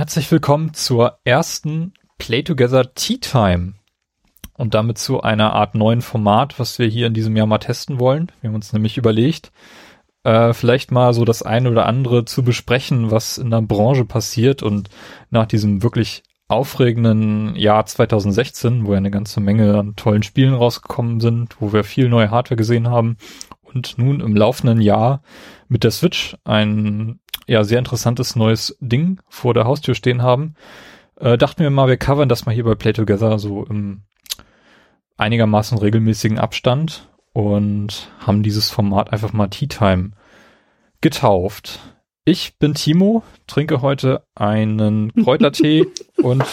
[0.00, 3.74] Herzlich willkommen zur ersten Play Together Tea Time
[4.56, 8.00] und damit zu einer Art neuen Format, was wir hier in diesem Jahr mal testen
[8.00, 8.32] wollen.
[8.40, 9.52] Wir haben uns nämlich überlegt,
[10.24, 14.62] äh, vielleicht mal so das eine oder andere zu besprechen, was in der Branche passiert
[14.62, 14.88] und
[15.28, 21.20] nach diesem wirklich aufregenden Jahr 2016, wo ja eine ganze Menge an tollen Spielen rausgekommen
[21.20, 23.18] sind, wo wir viel neue Hardware gesehen haben
[23.60, 25.20] und nun im laufenden Jahr
[25.68, 27.20] mit der Switch ein
[27.50, 30.54] ja sehr interessantes neues Ding vor der Haustür stehen haben,
[31.16, 34.02] äh, dachten wir mal, wir covern das mal hier bei Play Together so im
[35.16, 40.12] einigermaßen regelmäßigen Abstand und haben dieses Format einfach mal Tea Time
[41.00, 41.80] getauft.
[42.24, 45.86] Ich bin Timo, trinke heute einen Kräutertee
[46.22, 46.44] und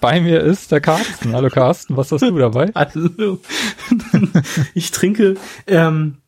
[0.00, 1.34] bei mir ist der Carsten.
[1.34, 2.72] Hallo Carsten, was hast du dabei?
[2.74, 3.38] Hallo.
[4.74, 5.36] Ich trinke
[5.68, 6.21] ähm,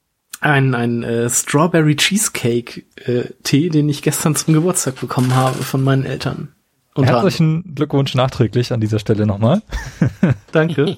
[0.44, 5.82] einen, einen äh, Strawberry Cheesecake äh, Tee, den ich gestern zum Geburtstag bekommen habe von
[5.82, 6.54] meinen Eltern.
[6.96, 9.62] Herzlichen Glückwunsch nachträglich an dieser Stelle nochmal.
[10.52, 10.96] Danke.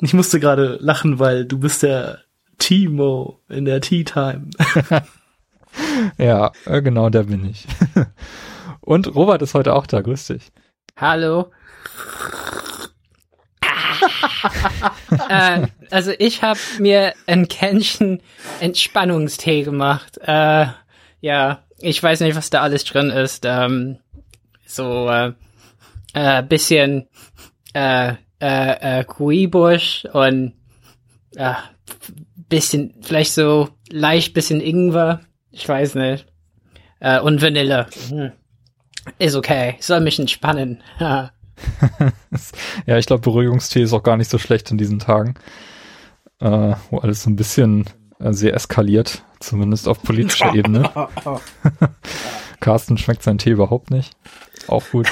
[0.00, 2.18] Ich musste gerade lachen, weil du bist der
[2.58, 4.50] Timo in der Tea Time.
[6.18, 7.66] ja, äh, genau, der bin ich.
[8.80, 10.52] Und Robert ist heute auch da, grüß dich.
[10.96, 11.50] Hallo.
[15.28, 18.22] Äh, also ich habe mir ein Kännchen
[18.60, 20.18] Entspannungstee gemacht.
[20.18, 20.66] Äh,
[21.20, 23.44] ja, ich weiß nicht, was da alles drin ist.
[23.44, 23.98] Ähm,
[24.66, 25.32] so äh,
[26.14, 27.08] äh, bisschen
[27.74, 30.54] äh, äh, äh, Kuibusch und
[31.36, 31.54] äh,
[32.48, 35.20] bisschen, vielleicht so leicht bisschen Ingwer.
[35.50, 36.26] Ich weiß nicht.
[37.00, 37.86] Äh, und Vanille.
[38.08, 38.32] Hm.
[39.18, 39.76] Ist okay.
[39.80, 40.82] Soll mich entspannen.
[42.86, 45.34] ja, ich glaube, Beruhigungstee ist auch gar nicht so schlecht in diesen Tagen,
[46.40, 47.84] äh, wo alles so ein bisschen
[48.18, 50.90] äh, sehr eskaliert, zumindest auf politischer Ebene.
[52.60, 54.16] Carsten schmeckt sein Tee überhaupt nicht.
[54.68, 55.08] Auch gut.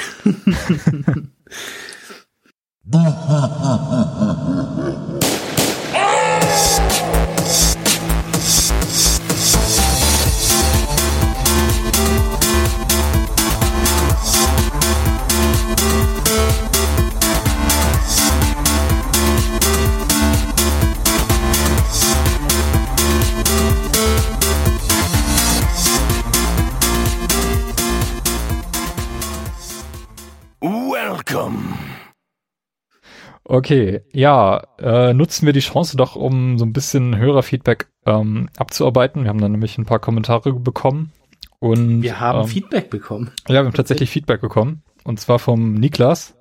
[33.51, 39.25] Okay, ja, äh, nutzen wir die Chance doch, um so ein bisschen Hörerfeedback ähm, abzuarbeiten.
[39.25, 41.11] Wir haben dann nämlich ein paar Kommentare bekommen.
[41.59, 43.33] Und, wir haben ähm, Feedback bekommen.
[43.49, 44.85] Ja, wir haben tatsächlich Feedback bekommen.
[45.03, 46.37] Und zwar vom Niklas,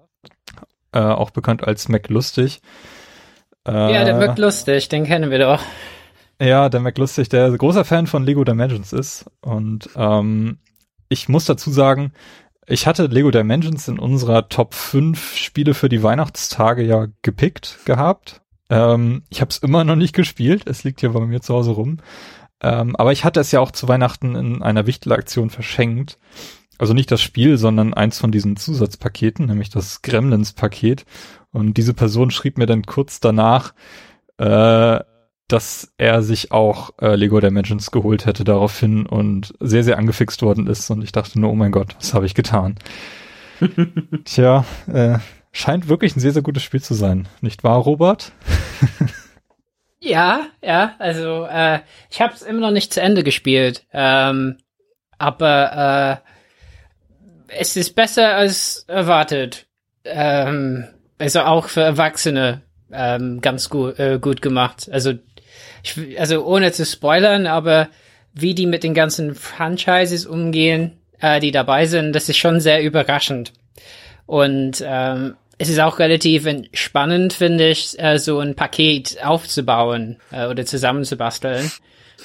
[0.92, 2.62] äh, auch bekannt als Mac Lustig.
[3.68, 5.64] Äh, ja, der Mac Lustig, den kennen wir doch.
[6.40, 9.26] Ja, der Mac Lustig, der großer Fan von Lego Dimensions ist.
[9.42, 10.60] Und ähm,
[11.10, 12.14] ich muss dazu sagen,
[12.70, 18.42] ich hatte Lego Dimensions in unserer Top 5 Spiele für die Weihnachtstage ja gepickt gehabt.
[18.70, 20.64] Ähm, ich habe es immer noch nicht gespielt.
[20.68, 21.98] Es liegt hier bei mir zu Hause rum.
[22.62, 26.20] Ähm, aber ich hatte es ja auch zu Weihnachten in einer Wichtelaktion verschenkt.
[26.78, 31.06] Also nicht das Spiel, sondern eins von diesen Zusatzpaketen, nämlich das Gremlins-Paket.
[31.52, 33.74] Und diese Person schrieb mir dann kurz danach,
[34.38, 35.00] äh,
[35.50, 40.68] dass er sich auch äh, Lego Dimensions geholt hätte daraufhin und sehr, sehr angefixt worden
[40.68, 40.90] ist.
[40.90, 42.76] Und ich dachte nur, oh mein Gott, was habe ich getan?
[44.26, 45.18] Tja, äh,
[45.52, 47.28] scheint wirklich ein sehr, sehr gutes Spiel zu sein.
[47.42, 48.32] Nicht wahr, Robert?
[50.00, 51.80] ja, ja, also äh,
[52.12, 53.86] ich habe es immer noch nicht zu Ende gespielt.
[53.92, 54.58] Ähm,
[55.18, 56.22] aber
[57.50, 59.66] äh, es ist besser als erwartet.
[60.06, 62.62] Ähm, also auch für Erwachsene
[62.92, 64.90] ähm, ganz gut, äh, gut gemacht.
[64.92, 65.14] Also
[65.84, 67.90] ich, also ohne zu spoilern, aber
[68.34, 72.84] wie die mit den ganzen Franchises umgehen, äh, die dabei sind, das ist schon sehr
[72.84, 73.54] überraschend.
[74.26, 80.48] Und ähm, es ist auch relativ spannend, finde ich, äh, so ein Paket aufzubauen äh,
[80.48, 81.72] oder zusammenzubasteln.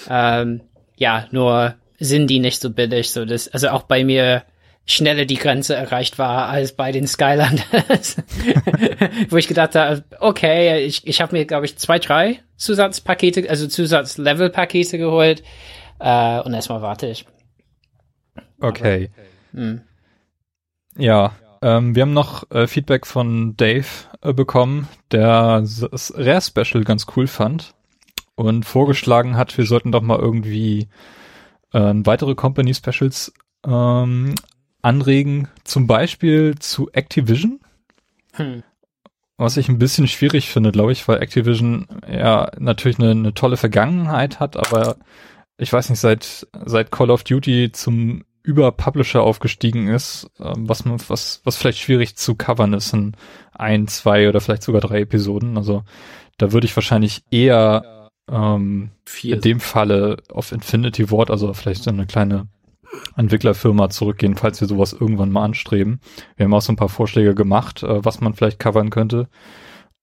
[0.08, 0.60] Ähm,
[0.96, 3.10] ja, nur sind die nicht so billig.
[3.10, 4.44] So das, also auch bei mir
[4.86, 8.16] schneller die Grenze erreicht war als bei den Skylanders.
[9.30, 13.66] Wo ich gedacht habe, okay, ich, ich habe mir, glaube ich, zwei, drei Zusatzpakete, also
[13.66, 15.42] Zusatzlevel-Pakete geholt.
[15.98, 17.26] Äh, und erstmal warte ich.
[18.60, 19.10] Okay.
[19.52, 19.80] Aber, hm.
[20.96, 21.32] Ja,
[21.62, 23.86] ähm, wir haben noch äh, Feedback von Dave
[24.20, 27.74] äh, bekommen, der das Rare Special ganz cool fand
[28.34, 30.88] und vorgeschlagen hat, wir sollten doch mal irgendwie
[31.72, 33.32] äh, weitere Company Specials
[33.66, 34.34] ähm,
[34.84, 37.60] anregen, zum Beispiel zu Activision.
[38.34, 38.62] Hm.
[39.36, 43.56] Was ich ein bisschen schwierig finde, glaube ich, weil Activision ja natürlich eine, eine tolle
[43.56, 44.96] Vergangenheit hat, aber
[45.56, 50.84] ich weiß nicht, seit, seit Call of Duty zum über Publisher aufgestiegen ist, ähm, was
[50.84, 53.16] man, was, was vielleicht schwierig zu covern ist in
[53.52, 55.56] ein, zwei oder vielleicht sogar drei Episoden.
[55.56, 55.82] Also
[56.36, 58.90] da würde ich wahrscheinlich eher ähm,
[59.22, 62.48] in dem Falle auf Infinity Ward, also vielleicht so eine kleine
[63.16, 66.00] Entwicklerfirma zurückgehen, falls wir sowas irgendwann mal anstreben.
[66.36, 69.28] Wir haben auch so ein paar Vorschläge gemacht, äh, was man vielleicht covern könnte.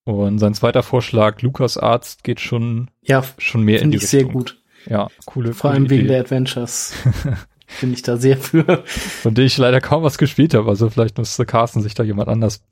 [0.03, 4.09] Und sein zweiter Vorschlag, Lukas Arzt, geht schon, Ja, schon mehr in die finde ich
[4.09, 4.33] sehr Richtung.
[4.33, 4.61] gut.
[4.87, 6.93] Ja, coole, Vor coole allem wegen Idee, der Adventures.
[7.81, 8.83] Bin ich da sehr für.
[8.85, 10.67] von der ich leider kaum was gespielt habe.
[10.69, 12.63] Also vielleicht müsste Carsten sich da jemand anders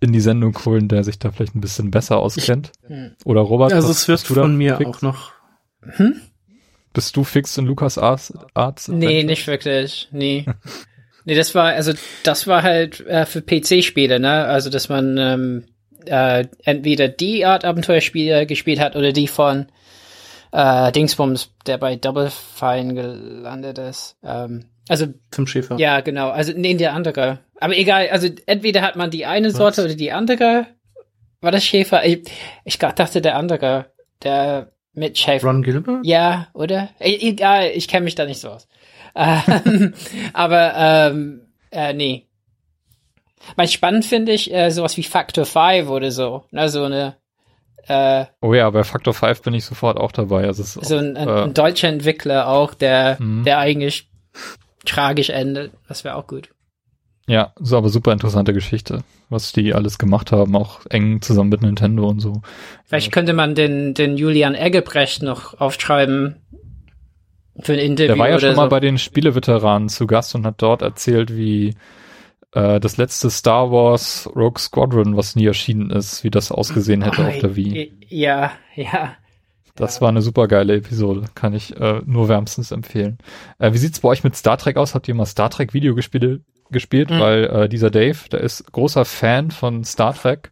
[0.00, 2.70] in die Sendung holen, der sich da vielleicht ein bisschen besser auskennt.
[2.86, 3.10] Hm.
[3.24, 4.88] Oder Robert, Also es wird von mir fix?
[4.88, 5.32] auch noch.
[5.82, 6.14] Hm?
[6.98, 8.34] Bist du fix in Lukas Arzt?
[8.54, 10.08] Arzt Nee, nicht wirklich.
[10.10, 10.44] Nee.
[11.24, 11.92] nee, das war, also
[12.24, 14.46] das war halt äh, für PC-Spiele, ne?
[14.46, 15.64] Also dass man ähm,
[16.06, 19.68] äh, entweder die Art Abenteuerspiele gespielt hat oder die von
[20.50, 24.16] äh, Dingsbums, der bei Double Fine gelandet ist.
[24.24, 25.76] Ähm, also Tim Schäfer.
[25.78, 26.30] ja, genau.
[26.30, 27.38] Also nee, der andere.
[27.60, 30.66] Aber egal, also entweder hat man die eine Sorte oder die andere.
[31.40, 32.04] War das Schäfer?
[32.04, 32.24] Ich,
[32.64, 33.92] ich dachte der andere.
[34.24, 35.46] Der mit Schäfer.
[35.46, 36.04] Ron Gilbert?
[36.04, 36.90] Ja, oder?
[37.00, 38.68] E egal, ich kenne mich da nicht so aus.
[39.14, 39.94] Ähm,
[40.32, 41.40] aber ähm,
[41.70, 42.26] äh, nee.
[43.56, 46.44] Mal spannend finde ich äh, sowas wie Factor 5 oder so.
[46.50, 47.16] Ne, so eine
[47.86, 50.44] äh, Oh ja, bei Factor 5 bin ich sofort auch dabei.
[50.44, 53.44] Also es ist so auch, ein, ein, äh, ein deutscher Entwickler auch, der Mhm.
[53.44, 54.08] der eigentlich
[54.84, 55.72] tragisch endet.
[55.88, 56.50] Das wäre auch gut.
[57.26, 61.62] Ja, so aber super interessante Geschichte, was die alles gemacht haben, auch eng zusammen mit
[61.62, 62.42] Nintendo und so.
[62.84, 66.36] Vielleicht könnte man den den Julian Eggebrecht noch aufschreiben
[67.60, 68.56] für ein Interview Der war ja schon so.
[68.56, 71.74] mal bei den Spieleveteranen zu Gast und hat dort erzählt, wie
[72.52, 77.26] äh, das letzte Star Wars Rogue Squadron, was nie erschienen ist, wie das ausgesehen hätte
[77.26, 77.92] auf der Wii.
[78.08, 79.14] Ja, ja.
[79.74, 83.18] Das war eine super geile Episode, kann ich äh, nur wärmstens empfehlen.
[83.60, 84.94] Äh, wie sieht's bei euch mit Star Trek aus?
[84.94, 86.40] Habt ihr mal Star Trek Videospiele
[86.70, 87.10] gespielt?
[87.10, 87.18] Mhm.
[87.20, 90.50] Weil äh, dieser Dave, der ist großer Fan von Star Trek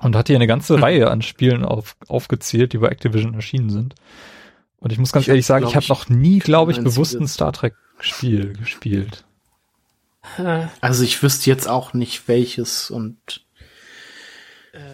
[0.00, 0.82] und hat hier eine ganze Mhm.
[0.82, 3.94] Reihe an Spielen auf, aufgezählt, die bei Activision erschienen sind.
[4.78, 7.26] Und ich muss ganz Ich ehrlich sagen, ich habe noch nie, glaube ich, bewusst ein.
[7.28, 9.24] Star Trek Spiel gespielt.
[10.38, 13.16] Äh, Also ich wüsste jetzt auch nicht welches und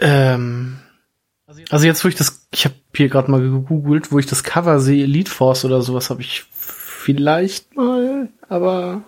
[0.00, 0.78] ähm,
[1.70, 4.78] also jetzt wo ich das, ich habe hier gerade mal gegoogelt, wo ich das Cover
[4.80, 9.02] sehe, Elite Force oder sowas habe ich vielleicht mal, aber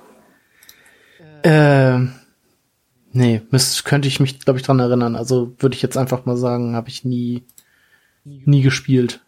[1.44, 2.12] ähm,
[3.12, 5.14] nee, müsste, könnte ich mich glaube ich dran erinnern.
[5.14, 7.44] Also würde ich jetzt einfach mal sagen, habe ich nie
[8.24, 9.20] nie gespielt.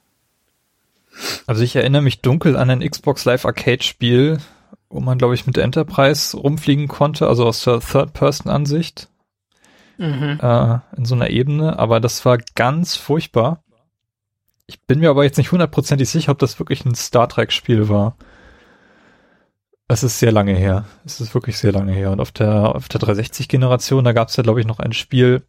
[1.47, 4.39] Also ich erinnere mich dunkel an ein Xbox Live Arcade Spiel,
[4.89, 9.09] wo man, glaube ich, mit der Enterprise rumfliegen konnte, also aus der Third-Person-Ansicht.
[9.99, 10.39] mhm.
[10.43, 13.63] äh, in so einer Ebene, aber das war ganz furchtbar.
[14.67, 17.89] Ich bin mir aber jetzt nicht hundertprozentig sicher, ob das wirklich ein Star Trek Spiel
[17.89, 18.17] war.
[19.89, 20.85] Es ist sehr lange her.
[21.05, 22.11] Es ist wirklich sehr lange her.
[22.11, 24.93] Und auf der, auf der 360 Generation, da gab es ja, glaube ich, noch ein
[24.93, 25.43] Spiel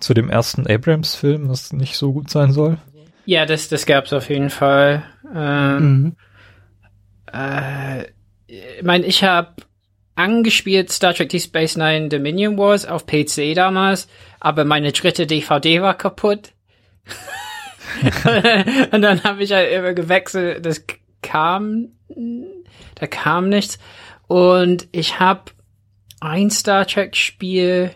[0.00, 2.78] zu dem ersten Abrams-Film, was nicht so gut sein soll.
[3.26, 5.02] Ja, das, das gab's auf jeden Fall.
[5.34, 6.16] Ähm, Mhm.
[7.32, 8.04] äh,
[8.46, 9.52] ich meine, ich habe
[10.14, 14.08] angespielt Star Trek Deep Space Nine Dominion Wars auf PC damals,
[14.40, 16.52] aber meine dritte DVD war kaputt.
[18.92, 20.64] Und dann habe ich halt immer gewechselt.
[20.64, 20.84] Das
[21.22, 21.88] kam,
[22.98, 23.78] da kam nichts.
[24.26, 25.52] Und ich habe
[26.20, 27.90] ein Star Trek Spiel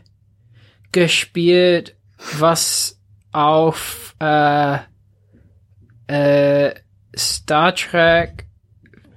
[0.93, 1.97] gespielt,
[2.39, 3.01] was
[3.33, 4.79] auf äh,
[6.07, 6.75] äh,
[7.17, 8.47] Star Trek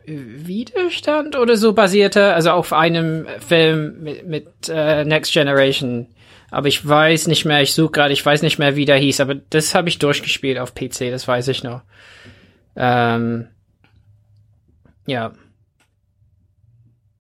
[0.07, 6.07] Widerstand oder so basierte, also auf einem Film mit, mit äh, Next Generation.
[6.51, 9.19] Aber ich weiß nicht mehr, ich suche gerade, ich weiß nicht mehr, wie der hieß,
[9.19, 11.81] aber das habe ich durchgespielt auf PC, das weiß ich noch.
[12.75, 13.47] Ähm,
[15.07, 15.33] ja.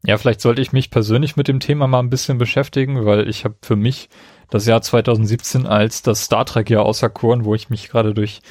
[0.07, 3.43] Ja, vielleicht sollte ich mich persönlich mit dem Thema mal ein bisschen beschäftigen, weil ich
[3.45, 4.09] habe für mich
[4.49, 8.41] das Jahr 2017 als das Star Trek Jahr auserkoren, wo ich mich gerade durch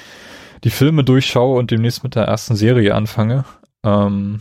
[0.64, 3.44] die Filme durchschaue und demnächst mit der ersten Serie anfange,
[3.84, 4.40] ähm,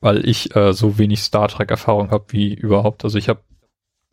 [0.00, 3.04] weil ich äh, so wenig Star Trek Erfahrung habe wie überhaupt.
[3.04, 3.40] Also ich habe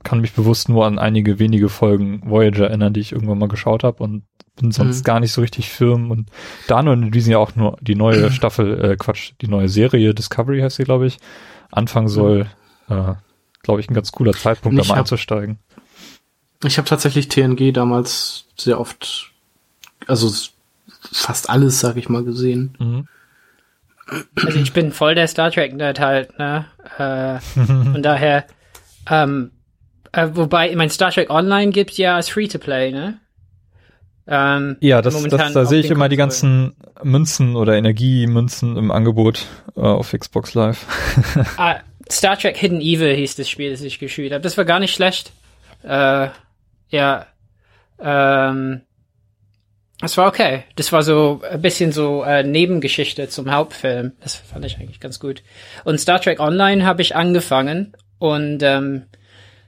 [0.03, 3.85] kann mich bewusst nur an einige wenige Folgen Voyager erinnern, die ich irgendwann mal geschaut
[3.85, 4.23] habe und
[4.59, 5.03] bin sonst Mhm.
[5.05, 6.29] gar nicht so richtig firm und
[6.67, 10.13] da nur in diesem Jahr auch nur die neue Staffel, äh, Quatsch, die neue Serie
[10.13, 11.19] Discovery heißt sie, glaube ich,
[11.73, 12.47] anfangen soll,
[12.89, 13.13] äh,
[13.63, 15.59] glaube ich, ein ganz cooler Zeitpunkt, da Ich mal hab- einzusteigen.
[16.63, 19.31] Ich habe tatsächlich TNG damals sehr oft,
[20.07, 20.31] also
[21.11, 22.75] fast alles, sag ich mal, gesehen.
[22.79, 23.07] Mhm.
[24.45, 26.65] Also ich bin voll der Star Trek Nerd halt, ne?
[26.97, 28.45] Äh, von daher,
[29.09, 29.51] ähm,
[30.11, 33.19] äh, wobei, mein Star Trek Online gibt's ja als Free-to-Play, ne?
[34.27, 39.45] Ähm, Ja, das, das, da sehe ich immer die ganzen Münzen oder Energiemünzen im Angebot
[39.75, 40.85] äh, auf Xbox Live.
[41.57, 44.41] Ah, Star Trek Hidden Evil hieß das Spiel, das ich gespielt habe.
[44.41, 45.31] Das war gar nicht schlecht.
[45.83, 46.29] Äh,
[46.89, 47.25] ja.
[47.99, 48.81] Ähm,
[49.99, 50.63] das war okay.
[50.75, 54.13] Das war so ein bisschen so äh, Nebengeschichte zum Hauptfilm.
[54.21, 55.43] Das fand ich eigentlich ganz gut.
[55.85, 59.03] Und Star Trek Online habe ich angefangen und ähm,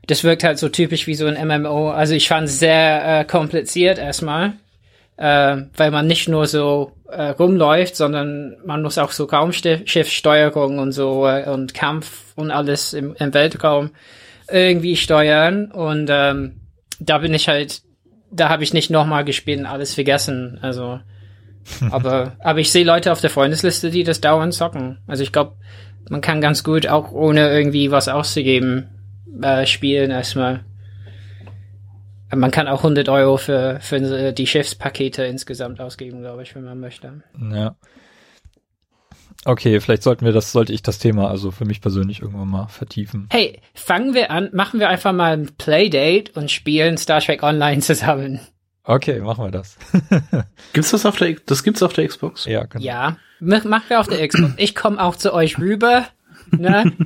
[0.08, 1.92] das wirkt halt so typisch wie so ein MMO.
[1.92, 4.54] Also ich fand es sehr äh, kompliziert erstmal,
[5.18, 10.92] äh, weil man nicht nur so äh, rumläuft, sondern man muss auch so Raumschiffsteuerung und
[10.92, 13.92] so äh, und Kampf und alles im, im Weltraum
[14.50, 15.72] irgendwie steuern.
[15.72, 16.62] Und ähm,
[17.00, 17.82] da bin ich halt,
[18.32, 20.60] da habe ich nicht nochmal gespielt und alles vergessen.
[20.62, 21.00] Also,
[21.92, 25.00] aber aber ich sehe Leute auf der Freundesliste, die das dauernd zocken.
[25.08, 25.54] Also ich glaube,
[26.10, 28.90] man kann ganz gut auch ohne irgendwie was auszugeben
[29.42, 30.64] äh, spielen erstmal.
[32.34, 36.80] Man kann auch 100 Euro für, für die Schiffspakete insgesamt ausgeben, glaube ich, wenn man
[36.80, 37.24] möchte.
[37.52, 37.76] Ja.
[39.48, 42.68] Okay, vielleicht sollten wir das, sollte ich das Thema also für mich persönlich irgendwann mal
[42.68, 43.28] vertiefen.
[43.32, 47.82] Hey, fangen wir an, machen wir einfach mal ein Playdate und spielen Star Trek Online
[47.82, 48.40] zusammen.
[48.84, 49.78] Okay, machen wir das.
[50.74, 52.46] gibt's das auf der, das gibt's auf der Xbox?
[52.46, 52.84] Ja, genau.
[52.84, 54.54] Ja, machen wir auf der Xbox.
[54.58, 56.08] Ich komme auch zu euch rüber.
[56.58, 56.92] Ne?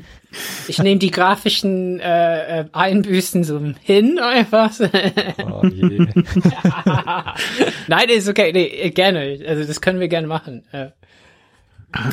[0.68, 4.72] Ich nehme die grafischen äh, äh, Einbüßen so hin einfach.
[5.52, 6.06] Oh je.
[7.88, 9.40] Nein, ist okay, nee, gerne.
[9.48, 10.64] Also das können wir gerne machen.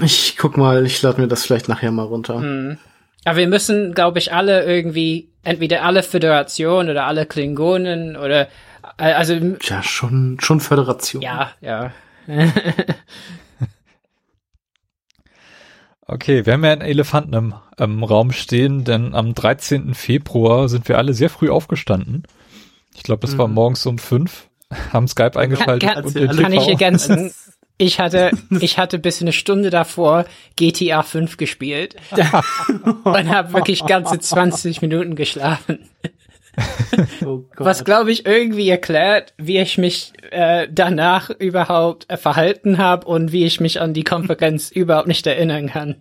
[0.03, 2.39] Ich guck mal, ich lade mir das vielleicht nachher mal runter.
[2.39, 2.79] Mhm.
[3.27, 8.49] Aber wir müssen, glaube ich, alle irgendwie, entweder alle Föderationen oder alle Klingonen oder
[8.99, 9.35] äh, also.
[9.63, 11.23] Ja, schon, schon Föderation.
[11.23, 11.93] Ja, ja.
[16.09, 19.95] Okay, wir haben ja einen Elefanten im, im, Raum stehen, denn am 13.
[19.95, 22.23] Februar sind wir alle sehr früh aufgestanden.
[22.95, 23.39] Ich glaube, das mhm.
[23.39, 24.49] war morgens um fünf,
[24.93, 27.33] haben Skype eingeschaltet kann, kann, und kann ich ergänzen.
[27.79, 30.25] Ich hatte, ich hatte bis eine Stunde davor
[30.57, 31.95] GTA 5 gespielt
[33.05, 35.81] und habe wirklich ganze 20 Minuten geschlafen.
[37.25, 43.07] Oh Was glaube ich irgendwie erklärt, wie ich mich äh, danach überhaupt äh, verhalten habe
[43.07, 45.97] und wie ich mich an die Konferenz überhaupt nicht erinnern kann.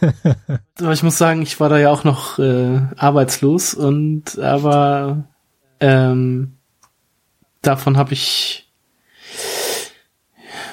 [0.80, 5.24] Aber ich muss sagen, ich war da ja auch noch äh, arbeitslos und aber
[5.80, 6.58] ähm,
[7.62, 8.70] davon habe ich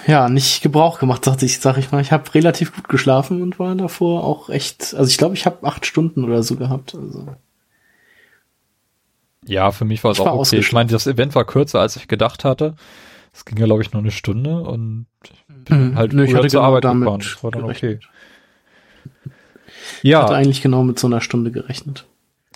[0.08, 2.02] ja nicht Gebrauch gemacht, dachte ich, sag ich mal.
[2.02, 5.66] Ich habe relativ gut geschlafen und war davor auch echt, also ich glaube, ich habe
[5.68, 6.96] acht Stunden oder so gehabt.
[6.96, 7.28] Also
[9.50, 10.60] ja, für mich war es auch okay.
[10.60, 12.76] Ich meine, das Event war kürzer, als ich gedacht hatte.
[13.34, 15.08] Es ging ja, glaube ich, nur eine Stunde und
[15.48, 15.96] bin mhm.
[15.96, 17.20] halt Nö, ich hatte zur genau Arbeit gefahren.
[17.20, 18.00] Das war dann gerechnet.
[18.00, 19.32] okay.
[20.04, 20.20] Ja.
[20.20, 22.06] Ich hatte eigentlich genau mit so einer Stunde gerechnet.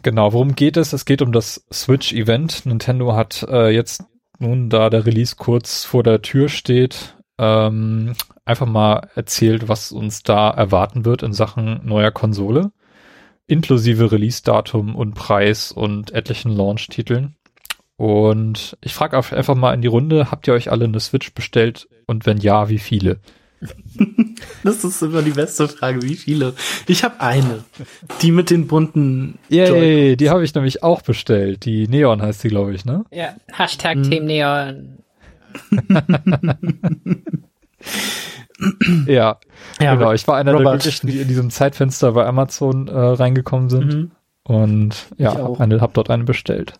[0.03, 0.93] Genau, worum geht es?
[0.93, 2.65] Es geht um das Switch-Event.
[2.65, 4.03] Nintendo hat äh, jetzt
[4.39, 8.13] nun, da der Release kurz vor der Tür steht, ähm,
[8.45, 12.71] einfach mal erzählt, was uns da erwarten wird in Sachen neuer Konsole
[13.47, 17.35] inklusive Release-Datum und Preis und etlichen Launch-Titeln.
[17.95, 21.87] Und ich frage einfach mal in die Runde, habt ihr euch alle eine Switch bestellt?
[22.07, 23.19] Und wenn ja, wie viele?
[24.63, 26.53] Das ist immer die beste Frage, wie viele?
[26.87, 27.63] Ich habe eine.
[28.21, 29.37] Die mit den bunten.
[29.49, 31.65] Yay, die habe ich nämlich auch bestellt.
[31.65, 33.05] Die Neon heißt sie, glaube ich, ne?
[33.11, 34.09] Ja, Hashtag hm.
[34.09, 34.99] Team Neon.
[39.07, 39.39] ja,
[39.79, 40.13] ja, genau.
[40.13, 40.65] Ich war einer Robert.
[40.65, 43.93] der glücklichen, die in diesem Zeitfenster bei Amazon äh, reingekommen sind.
[43.93, 44.11] Mhm.
[44.43, 46.73] Und ja, hab, eine, hab dort eine bestellt.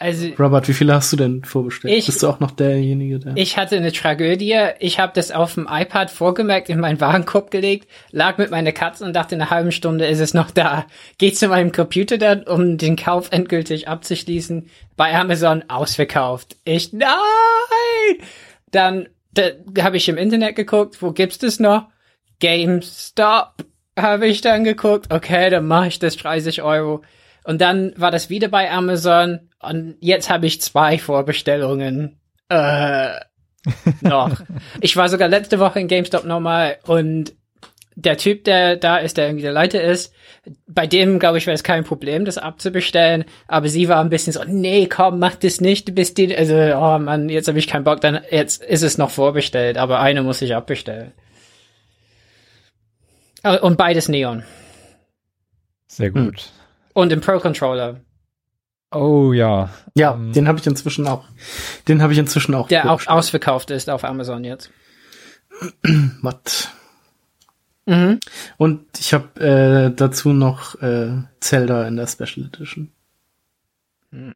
[0.00, 1.92] Also, Robert, wie viele hast du denn vorbestellt?
[1.92, 3.36] Ich, Bist du auch noch derjenige, der?
[3.36, 4.56] Ich hatte eine Tragödie.
[4.78, 9.04] Ich habe das auf dem iPad vorgemerkt, in meinen Warenkorb gelegt, lag mit meiner Katze
[9.04, 10.86] und dachte, in einer halben Stunde ist es noch da.
[11.18, 14.68] Geh zu meinem Computer dann, um den Kauf endgültig abzuschließen.
[14.96, 16.56] Bei Amazon ausverkauft.
[16.64, 17.08] Ich, nein!
[18.70, 21.88] Dann da habe ich im Internet geguckt, wo gibt's das noch?
[22.40, 23.54] GameStop
[23.98, 25.12] habe ich dann geguckt.
[25.12, 27.02] Okay, dann mache ich das 30 Euro.
[27.44, 32.20] Und dann war das wieder bei Amazon und jetzt habe ich zwei Vorbestellungen.
[32.48, 33.14] Äh,
[34.00, 34.40] noch.
[34.80, 37.34] ich war sogar letzte Woche in GameStop nochmal und
[37.98, 40.14] der Typ, der da ist, der irgendwie der Leiter ist,
[40.68, 43.24] bei dem, glaube ich, wäre es kein Problem, das abzubestellen.
[43.48, 46.54] Aber sie war ein bisschen so, nee, komm, mach das nicht, du bist die, also,
[46.54, 50.22] oh Mann, jetzt habe ich keinen Bock, dann, jetzt ist es noch vorbestellt, aber eine
[50.22, 51.12] muss ich abbestellen.
[53.42, 54.44] Oh, und beides Neon.
[55.88, 56.22] Sehr gut.
[56.22, 56.32] Hm.
[56.94, 58.00] Und im Pro-Controller.
[58.92, 59.70] Oh ja.
[59.94, 61.24] Ja, um, ähm, den habe ich inzwischen auch.
[61.88, 62.68] Den habe ich inzwischen auch.
[62.68, 64.70] Der auch ausverkauft ist auf Amazon jetzt.
[66.22, 66.70] Was?
[67.88, 68.20] Mhm.
[68.58, 72.92] Und ich habe äh, dazu noch äh, Zelda in der Special Edition.
[74.12, 74.34] Hm.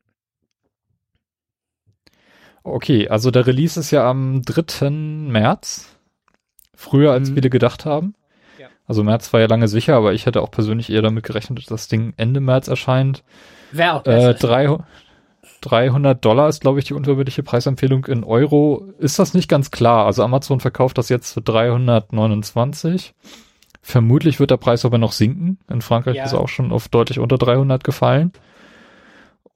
[2.62, 4.88] Okay, also der Release ist ja am 3.
[4.90, 5.94] März.
[6.74, 7.34] Früher als mhm.
[7.34, 8.14] viele gedacht haben.
[8.58, 8.68] Ja.
[8.86, 11.66] Also März war ja lange sicher, aber ich hätte auch persönlich eher damit gerechnet, dass
[11.66, 13.22] das Ding Ende März erscheint.
[13.70, 14.34] Wäre auch Äh, besser.
[14.34, 14.86] drei, 300
[15.62, 18.04] Dollar ist, glaube ich, die unverbindliche Preisempfehlung.
[18.06, 20.06] In Euro ist das nicht ganz klar.
[20.06, 23.14] Also Amazon verkauft das jetzt für 329.
[23.80, 25.58] Vermutlich wird der Preis aber noch sinken.
[25.70, 26.24] In Frankreich Ja.
[26.24, 28.32] ist er auch schon auf deutlich unter 300 gefallen.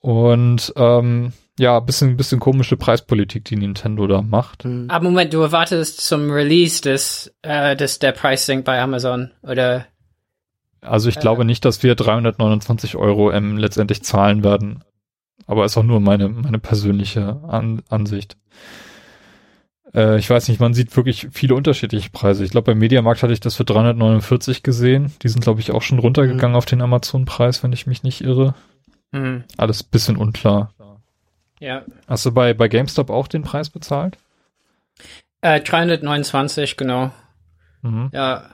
[0.00, 4.64] Und ähm, ja, bisschen, bisschen komische Preispolitik, die Nintendo da macht.
[4.64, 4.86] Hm.
[4.90, 9.86] Aber Moment, du erwartest zum Release, dass, äh, dass der Preis sinkt bei Amazon, oder?
[10.82, 11.20] Also ich Äh.
[11.20, 14.84] glaube nicht, dass wir 329 Euro ähm, letztendlich zahlen werden.
[15.46, 18.36] Aber ist auch nur meine, meine persönliche An Ansicht.
[19.94, 22.44] Äh, ich weiß nicht, man sieht wirklich viele unterschiedliche Preise.
[22.44, 25.12] Ich glaube, beim Mediamarkt hatte ich das für 349 gesehen.
[25.22, 28.54] Die sind, glaube ich, auch schon runtergegangen auf den Amazon-Preis, wenn ich mich nicht irre.
[29.12, 30.72] Hm, Alles bisschen unklar.
[31.60, 31.82] ja.
[32.08, 34.18] Hast du bei, bei GameStop auch den Preis bezahlt?
[35.42, 37.12] Äh, 329, genau.
[37.82, 38.10] Mhm.
[38.12, 38.50] Ja.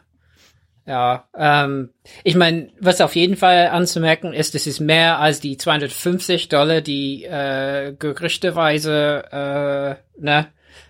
[0.87, 1.91] Ja, ähm,
[2.25, 6.81] ich meine, was auf jeden Fall anzumerken ist, es ist mehr als die 250 Dollar,
[6.81, 10.49] die äh, gerüchteweise äh, ne,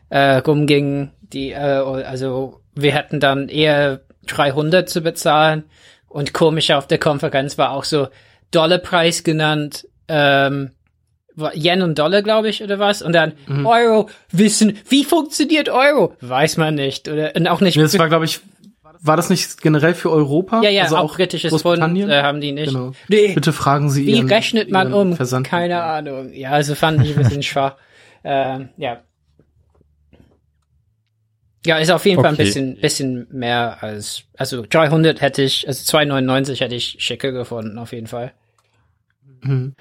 [0.09, 1.13] äh, rumgingen.
[1.21, 5.65] Die, äh, also wir hätten dann eher 300 zu bezahlen
[6.09, 8.09] und komisch auf der Konferenz war auch so
[8.51, 10.71] Dollarpreis genannt, ähm,
[11.55, 13.01] Yen und Dollar, glaube ich, oder was?
[13.01, 13.33] Und dann
[13.65, 16.15] Euro, wissen, wie funktioniert Euro?
[16.21, 17.09] Weiß man nicht.
[17.09, 17.79] Oder und auch nicht.
[17.79, 18.41] Das war, glaube ich,
[19.05, 20.63] war das nicht generell für Europa?
[20.63, 22.09] Ja, ja, also auch britisches Pfund Großbritannien?
[22.09, 22.73] äh, haben die nicht.
[22.73, 22.93] Genau.
[23.09, 25.17] Nee, Bitte fragen Sie wie Ihren, rechnet man Ihren um?
[25.17, 25.47] Versand.
[25.47, 26.33] Keine Ahnung.
[26.33, 27.77] Ja, also fand ich ein bisschen schwach.
[28.25, 29.03] Ähm, ja.
[31.65, 32.45] Ja, ist auf jeden Fall ein Okay.
[32.45, 37.93] bisschen, bisschen mehr als, also 300 hätte ich, also 299 hätte ich schicker gefunden, auf
[37.93, 38.33] jeden Fall.
[39.43, 39.75] Mhm.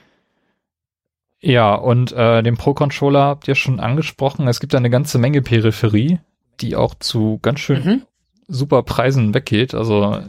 [1.39, 4.47] Ja, und äh, den Pro-Controller habt ihr schon angesprochen.
[4.47, 6.19] Es gibt eine ganze Menge Peripherie,
[6.59, 8.01] die auch zu ganz schön Mhm.
[8.51, 9.73] Super Preisen weggeht.
[9.73, 10.21] Also äh,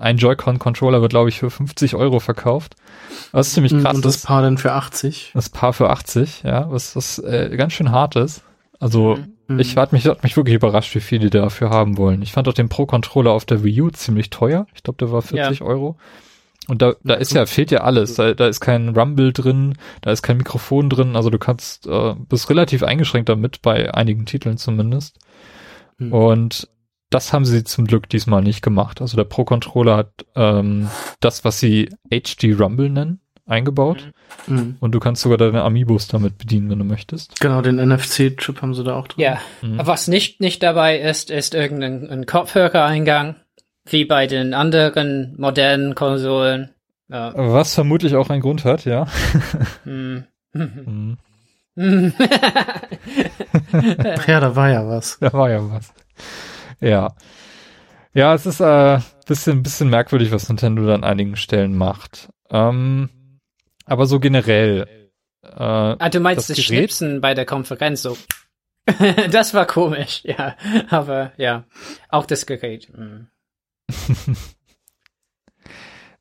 [0.00, 2.76] ein Joy-Con-Controller wird, glaube ich, für 50 Euro verkauft.
[3.32, 4.26] Was ziemlich krass Und das ist.
[4.26, 5.32] Paar dann für 80.
[5.34, 8.42] Das Paar für 80, ja, was das äh, ganz schön hart ist.
[8.78, 9.60] Also Mhm.
[9.60, 12.22] ich hat mich, hat mich wirklich überrascht, wie viele die dafür haben wollen.
[12.22, 14.66] Ich fand auch den Pro-Controller auf der Wii U ziemlich teuer.
[14.74, 15.96] Ich glaube, der war 40 Euro.
[16.68, 18.14] Und da, da ist ja, fehlt ja alles.
[18.14, 21.16] Da, da ist kein Rumble drin, da ist kein Mikrofon drin.
[21.16, 25.18] Also du kannst, äh, bist relativ eingeschränkt damit, bei einigen Titeln zumindest.
[25.96, 26.12] Mhm.
[26.12, 26.68] Und
[27.10, 29.00] das haben sie zum Glück diesmal nicht gemacht.
[29.00, 30.88] Also der Pro-Controller hat ähm,
[31.20, 34.12] das, was sie HD Rumble nennen, eingebaut.
[34.46, 34.76] Mhm.
[34.80, 37.40] Und du kannst sogar deine Amiibos damit bedienen, wenn du möchtest.
[37.40, 39.24] Genau, den NFC-Chip haben sie da auch drin.
[39.24, 39.38] Ja.
[39.62, 39.80] Mhm.
[39.84, 43.36] Was nicht, nicht dabei ist, ist irgendein ein Kopfhörereingang,
[43.86, 46.70] wie bei den anderen modernen Konsolen.
[47.08, 47.32] Ja.
[47.34, 49.06] Was vermutlich auch einen Grund hat, ja.
[49.84, 50.24] Hm.
[50.52, 51.16] Mhm.
[53.72, 55.18] Ach ja, da war ja was.
[55.20, 55.92] Da war ja was.
[56.80, 57.14] Ja.
[58.14, 62.28] Ja, es ist äh, bisschen, bisschen merkwürdig, was Nintendo da an einigen Stellen macht.
[62.50, 63.10] Ähm,
[63.84, 64.86] aber so generell.
[65.42, 66.78] Äh, Ah, du meinst Das das, Gerät?
[66.78, 68.16] Schnipsen bei der Konferenz so.
[69.30, 70.56] das war komisch, ja.
[70.90, 71.64] Aber ja,
[72.08, 72.88] auch das Gerät.
[72.94, 73.28] hm.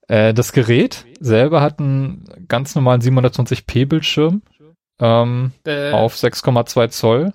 [0.08, 4.42] äh, das Gerät selber hat einen ganz normalen 720p Bildschirm
[5.00, 7.34] ähm, Äh, auf 6,2 Zoll.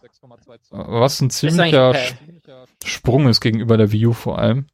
[0.71, 1.95] Was ein ziemlicher.
[2.85, 4.67] Sprung ist gegenüber der Wii U vor allem.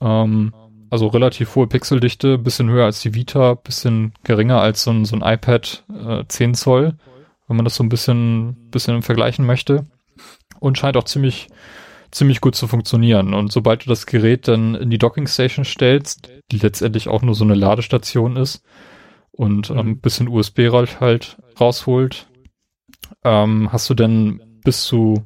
[0.00, 0.52] Ähm,
[0.90, 5.16] also relativ hohe Pixeldichte, bisschen höher als die Vita, bisschen geringer als so ein, so
[5.16, 6.94] ein iPad äh, 10 Zoll,
[7.48, 9.86] wenn man das so ein bisschen, bisschen vergleichen möchte.
[10.60, 11.48] Und scheint auch ziemlich,
[12.10, 13.34] ziemlich gut zu funktionieren.
[13.34, 17.34] Und sobald du das Gerät dann in die Docking Station stellst, die letztendlich auch nur
[17.34, 18.62] so eine Ladestation ist
[19.32, 22.28] und ähm, ein bisschen USB halt rausholt,
[23.24, 25.24] ähm, hast du dann bis zu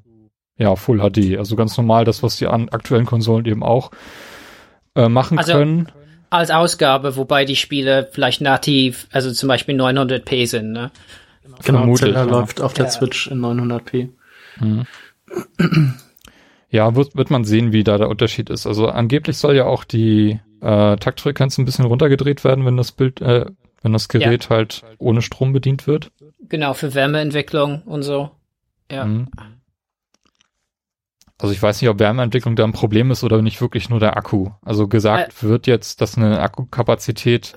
[0.61, 1.39] ja, Full HD.
[1.39, 3.91] Also ganz normal das, was die an aktuellen Konsolen eben auch
[4.95, 5.89] äh, machen Also, können.
[6.29, 10.93] Als Ausgabe, wobei die Spiele vielleicht nativ, also zum Beispiel 900p sind, ne?
[11.43, 12.31] Genau, Vermutlich, Zelda ja.
[12.31, 12.91] läuft auf der Ja.
[12.93, 14.11] Switch in 900p.
[14.61, 14.87] Mhm.
[16.73, 18.65] Ja, wird, wird man sehen, wie da der Unterschied ist.
[18.65, 23.21] Also angeblich soll ja auch die äh, Taktfrequenz ein bisschen runtergedreht werden, wenn das Bild,
[23.21, 23.47] äh,
[23.83, 26.13] wenn das Gerät halt ohne Strom bedient wird.
[26.49, 28.31] Genau, für Wärmeentwicklung und so.
[28.89, 29.05] Ja.
[29.05, 29.31] Mhm.
[31.41, 34.17] Also ich weiß nicht, ob Wärmeentwicklung da ein Problem ist oder nicht wirklich nur der
[34.17, 34.51] Akku.
[34.63, 37.55] Also gesagt wird jetzt, dass eine Akkukapazität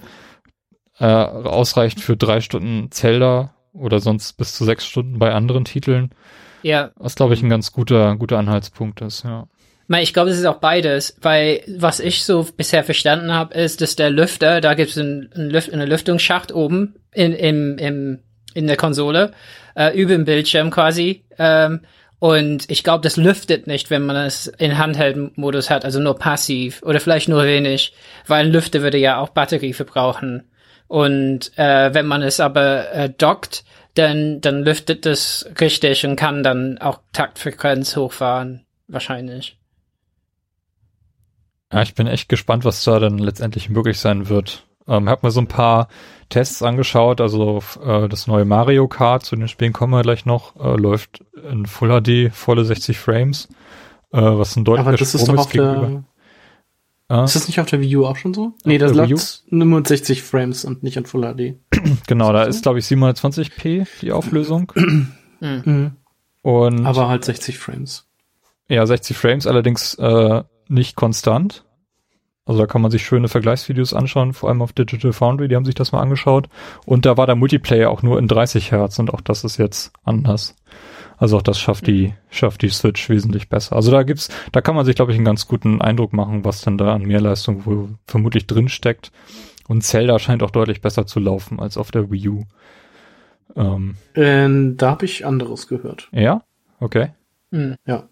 [0.99, 6.11] äh, ausreicht für drei Stunden Zelda oder sonst bis zu sechs Stunden bei anderen Titeln.
[6.61, 9.47] Ja, Was glaube ich ein ganz guter, guter Anhaltspunkt ist, ja.
[9.99, 13.95] Ich glaube, das ist auch beides, weil was ich so bisher verstanden habe, ist, dass
[13.95, 18.19] der Lüfter, da gibt es einen, einen Lüft, eine Lüftungsschacht oben in, im, im,
[18.53, 19.33] in der Konsole,
[19.75, 21.25] äh, über dem Bildschirm quasi.
[21.37, 21.81] Ähm,
[22.23, 26.81] Und ich glaube, das lüftet nicht, wenn man es in Handheld-Modus hat, also nur passiv
[26.83, 27.93] oder vielleicht nur wenig,
[28.27, 30.49] weil ein Lüfter würde ja auch Batterie verbrauchen.
[30.87, 36.43] Und äh, wenn man es aber äh, dockt, dann, dann lüftet es richtig und kann
[36.43, 39.57] dann auch Taktfrequenz hochfahren, wahrscheinlich.
[41.73, 44.65] Ja, ich bin echt gespannt, was da dann letztendlich möglich sein wird.
[44.87, 45.89] Ähm, hab mir so ein paar
[46.29, 50.55] Tests angeschaut, also äh, das neue Mario Kart, zu den Spielen kommen wir gleich noch,
[50.55, 53.47] äh, läuft in Full HD, volle 60 Frames,
[54.11, 56.03] äh, was ein deutlicher Aber das ist Sprung doch auf gegenüber.
[57.09, 58.53] der, Äh, ist das nicht auf der Wii U auch schon so?
[58.63, 61.55] Nee, das läuft nur mit 60 Frames und nicht in Full HD.
[62.07, 64.71] genau, da ist glaube ich 720p die Auflösung
[65.41, 65.91] Mhm.
[66.41, 68.07] und Aber halt 60 Frames.
[68.69, 71.62] ja 60 Frames, allerdings äh, nicht konstant.
[72.45, 75.63] Also da kann man sich schöne Vergleichsvideos anschauen, vor allem auf Digital Foundry, die haben
[75.65, 76.49] sich das mal angeschaut.
[76.85, 79.93] Und da war der Multiplayer auch nur in 30 Hertz und auch das ist jetzt
[80.03, 80.55] anders.
[81.17, 83.77] Also auch das schafft die, schafft die Switch wesentlich besser.
[83.77, 86.61] Also da gibt's, da kann man sich, glaube ich, einen ganz guten Eindruck machen, was
[86.61, 89.11] dann da an Mehrleistung wohl vermutlich drin steckt.
[89.69, 92.43] Und Zelda scheint auch deutlich besser zu laufen als auf der Wii U.
[93.55, 96.09] Ähm, Äh, da habe ich anderes gehört.
[96.11, 96.41] ja,
[96.81, 97.11] okay.
[97.51, 97.75] Hm.
[97.85, 98.03] Ja.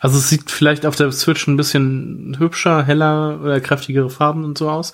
[0.00, 4.56] Also es sieht vielleicht auf der Switch ein bisschen hübscher, heller oder kräftigere Farben und
[4.56, 4.92] so aus.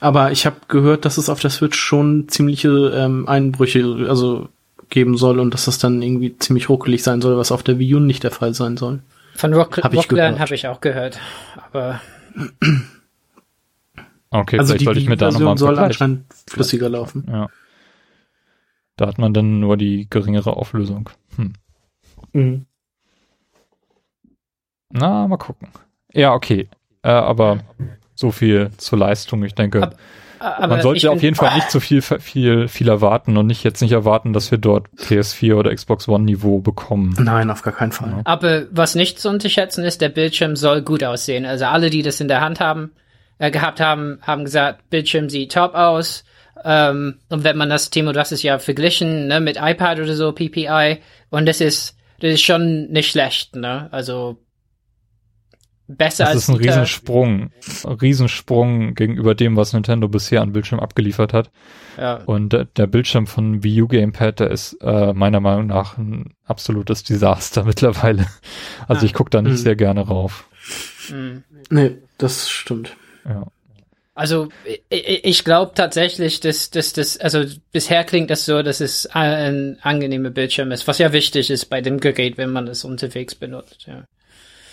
[0.00, 4.48] Aber ich habe gehört, dass es auf der Switch schon ziemliche ähm, Einbrüche also
[4.90, 7.94] geben soll und dass das dann irgendwie ziemlich ruckelig sein soll, was auf der Wii
[7.94, 9.00] U nicht der Fall sein soll.
[9.34, 11.18] Von Rock Hab ich Rockland habe ich auch gehört.
[11.70, 12.00] Aber
[14.30, 17.26] Okay, also vielleicht die sollte ich mir da nochmal soll anscheinend flüssiger laufen.
[17.30, 17.48] Ja.
[18.96, 21.08] Da hat man dann nur die geringere Auflösung.
[21.36, 21.52] Hm.
[22.32, 22.66] Mhm.
[24.90, 25.68] Na, mal gucken.
[26.12, 26.68] Ja, okay.
[27.02, 27.60] Äh, aber
[28.14, 29.44] so viel zur Leistung.
[29.44, 29.96] Ich denke, Ab-
[30.40, 33.80] aber man sollte auf jeden Fall nicht zu viel, viel, viel erwarten und nicht jetzt
[33.82, 37.14] nicht erwarten, dass wir dort PS4 oder Xbox One Niveau bekommen.
[37.18, 38.10] Nein, auf gar keinen Fall.
[38.10, 38.20] Ja.
[38.24, 41.44] Aber was nicht zu unterschätzen ist, der Bildschirm soll gut aussehen.
[41.44, 42.92] Also alle, die das in der Hand haben,
[43.38, 46.24] äh, gehabt haben, haben gesagt, Bildschirm sieht top aus.
[46.64, 50.14] Ähm, und wenn man das Thema, du hast es ja verglichen, ne, mit iPad oder
[50.14, 50.98] so, PPI,
[51.30, 53.88] und das ist, das ist schon nicht schlecht, ne?
[53.92, 54.38] Also
[55.88, 56.70] besser Das als ist ein Vita.
[56.72, 57.50] Riesensprung.
[57.84, 61.50] Ein Riesensprung gegenüber dem, was Nintendo bisher an Bildschirm abgeliefert hat.
[61.96, 62.16] Ja.
[62.24, 66.34] Und der, der Bildschirm von Wii U Gamepad, der ist äh, meiner Meinung nach ein
[66.44, 68.26] absolutes Desaster mittlerweile.
[68.86, 69.04] Also Ah.
[69.04, 69.56] ich gucke da nicht Mhm.
[69.56, 70.48] sehr gerne rauf.
[71.10, 71.42] Mhm.
[71.70, 72.94] Nee, das stimmt.
[73.26, 73.46] Ja.
[74.14, 74.48] Also
[74.90, 79.78] ich, ich glaube tatsächlich, dass dass das also bisher klingt das so, dass es ein
[79.82, 83.86] angenehmer Bildschirm ist, was ja wichtig ist bei dem Gerät, wenn man es unterwegs benutzt.
[83.86, 84.04] Ja.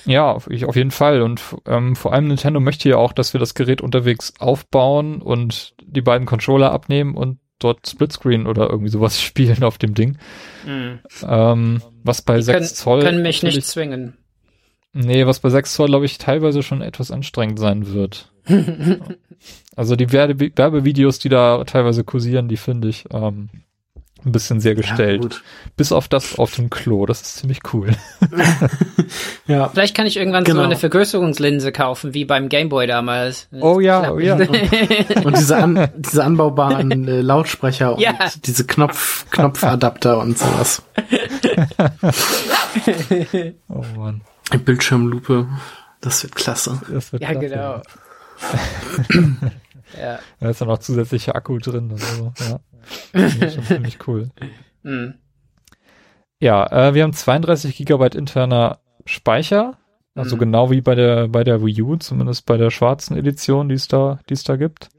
[0.05, 1.21] Ja, auf, ich, auf jeden Fall.
[1.21, 5.73] Und ähm, vor allem Nintendo möchte ja auch, dass wir das Gerät unterwegs aufbauen und
[5.83, 10.17] die beiden Controller abnehmen und dort Splitscreen oder irgendwie sowas spielen auf dem Ding.
[10.65, 10.99] Mhm.
[11.27, 13.01] Ähm, was bei Die 6 können, Zoll.
[13.01, 14.17] können mich nicht zwingen.
[14.93, 18.31] Nee, was bei 6 Zoll, glaube ich, teilweise schon etwas anstrengend sein wird.
[19.75, 23.49] also die Werbe Werbevideos, die da teilweise kursieren, die finde ich ähm,
[24.25, 25.33] ein bisschen sehr gestellt.
[25.35, 25.39] Ja.
[25.77, 27.91] Bis auf das auf dem Klo, das ist ziemlich cool.
[29.47, 30.59] ja Vielleicht kann ich irgendwann Genau.
[30.59, 33.47] so eine Vergrößerungslinse kaufen, wie beim Gameboy damals.
[33.61, 34.35] Oh ja, oh ja.
[34.35, 38.13] Und diese, an, diese anbaubaren äh, Lautsprecher und Ja.
[38.43, 40.81] diese Knopf, Knopfadapter und sowas.
[43.69, 44.21] Oh Mann.
[44.63, 45.47] Bildschirmlupe.
[46.01, 46.81] Das wird klasse.
[46.91, 47.47] Das wird ja, klasse.
[47.47, 47.81] genau.
[49.99, 50.19] ja.
[50.39, 51.91] Da ist dann auch zusätzlicher Akku drin.
[51.91, 52.33] und so.
[52.39, 52.59] ja.
[53.13, 54.29] Finde ich cool.
[54.83, 55.15] Mhm.
[56.39, 59.79] Ja, äh, wir haben 32 Gigabyte interner Speicher.
[60.13, 60.41] Also Mhm.
[60.41, 63.87] genau wie bei der, bei der Wii U, zumindest bei der schwarzen Edition, die es
[63.87, 64.89] da, die es da gibt.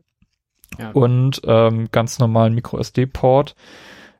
[0.76, 0.90] Ja.
[0.90, 3.54] Und ähm, ganz normalen Micro-SD-Port.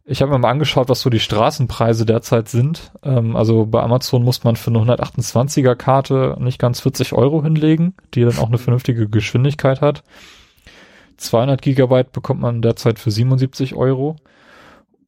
[0.05, 2.93] Ich habe mir mal angeschaut, was so die Straßenpreise derzeit sind.
[3.03, 7.95] Ähm, also bei Amazon muss man für eine 128er Karte nicht ganz 40 Euro hinlegen,
[8.15, 10.05] die dann auch eine vernünftige Geschwindigkeit hat.
[11.17, 14.17] 200 Gigabyte bekommt man derzeit für 77 Euro.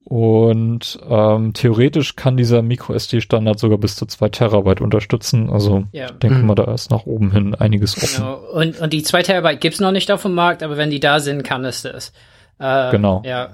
[0.05, 5.51] Und ähm, theoretisch kann dieser MicroSD-Standard sogar bis zu 2 Terabyte unterstützen.
[5.51, 6.07] Also Ja.
[6.07, 6.47] ich denke Mhm.
[6.47, 8.25] mal, da ist nach oben hin einiges offen.
[8.25, 8.37] Genau.
[8.53, 11.21] Und, und die 2 Terabyte gibt's noch nicht auf dem Markt, aber wenn die da
[11.21, 12.12] sind, kann es das.
[12.59, 13.23] Äh, Genau.
[13.27, 13.51] Ja.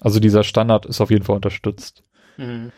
[0.00, 2.02] Also dieser Standard ist auf jeden Fall unterstützt.
[2.36, 2.70] Mhm.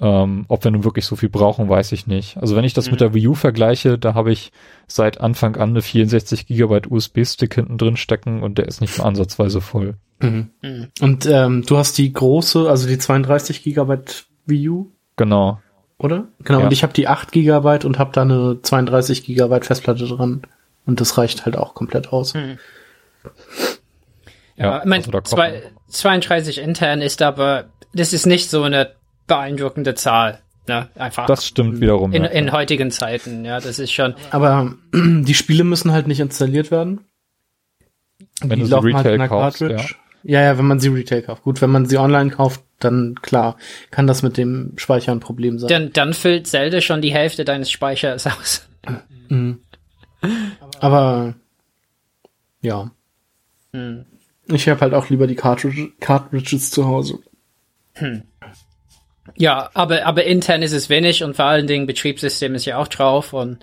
[0.00, 2.36] Ähm, ob wir nun wirklich so viel brauchen, weiß ich nicht.
[2.36, 2.90] Also wenn ich das Mhm.
[2.92, 4.52] mit der Wii U vergleiche, da habe ich
[4.86, 9.04] seit Anfang an eine 64 Gigabyte USB-Stick hinten drin stecken und der ist nicht mal
[9.06, 9.94] ansatzweise voll.
[10.20, 10.50] Mhm.
[10.62, 10.88] Mhm.
[11.00, 15.60] Und ähm, du hast die große, also die 32 Gigabyte Wii U, Genau.
[15.98, 16.28] oder?
[16.44, 16.66] Genau, Ja.
[16.66, 20.42] und ich habe die 8 Gigabyte und habe da eine 32 Gigabyte Festplatte dran.
[20.86, 22.34] Und das reicht halt auch komplett aus.
[22.34, 22.58] Mhm.
[24.56, 28.48] Ja, Ja, ich mein, also da kommt zwei, 32 intern ist aber, das ist nicht
[28.50, 28.92] so eine
[29.28, 30.40] beeindruckende Zahl.
[30.66, 30.88] Ne?
[30.96, 31.26] Einfach.
[31.26, 32.12] Das stimmt wiederum.
[32.12, 32.30] In, ja.
[32.30, 34.14] in heutigen Zeiten, ja, das ist schon.
[34.30, 37.00] Aber die Spiele müssen halt nicht installiert werden.
[38.40, 39.68] Wenn die du sie laufen halt in Retail der kaufst, ja.
[39.68, 39.94] Cartridge.
[40.24, 41.42] Ja, ja, wenn man sie Retail kauft.
[41.44, 43.56] Gut, wenn man sie online kauft, dann klar,
[43.90, 45.68] kann das mit dem Speicher ein Problem sein.
[45.68, 48.68] Dann, dann füllt Zelda schon die Hälfte deines Speichers aus.
[49.30, 49.60] Mhm.
[50.80, 51.34] Aber
[52.62, 52.90] ja,
[53.74, 54.06] Hm.
[54.46, 57.18] ich habe halt auch lieber die Cartridge, Cartridges zu Hause.
[59.36, 62.88] Ja, aber, aber intern ist es wenig und vor allen Dingen Betriebssystem ist ja auch
[62.88, 63.58] drauf und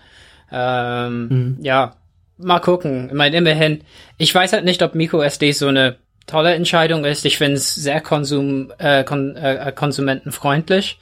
[0.51, 1.57] ähm, Mhm.
[1.61, 1.95] ja,
[2.37, 3.07] mal gucken.
[3.09, 3.81] Ich meine, immerhin,
[4.17, 5.97] ich weiß halt nicht, ob MicroSD so eine
[6.27, 7.25] tolle Entscheidung ist.
[7.25, 10.99] Ich finde es sehr konsum, äh, kon, äh, konsumentenfreundlich,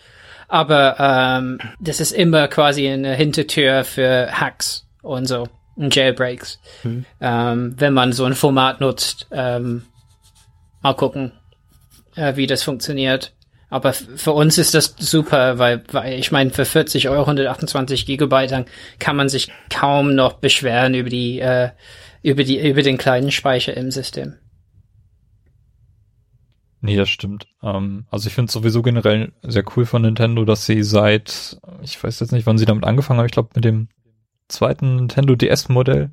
[0.48, 6.60] aber ähm, das ist immer quasi eine Hintertür für Hacks und so und Jailbreaks.
[7.22, 9.84] Ähm, wenn man so ein Format nutzt, ähm,
[10.82, 11.32] mal gucken,
[12.16, 13.34] äh, wie das funktioniert.
[13.74, 18.52] Aber für uns ist das super, weil, weil ich meine, für 40 Euro 128 Gigabyte
[18.52, 18.66] dann
[19.00, 21.70] kann man sich kaum noch beschweren über die, äh,
[22.22, 24.36] über die, über den kleinen Speicher im System.
[26.82, 27.48] Nee, das stimmt.
[27.64, 32.04] Ähm, also ich finde es sowieso generell sehr cool von Nintendo, dass sie seit, ich
[32.04, 33.88] weiß jetzt nicht, wann sie damit angefangen haben, ich glaube mit dem
[34.50, 36.12] zweiten Nintendo DS-Modell,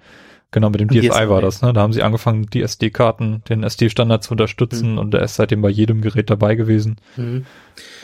[0.51, 1.29] genau, mit dem DSi, DSi.
[1.29, 1.73] war das, ne?
[1.73, 5.71] Da haben sie angefangen, die SD-Karten, den SD-Standard zu unterstützen und der ist seitdem bei
[5.71, 6.97] jedem Gerät dabei gewesen.
[7.17, 7.47] Mhm.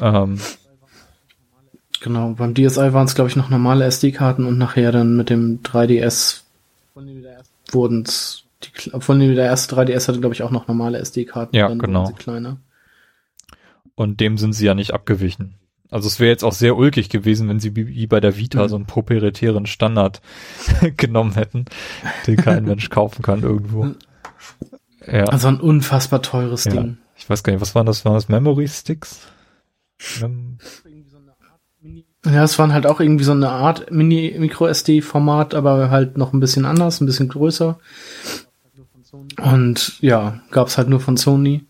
[0.00, 0.40] Ähm,
[2.00, 5.62] Genau, beim DSi waren es, glaube ich, noch normale SD-Karten und nachher dann mit dem
[5.62, 6.42] 3DS
[7.72, 8.44] wurden es,
[8.92, 11.56] obwohl nee, der erste 3DS hatte, glaube ich, auch noch normale SD-Karten.
[11.56, 12.06] Ja, genau.
[12.06, 12.58] Sie kleiner.
[13.94, 15.54] und dem sind sie ja nicht abgewichen.
[15.90, 18.68] Also es wäre jetzt auch sehr ulkig gewesen, wenn sie wie bei der Vita Mhm.
[18.68, 20.20] so einen proprietären Standard
[20.96, 21.66] genommen hätten,
[22.26, 23.94] den kein Mensch kaufen kann irgendwo.
[25.06, 25.24] Ja.
[25.24, 26.72] Also ein unfassbar teures Ja.
[26.72, 26.98] Ding.
[27.16, 28.04] Ich weiß gar nicht, was waren das?
[28.04, 29.20] Waren das Memory Sticks?
[30.20, 30.58] Mem
[32.26, 36.64] Ja, es waren halt auch irgendwie so eine Art Mini-Micro-SD-Format, aber halt noch ein bisschen
[36.66, 37.78] anders, ein bisschen größer.
[39.40, 41.64] Und ja, gab's halt nur von Sony.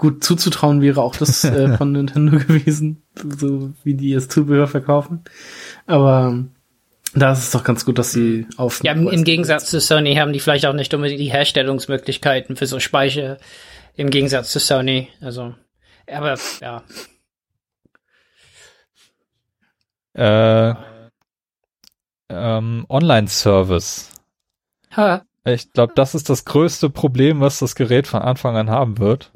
[0.00, 5.24] Gut zuzutrauen wäre auch das äh, von Nintendo gewesen, so wie die es Zubehör verkaufen.
[5.86, 6.42] Aber
[7.12, 10.14] da ist es doch ganz gut, dass sie auf Ja, im, im Gegensatz zu Sony
[10.14, 13.36] haben die vielleicht auch nicht unbedingt die Herstellungsmöglichkeiten für so Speicher.
[13.94, 15.08] Im Gegensatz zu Sony.
[15.20, 15.54] Also,
[16.10, 16.82] aber ja.
[20.14, 20.74] äh,
[22.30, 24.12] ähm, Online-Service.
[24.96, 28.96] Ha, Ich glaube, das ist das größte Problem, was das Gerät von Anfang an haben
[28.96, 29.30] wird.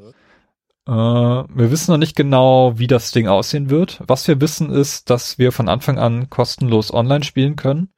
[0.86, 4.02] Äh, wir wissen noch nicht genau, wie das Ding aussehen wird.
[4.06, 7.88] Was wir wissen ist, dass wir von Anfang an kostenlos online spielen können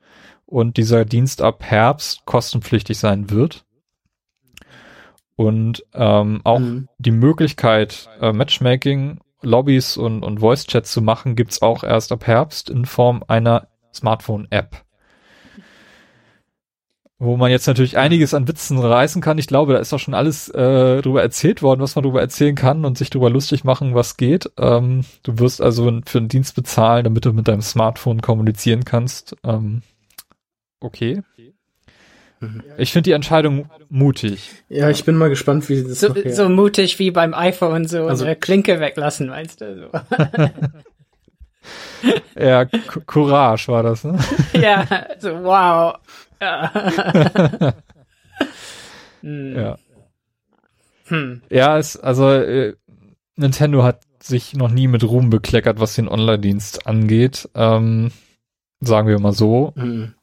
[0.44, 3.64] und dieser Dienst ab Herbst kostenpflichtig sein wird.
[5.34, 6.88] Und ähm, auch Mhm.
[6.98, 12.70] die Möglichkeit, äh, Matchmaking, Lobbys und, und Voice-Chat zu machen, gibt's auch erst ab Herbst
[12.70, 14.85] in Form einer Smartphone-App.
[17.18, 19.38] Wo man jetzt natürlich einiges an Witzen reißen kann.
[19.38, 22.54] Ich glaube, da ist auch schon alles äh, drüber erzählt worden, was man drüber erzählen
[22.54, 24.50] kann und sich drüber lustig machen, was geht.
[24.58, 29.34] Ähm, du wirst also für einen Dienst bezahlen, damit du mit deinem Smartphone kommunizieren kannst.
[29.44, 29.80] Ähm,
[30.80, 31.22] okay.
[32.40, 32.62] Mhm.
[32.76, 34.50] Ich finde die Entscheidung mutig.
[34.68, 37.86] Ja, ich bin mal gespannt, wie sie das so, nachher- so mutig wie beim iPhone
[37.88, 39.88] so Also- eine Klinke weglassen, meinst du?
[39.90, 40.16] So.
[42.38, 42.64] Ja,
[43.06, 44.18] Courage war das, ne?
[44.52, 44.86] ja,
[45.18, 45.94] so wow.
[46.40, 46.72] Ja.
[49.20, 49.56] hm.
[49.56, 49.78] Ja.
[51.06, 51.42] Hm.
[51.50, 52.74] Ja, es, also äh,
[53.36, 57.48] Nintendo hat sich noch nie mit Ruhm bekleckert, was den Online-Dienst angeht.
[57.54, 58.10] Ähm,
[58.80, 59.72] sagen wir mal so.
[59.76, 60.14] Mhm.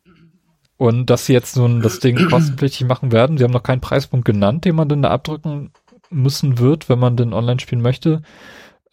[0.77, 4.25] Und dass sie jetzt nun das Ding kostenpflichtig machen werden, sie haben noch keinen Preispunkt
[4.25, 5.71] genannt, den man denn da abdrücken
[6.09, 8.21] müssen wird, wenn man denn online spielen möchte.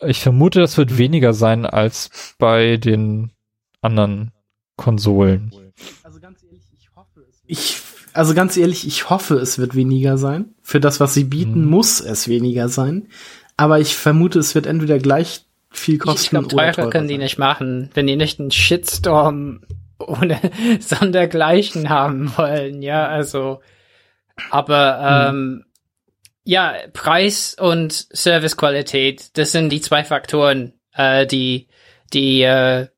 [0.01, 3.33] Ich vermute, das wird weniger sein als bei den
[3.83, 4.33] anderen
[4.77, 5.53] Konsolen.
[7.51, 7.77] Ich,
[8.13, 10.55] also ganz ehrlich, ich hoffe, es wird weniger sein.
[10.63, 11.71] Für das, was sie bieten, Mhm.
[11.71, 13.09] muss es weniger sein.
[13.57, 17.09] Aber ich vermute, es wird entweder gleich viel kosten Ich glaube, oder teurer teurer können
[17.09, 17.21] die sein.
[17.23, 19.61] nicht machen, wenn die nicht einen Shitstorm
[19.99, 20.41] ohne
[20.81, 23.61] Sondergleichen haben wollen, ja, also.
[24.51, 25.65] Aber ähm,
[26.45, 31.69] ja, Preis und Servicequalität, das sind die zwei Faktoren, äh, die,
[32.15, 32.89] die äh,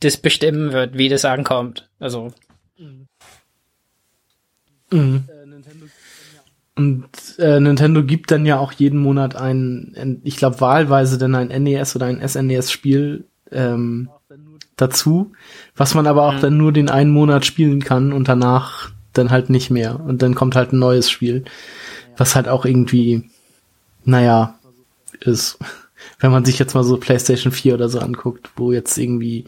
[0.00, 1.88] das bestimmen wird, wie das ankommt.
[1.98, 2.32] Also,
[2.78, 3.06] Mhm.
[6.76, 11.48] Und äh, Nintendo gibt dann ja auch jeden Monat ein, ich glaube wahlweise dann ein
[11.62, 14.08] NES oder ein SNES-Spiel ähm,
[14.76, 15.32] dazu,
[15.76, 16.40] was man aber auch Mhm.
[16.40, 20.00] dann nur den einen Monat spielen kann und danach dann halt nicht mehr.
[20.00, 21.44] Und dann kommt halt ein neues Spiel,
[22.16, 23.28] was halt auch irgendwie,
[24.04, 24.58] naja,
[25.20, 25.58] ist.
[26.18, 29.44] Wenn man sich jetzt mal so PlayStation 4 oder so anguckt, wo jetzt irgendwie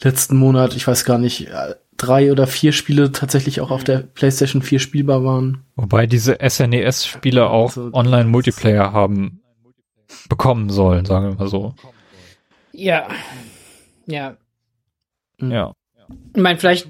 [0.00, 3.98] letzten Monat, ich weiß gar nicht, äh, drei oder vier Spiele tatsächlich auch auf der
[3.98, 5.64] PlayStation 4 spielbar waren.
[5.76, 9.42] Wobei diese SNES-Spiele auch also, Online-Multiplayer haben
[10.28, 11.74] bekommen sollen, sagen wir mal so.
[12.72, 13.08] Ja.
[14.06, 14.36] Ja.
[15.40, 15.74] Ja.
[16.34, 16.88] Ich meine, vielleicht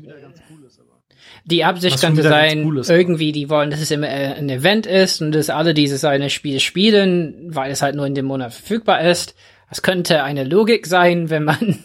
[1.45, 5.23] die Absicht könnte sein, cool irgendwie, die wollen, dass es immer äh, ein Event ist
[5.23, 9.01] und dass alle dieses eine Spiel spielen, weil es halt nur in dem Monat verfügbar
[9.01, 9.35] ist.
[9.71, 11.79] Das könnte eine Logik sein, wenn man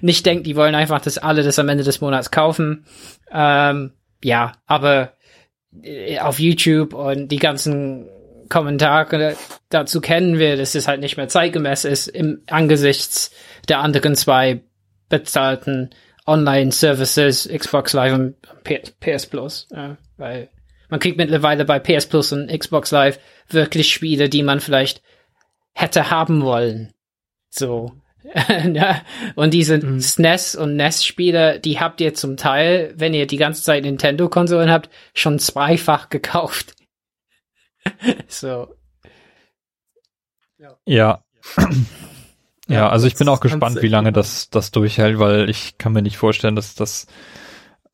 [0.00, 2.84] nicht denkt, die wollen einfach, dass alle das am Ende des Monats kaufen.
[3.30, 5.14] Ähm, ja, aber
[5.82, 8.08] äh, auf YouTube und die ganzen
[8.48, 9.36] Kommentare
[9.68, 13.30] dazu kennen wir, dass es halt nicht mehr zeitgemäß ist im angesichts
[13.68, 14.62] der anderen zwei
[15.08, 15.90] bezahlten
[16.26, 18.36] Online-Services, Xbox Live und
[19.00, 20.48] PS Plus, ja, weil
[20.88, 25.02] man kriegt mittlerweile bei PS Plus und Xbox Live wirklich Spiele, die man vielleicht
[25.72, 26.92] hätte haben wollen.
[27.48, 27.92] So.
[29.34, 30.00] Und diese mhm.
[30.00, 34.90] SNES und NES-Spiele, die habt ihr zum Teil, wenn ihr die ganze Zeit Nintendo-Konsolen habt,
[35.14, 36.74] schon zweifach gekauft.
[38.28, 38.74] so.
[40.58, 40.76] Ja.
[40.86, 41.24] Ja.
[42.68, 46.02] Ja, also ich bin auch gespannt, wie lange das, das durchhält, weil ich kann mir
[46.02, 47.06] nicht vorstellen, dass das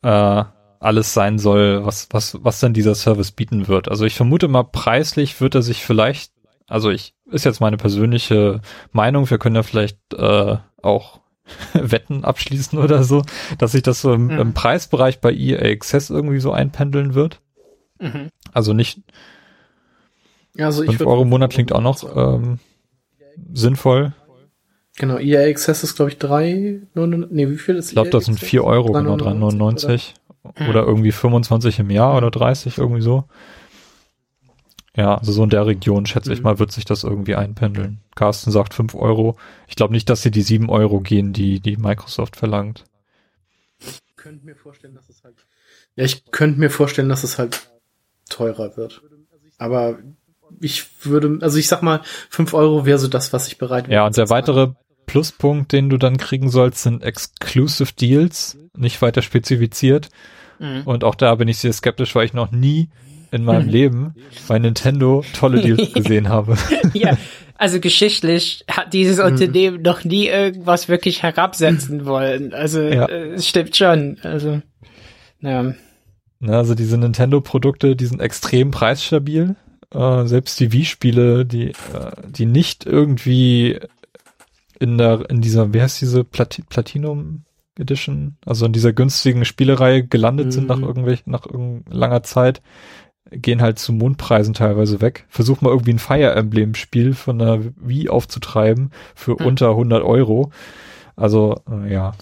[0.02, 0.44] äh,
[0.80, 3.88] alles sein soll, was, was, was denn dieser Service bieten wird.
[3.88, 6.32] Also ich vermute mal, preislich wird er sich vielleicht,
[6.66, 8.60] also ich, ist jetzt meine persönliche
[8.92, 11.20] Meinung, wir können ja vielleicht äh, auch
[11.74, 13.22] Wetten abschließen oder so,
[13.58, 14.38] dass sich das so im, mhm.
[14.38, 17.40] im Preisbereich bei EA Access irgendwie so einpendeln wird.
[17.98, 18.28] Mhm.
[18.52, 19.00] Also nicht
[20.58, 22.58] also 5 Euro im Monat klingt auch noch ähm,
[23.52, 24.12] sinnvoll.
[24.98, 28.40] Genau, EA Access ist, glaube ich, drei, nee, wie viel ist Ich glaube, das sind
[28.40, 30.68] vier Euro, genau, 3,99 oder?
[30.70, 33.24] oder irgendwie 25 im Jahr oder 30, irgendwie so.
[34.96, 36.36] Ja, also so in der Region, schätze mhm.
[36.36, 38.00] ich mal, wird sich das irgendwie einpendeln.
[38.14, 39.36] Carsten sagt fünf Euro.
[39.68, 42.84] Ich glaube nicht, dass sie die sieben Euro gehen, die, die Microsoft verlangt.
[43.78, 45.36] Ich könnte mir vorstellen, dass es halt.
[45.96, 47.70] Ja, ich könnte mir vorstellen, dass es halt
[48.30, 49.02] teurer wird.
[49.58, 49.98] Aber
[50.60, 53.96] ich würde, also ich sag mal, fünf Euro wäre so das, was ich bereit wäre.
[53.96, 54.72] Ja, und der weitere
[55.04, 60.08] Pluspunkt, den du dann kriegen sollst, sind Exclusive Deals, nicht weiter spezifiziert.
[60.58, 60.82] Mhm.
[60.84, 62.88] Und auch da bin ich sehr skeptisch, weil ich noch nie
[63.36, 63.68] in meinem.
[63.68, 64.14] Leben
[64.48, 66.56] bei Nintendo tolle Deals gesehen habe.
[66.94, 67.16] ja,
[67.54, 69.24] also geschichtlich hat dieses mhm.
[69.24, 72.52] Unternehmen noch nie irgendwas wirklich herabsetzen wollen.
[72.52, 73.06] Also ja.
[73.06, 74.18] Äh, es stimmt schon.
[74.22, 74.60] Also
[75.40, 75.74] ja.
[76.38, 79.56] Na, also diese Nintendo-Produkte, die sind extrem preisstabil.
[79.92, 81.74] Äh, selbst die Wii-Spiele, die, äh,
[82.28, 83.78] die nicht irgendwie
[84.78, 87.44] in der, in dieser, wie heißt diese Plati Platinum
[87.78, 90.50] Edition, also in dieser günstigen Spielereihe gelandet mhm.
[90.50, 90.84] sind nach mhm.
[90.84, 91.46] irgendwelchen, nach
[91.88, 92.62] langer Zeit,
[93.30, 95.24] gehen halt zu Mondpreisen teilweise weg.
[95.28, 99.46] Versuch mal irgendwie ein Fire Emblem Spiel von der Wii aufzutreiben für mhm.
[99.46, 100.50] unter 100 Euro.
[101.16, 102.12] Also, äh, ja.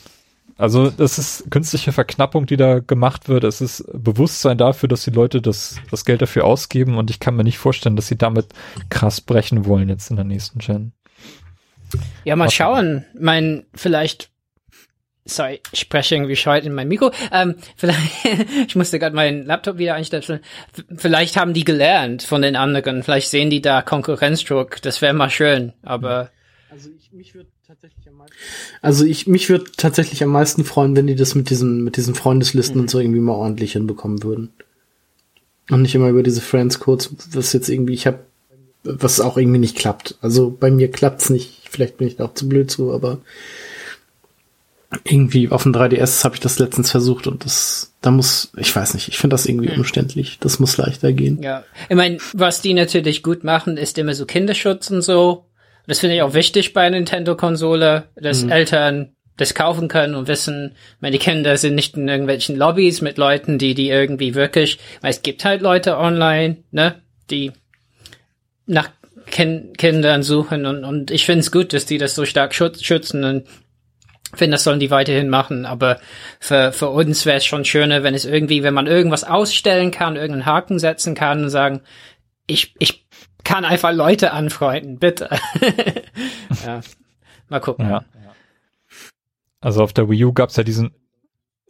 [0.56, 3.42] Also, das ist künstliche Verknappung, die da gemacht wird.
[3.42, 7.34] Es ist Bewusstsein dafür, dass die Leute das, das Geld dafür ausgeben und ich kann
[7.34, 8.46] mir nicht vorstellen, dass sie damit
[8.88, 10.92] krass brechen wollen jetzt in der nächsten Gen.
[12.24, 13.04] Ja, mal schauen.
[13.18, 14.30] Mein, vielleicht
[15.26, 17.10] Sorry, ich spreche irgendwie schalt in mein Mikro.
[17.32, 17.98] Ähm, vielleicht,
[18.68, 20.40] ich musste gerade meinen Laptop wieder einstellen.
[20.96, 23.02] Vielleicht haben die gelernt von den anderen.
[23.02, 24.82] Vielleicht sehen die da Konkurrenzdruck.
[24.82, 25.72] Das wäre mal schön.
[25.82, 26.30] Aber
[26.70, 28.36] also ich mich würde tatsächlich am meisten.
[28.82, 32.14] Also ich mich würde tatsächlich am meisten freuen, wenn die das mit diesen mit diesen
[32.14, 32.82] Freundeslisten mhm.
[32.82, 34.52] und so irgendwie mal ordentlich hinbekommen würden.
[35.70, 38.18] Und nicht immer über diese Friends Codes, was jetzt irgendwie ich habe
[38.82, 40.18] was auch irgendwie nicht klappt.
[40.20, 41.62] Also bei mir klappt's nicht.
[41.70, 43.20] Vielleicht bin ich da auch zu blöd zu, aber
[45.04, 48.94] irgendwie auf dem 3DS habe ich das letztens versucht und das, da muss, ich weiß
[48.94, 49.78] nicht, ich finde das irgendwie hm.
[49.78, 50.38] umständlich.
[50.40, 51.42] Das muss leichter gehen.
[51.42, 55.46] Ja, ich meine, was die natürlich gut machen, ist immer so Kinderschutz und so.
[55.86, 58.50] Das finde ich auch wichtig bei Nintendo-Konsole, dass mhm.
[58.50, 63.58] Eltern das kaufen können und wissen, meine Kinder sind nicht in irgendwelchen Lobbys mit Leuten,
[63.58, 67.52] die die irgendwie wirklich, weil es gibt halt Leute online, ne, die
[68.66, 68.90] nach
[69.26, 73.24] Kin Kindern suchen und, und ich finde es gut, dass die das so stark schützen
[73.24, 73.46] und
[74.38, 75.98] finde, das sollen die weiterhin machen, aber
[76.40, 80.16] für, für uns wäre es schon schöner, wenn es irgendwie, wenn man irgendwas ausstellen kann,
[80.16, 81.80] irgendeinen Haken setzen kann und sagen,
[82.46, 83.06] ich, ich
[83.44, 85.30] kann einfach Leute anfreunden, bitte.
[86.64, 86.80] ja,
[87.48, 87.88] mal gucken.
[87.88, 88.04] Ja.
[89.60, 90.94] Also auf der Wii U gab's ja diesen,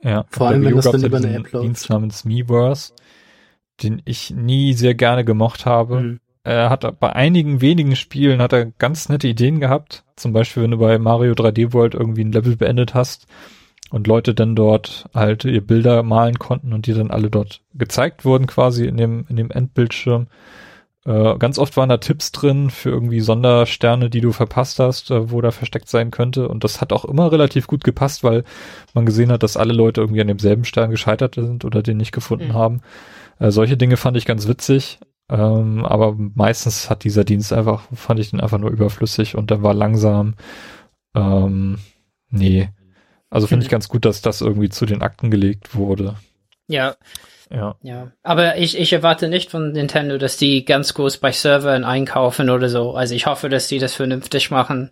[0.02, 1.64] ja, vor allem, wenn das dann über eine App läuft.
[1.64, 2.92] Dienst namens Miiverse,
[3.82, 6.00] den ich nie sehr gerne gemocht habe.
[6.00, 10.04] Mhm er hat bei einigen wenigen Spielen hat er ganz nette Ideen gehabt.
[10.14, 13.26] Zum Beispiel, wenn du bei Mario 3D World irgendwie ein Level beendet hast
[13.90, 18.26] und Leute dann dort halt ihr Bilder malen konnten und die dann alle dort gezeigt
[18.26, 20.26] wurden quasi in dem, in dem Endbildschirm.
[21.06, 25.30] Äh, ganz oft waren da Tipps drin für irgendwie Sondersterne, die du verpasst hast, äh,
[25.30, 26.48] wo da versteckt sein könnte.
[26.48, 28.44] Und das hat auch immer relativ gut gepasst, weil
[28.92, 32.12] man gesehen hat, dass alle Leute irgendwie an demselben Stern gescheitert sind oder den nicht
[32.12, 32.54] gefunden mhm.
[32.54, 32.80] haben.
[33.38, 34.98] Äh, solche Dinge fand ich ganz witzig.
[35.28, 39.62] Ähm, aber meistens hat dieser Dienst einfach, fand ich den einfach nur überflüssig und der
[39.62, 40.34] war langsam.
[41.14, 41.78] Ähm,
[42.28, 42.68] nee.
[43.30, 46.16] Also finde ich ganz gut, dass das irgendwie zu den Akten gelegt wurde.
[46.68, 46.96] Ja.
[47.50, 47.76] Ja.
[47.82, 48.12] Ja.
[48.22, 52.68] Aber ich, ich erwarte nicht von Nintendo, dass die ganz groß bei Servern einkaufen oder
[52.68, 52.94] so.
[52.94, 54.90] Also ich hoffe, dass die das vernünftig machen.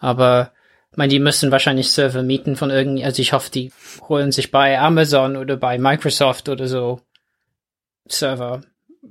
[0.00, 0.52] Aber
[0.90, 3.72] ich meine, die müssen wahrscheinlich Server mieten von irgendwie, also ich hoffe, die
[4.08, 7.00] holen sich bei Amazon oder bei Microsoft oder so
[8.06, 8.62] Server.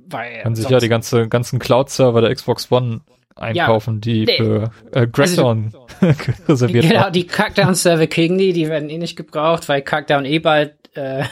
[0.06, 3.00] Weil Kann sich ja die ganze, ganzen Cloud-Server der Xbox One
[3.36, 4.36] einkaufen, ja, die nee.
[4.36, 5.86] für äh, Crackdown also,
[6.48, 10.74] reserviert Genau, die Crackdown-Server kriegen die, die werden eh nicht gebraucht, weil Crackdown eh bald
[10.94, 11.24] äh,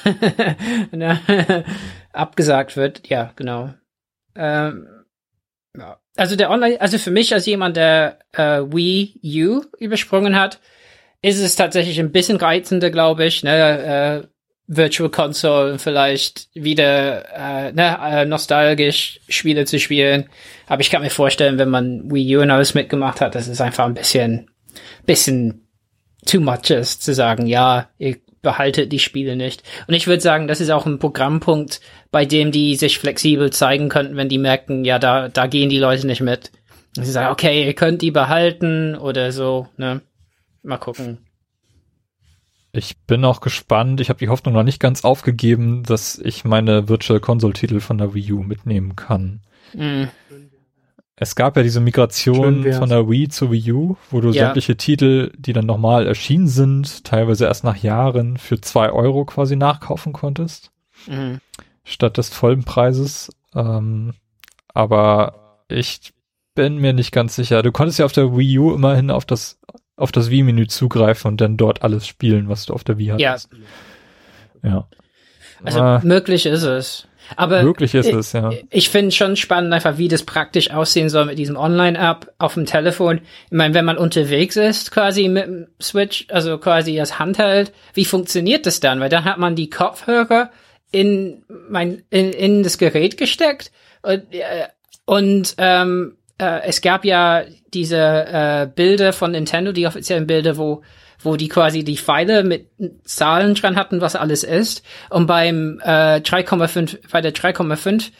[0.91, 1.65] ne,
[2.13, 3.09] abgesagt wird.
[3.09, 3.73] Ja, genau.
[4.35, 4.89] Ähm,
[5.77, 5.99] ja.
[6.17, 10.61] Also der Online, also für mich als jemand, der äh, Wii U übersprungen hat,
[11.23, 13.45] ist es tatsächlich ein bisschen reizender, glaube ich.
[13.45, 14.29] Ne?
[14.67, 20.29] Virtual Console vielleicht wieder äh, ne, äh, nostalgisch Spiele zu spielen.
[20.67, 23.61] Aber ich kann mir vorstellen, wenn man Wii U und alles mitgemacht hat, dass es
[23.61, 24.51] einfach ein bisschen,
[25.05, 25.69] bisschen
[26.27, 29.63] too much ist, zu sagen, ja, ihr behaltet die Spiele nicht.
[29.87, 33.89] Und ich würde sagen, das ist auch ein Programmpunkt, bei dem die sich flexibel zeigen
[33.89, 36.51] könnten, wenn die merken, ja, da, da gehen die Leute nicht mit.
[36.97, 40.03] Und sie sagen, okay, ihr könnt die behalten oder so, ne?
[40.63, 41.19] Mal gucken.
[42.73, 44.01] Ich bin auch gespannt.
[44.01, 47.99] Ich habe die Hoffnung noch nicht ganz aufgegeben, dass ich meine Virtual Console Titel von
[47.99, 49.43] der Wii U mitnehmen kann.
[49.75, 50.09] Mhm.
[51.17, 54.47] Es gab ja diese Migration von der Wii zu Wii U, wo du ja.
[54.47, 59.55] sämtliche Titel, die dann nochmal erschienen sind, teilweise erst nach Jahren für zwei Euro quasi
[59.55, 60.73] nachkaufen konntest.
[61.07, 61.41] Mhm.
[61.85, 63.31] Statt des vollen Preises.
[63.55, 64.15] Ähm,
[64.73, 66.15] aber ich
[66.55, 67.63] bin mir nicht ganz sicher.
[67.63, 69.61] Du konntest ja auf der Wii U immerhin auf das
[70.03, 73.51] auf das Wii-Menü zugreifen und dann dort alles spielen, was du auf der Wii hattest.
[74.63, 74.71] Ja.
[74.71, 74.89] Ja.
[75.65, 77.07] Also äh, möglich ist es.
[77.37, 78.51] Aber möglich ist ich, es, ja.
[78.71, 82.67] Ich finde schon spannend, einfach wie das praktisch aussehen soll mit diesem Online-App auf dem
[82.67, 83.21] Telefon.
[83.47, 88.05] Ich meine, wenn man unterwegs ist, quasi mit dem Switch, also quasi das Handheld, wie
[88.05, 89.01] funktioniert das dann?
[89.01, 90.51] Weil dann hat man die Kopfhörer
[90.91, 93.71] in mein in, in das Gerät gesteckt
[94.03, 94.67] und, äh,
[95.07, 100.83] und ähm, äh, es gab ja diese äh, Bilder von Nintendo, die offiziellen Bilder, wo
[101.25, 102.67] wo die quasi die Pfeile mit
[103.05, 104.85] Zahlen dran hatten, was alles ist.
[105.09, 108.11] Und beim äh, 3,5 bei der 3,5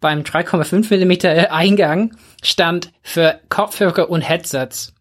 [0.00, 4.94] beim 3,5 Millimeter Eingang stand für Kopfhörer und Headsets.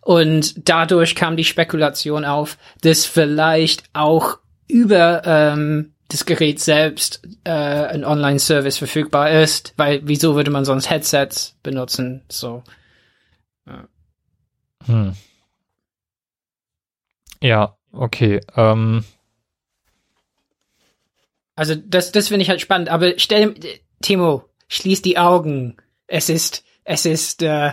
[0.00, 7.50] Und dadurch kam die Spekulation auf, dass vielleicht auch über ähm, das Gerät selbst äh,
[7.50, 12.22] ein Online-Service verfügbar ist, weil wieso würde man sonst Headsets benutzen?
[12.28, 12.62] So.
[13.66, 13.88] Ja.
[14.86, 15.16] Hm.
[17.42, 18.40] Ja, okay.
[18.56, 19.04] Ähm.
[21.54, 22.88] Also das, das finde ich halt spannend.
[22.88, 23.54] Aber stell,
[24.00, 25.76] Timo, schließ die Augen.
[26.06, 27.72] Es ist, es ist äh,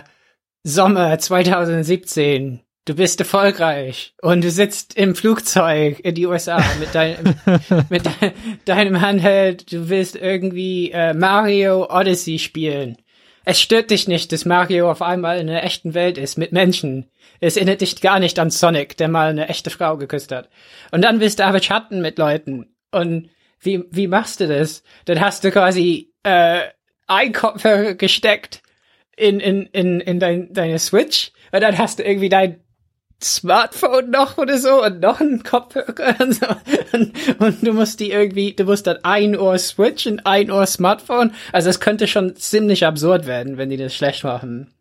[0.62, 7.36] Sommer 2017 du bist erfolgreich und du sitzt im Flugzeug in die USA mit, dein,
[7.88, 8.32] mit de
[8.64, 12.96] deinem Handheld, du willst irgendwie äh, Mario Odyssey spielen.
[13.44, 17.10] Es stört dich nicht, dass Mario auf einmal in einer echten Welt ist, mit Menschen.
[17.40, 20.50] Es erinnert dich gar nicht an Sonic, der mal eine echte Frau geküsst hat.
[20.90, 22.74] Und dann willst du aber chatten mit Leuten.
[22.90, 24.82] Und wie, wie machst du das?
[25.06, 26.60] Dann hast du quasi äh,
[27.06, 28.62] ein Kopfhörer gesteckt
[29.16, 32.60] in, in, in, in dein, deine Switch und dann hast du irgendwie dein
[33.22, 36.46] Smartphone noch oder so und noch ein Kopfhörer und so.
[36.92, 41.34] Und, und, du musst die irgendwie, du musst dann ein Ohr switchen, ein Ohr Smartphone.
[41.52, 44.72] Also es könnte schon ziemlich absurd werden, wenn die das schlecht machen.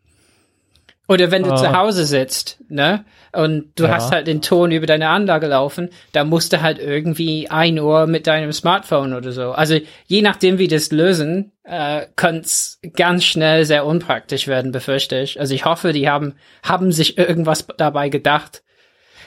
[1.09, 1.55] Oder wenn du oh.
[1.55, 3.03] zu Hause sitzt, ne?
[3.31, 3.95] Und du ja.
[3.95, 8.05] hast halt den Ton über deine Anlage laufen, da musst du halt irgendwie ein Ohr
[8.05, 9.51] mit deinem Smartphone oder so.
[9.51, 15.19] Also je nachdem, wie das lösen, äh, könnte es ganz schnell sehr unpraktisch werden, befürchte
[15.19, 15.39] ich.
[15.39, 18.63] Also ich hoffe, die haben, haben sich irgendwas dabei gedacht.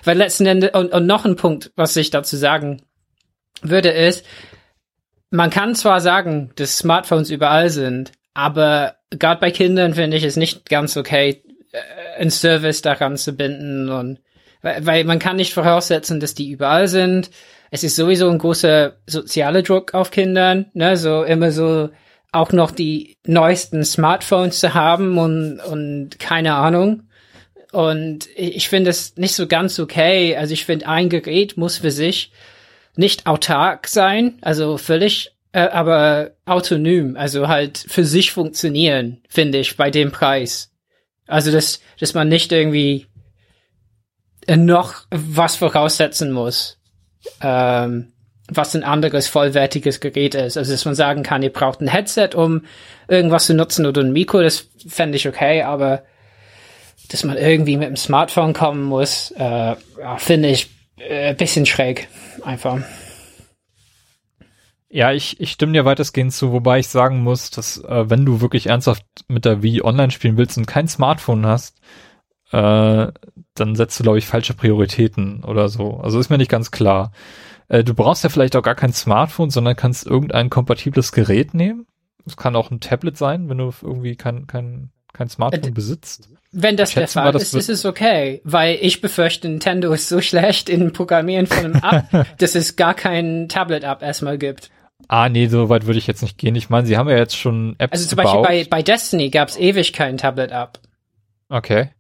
[0.05, 2.83] Weil letzten Endes, und, und noch ein Punkt, was ich dazu sagen
[3.61, 4.25] würde, ist,
[5.31, 10.37] man kann zwar sagen, dass Smartphones überall sind, aber gerade bei Kindern finde ich es
[10.37, 11.43] nicht ganz okay,
[12.19, 14.21] ein Service daran zu binden und
[14.63, 17.31] weil, weil man kann nicht voraussetzen, dass die überall sind.
[17.71, 21.91] Es ist sowieso ein großer sozialer Druck auf Kindern, ne, so immer so
[22.31, 27.05] auch noch die neuesten Smartphones zu haben und, und keine Ahnung.
[27.73, 30.37] Und ich finde es nicht so ganz okay.
[30.37, 32.33] Also ich finde, ein Gerät muss für sich
[32.97, 39.77] nicht autark sein, also völlig äh, aber autonom, also halt für sich funktionieren, finde ich,
[39.77, 40.72] bei dem Preis.
[41.33, 43.07] Also, dass, dass man nicht irgendwie
[44.49, 46.79] noch was voraussetzen muss,
[47.41, 48.13] ähm,
[48.49, 50.59] was ein anderes vollwertiges Gerät ist.
[50.59, 52.67] Also, dass man sagen kann, ihr braucht ein Headset, um
[53.09, 56.03] irgendwas zu nutzen oder ein Mikro, das fände ich okay, aber
[57.11, 59.75] dass man irgendwie mit dem Smartphone kommen muss, äh,
[60.19, 60.69] finde ich
[60.99, 62.09] äh, bisschen schräg,
[62.45, 62.83] einfach.
[64.95, 68.43] Ja, ich, ich stimme dir weitestgehend zu, wobei ich sagen muss, dass äh, wenn du
[68.43, 71.81] wirklich ernsthaft mit der Wii online spielen willst und kein Smartphone hast,
[72.51, 73.07] äh,
[73.55, 75.97] dann setzt du, glaube ich, falsche Prioritäten oder so.
[75.97, 77.13] Also ist mir nicht ganz klar.
[77.69, 81.87] Äh, du brauchst ja vielleicht auch gar kein Smartphone, sondern kannst irgendein kompatibles Gerät nehmen.
[82.27, 86.29] Es kann auch ein Tablet sein, wenn du irgendwie kein, kein, kein Smartphone äh, besitzt.
[86.51, 90.69] Wenn das der Fall ist, ist es okay, weil ich befürchte, Nintendo ist so schlecht
[90.69, 94.71] in Programmieren von einem App, dass es gar kein Tablet-App erstmal gibt.
[95.15, 96.55] Ah, nee, so weit würde ich jetzt nicht gehen.
[96.55, 98.45] Ich meine, sie haben ja jetzt schon Apps Also zum gebaut.
[98.45, 100.79] Beispiel bei, bei Destiny gab es ewig kein Tablet-App.
[101.51, 101.91] Okay.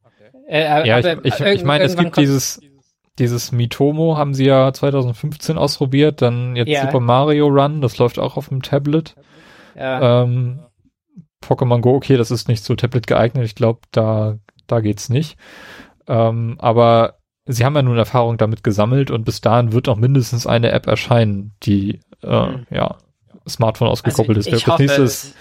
[0.48, 2.58] Äh, ja, ich, ich, ich meine, es gibt dieses,
[3.18, 6.80] dieses Mitomo haben sie ja 2015 ausprobiert, dann jetzt ja.
[6.80, 9.14] Super Mario Run, das läuft auch auf dem Tablet.
[9.76, 10.22] Ja.
[10.22, 10.60] Ähm,
[11.44, 15.36] Pokémon Go, okay, das ist nicht so Tablet geeignet, ich glaube, da, da geht's nicht.
[16.08, 20.46] Ähm, aber sie haben ja nun Erfahrung damit gesammelt und bis dahin wird auch mindestens
[20.46, 22.66] eine App erscheinen, die äh, mhm.
[22.70, 22.98] ja
[23.48, 24.66] Smartphone ausgekoppelt also ist.
[24.66, 25.34] Das nächste ist,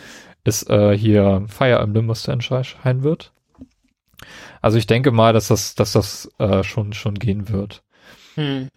[0.43, 3.31] ist äh, hier Fire Emblem, was da erscheinen wird.
[4.61, 7.83] Also ich denke mal, dass das, dass das äh, schon schon gehen wird.
[8.35, 8.69] Hm.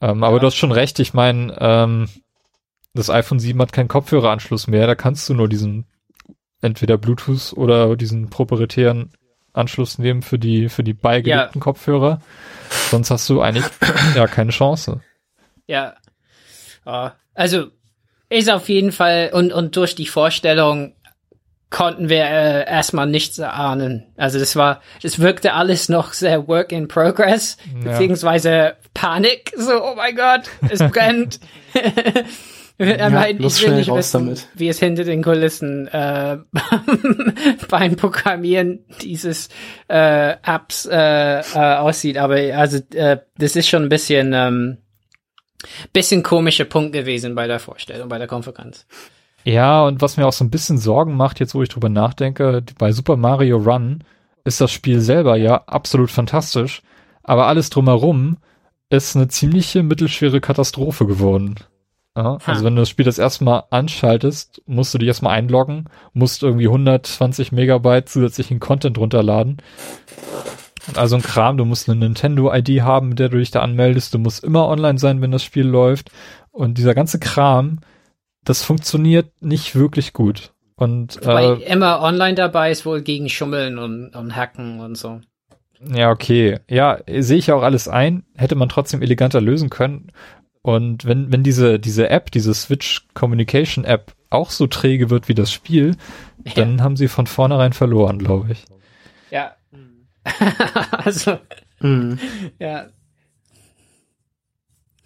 [0.00, 0.40] Ähm, aber ja.
[0.40, 0.98] du hast schon recht.
[0.98, 2.08] Ich meine, ähm,
[2.94, 4.86] das iPhone 7 hat keinen Kopfhöreranschluss mehr.
[4.86, 5.86] Da kannst du nur diesen
[6.60, 9.12] entweder Bluetooth oder diesen proprietären
[9.56, 11.60] Anschluss nehmen für die für die beigelegten ja.
[11.60, 12.20] Kopfhörer.
[12.90, 13.64] Sonst hast du eigentlich
[14.14, 15.00] ja keine Chance.
[15.66, 15.94] Ja.
[17.34, 17.66] Also
[18.28, 20.94] ist auf jeden Fall und und durch die Vorstellung
[21.70, 24.06] konnten wir äh, erstmal nichts erahnen.
[24.16, 27.90] Also das war, das wirkte alles noch sehr Work in Progress, ja.
[27.90, 29.52] beziehungsweise Panik.
[29.56, 31.40] So, oh mein Gott, es brennt.
[32.78, 34.48] ja, ich will nicht wissen, damit.
[34.54, 36.38] wie es hinter den Kulissen äh,
[37.70, 39.48] beim Programmieren dieses
[39.88, 42.18] äh, Apps äh, äh, aussieht.
[42.18, 44.78] Aber also äh, das ist schon ein bisschen ähm,
[45.92, 48.86] bisschen komischer Punkt gewesen bei der Vorstellung, bei der Konferenz.
[49.44, 52.62] Ja, und was mir auch so ein bisschen Sorgen macht, jetzt wo ich drüber nachdenke,
[52.78, 54.02] bei Super Mario Run
[54.44, 56.82] ist das Spiel selber ja absolut fantastisch,
[57.22, 58.38] aber alles drumherum
[58.90, 61.56] ist eine ziemliche mittelschwere Katastrophe geworden.
[62.16, 65.84] Ja, also wenn du das Spiel das erste Mal anschaltest, musst du dich erstmal einloggen,
[66.14, 69.58] musst irgendwie 120 Megabyte zusätzlichen Content runterladen.
[70.94, 74.18] Also ein Kram, du musst eine Nintendo-ID haben, mit der du dich da anmeldest, du
[74.18, 76.10] musst immer online sein, wenn das Spiel läuft.
[76.52, 77.80] Und dieser ganze Kram,
[78.44, 80.54] das funktioniert nicht wirklich gut.
[80.76, 85.20] Und Wobei äh, immer online dabei ist wohl gegen Schummeln und, und Hacken und so.
[85.92, 86.60] Ja, okay.
[86.68, 88.24] Ja, sehe ich auch alles ein.
[88.36, 90.12] Hätte man trotzdem eleganter lösen können.
[90.66, 95.34] Und wenn, wenn diese, diese App, diese Switch Communication App auch so träge wird wie
[95.34, 95.96] das Spiel,
[96.44, 96.54] ja.
[96.56, 98.64] dann haben sie von vornherein verloren, glaube ich.
[99.30, 99.54] Ja.
[100.90, 101.38] also,
[101.78, 102.18] mhm.
[102.58, 102.86] ja,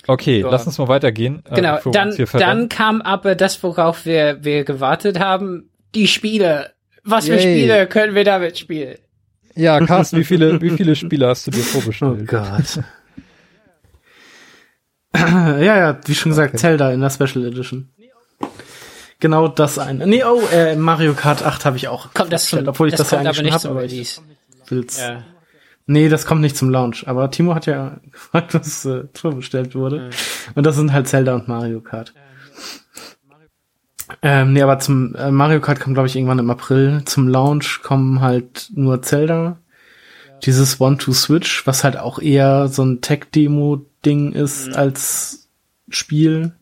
[0.06, 0.48] Okay, so.
[0.48, 1.42] lass uns mal weitergehen.
[1.50, 6.72] Äh, genau, äh, dann, dann kam aber das, worauf wir, wir gewartet haben, die Spiele.
[7.04, 7.36] Was Yay.
[7.36, 8.96] für Spiele können wir damit spielen?
[9.54, 12.20] Ja, Carsten, wie viele, wie viele Spiele hast du dir vorgestellt?
[12.22, 12.82] Oh Gott.
[15.14, 16.58] ja, ja, wie schon gesagt, okay.
[16.58, 17.90] Zelda in der Special Edition.
[19.18, 20.06] Genau das eine.
[20.06, 22.14] Nee, oh, äh, Mario Kart 8 habe ich auch.
[22.14, 24.20] Kommt das schon, obwohl ich das, das ja eigentlich schon habe, aber ich
[24.68, 24.98] will's.
[24.98, 25.24] Ja.
[25.86, 27.06] Nee, das kommt nicht zum Launch.
[27.06, 30.00] Aber Timo hat ja gefragt, was äh, vorbestellt wurde.
[30.00, 30.10] Mhm.
[30.54, 32.14] Und das sind halt Zelda und Mario Kart.
[34.22, 37.02] Ähm, nee, aber zum äh, Mario Kart kommt, glaube ich, irgendwann im April.
[37.04, 39.58] Zum Launch kommen halt nur Zelda.
[40.44, 43.02] Dieses One-to-Switch, was halt auch eher so ein
[44.02, 44.74] Tech-Demo-Ding ist mhm.
[44.74, 45.48] als
[45.88, 46.52] Spiel.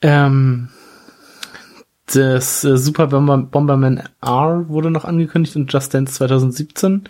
[0.00, 0.68] Ähm,
[2.12, 7.04] das äh, Super Bomber, Bomberman R wurde noch angekündigt in Just Dance 2017.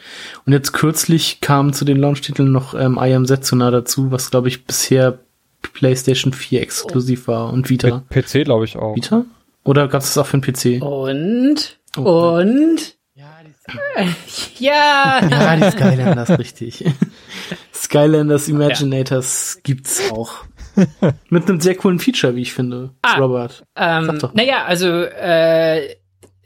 [0.45, 4.49] Und jetzt kürzlich kam zu den Launch-Titeln noch ähm, I Am Setsuna dazu, was glaube
[4.49, 5.19] ich bisher
[5.61, 8.03] PlayStation 4 exklusiv war und Vita.
[8.09, 8.97] P PC glaube ich auch.
[8.97, 9.25] Vita?
[9.65, 10.83] Oder gab es das auch für den PC?
[10.83, 11.79] Und?
[11.97, 12.39] Oh.
[12.39, 12.97] Und?
[13.15, 15.21] Ja, die ja.
[15.29, 16.85] ja, die Skylanders, richtig.
[17.83, 19.61] Skylanders Imaginators ja.
[19.65, 20.45] gibt's auch.
[21.29, 23.65] Mit einem sehr coolen Feature, wie ich finde, ah, Robert.
[23.77, 25.97] Ähm, naja, also äh,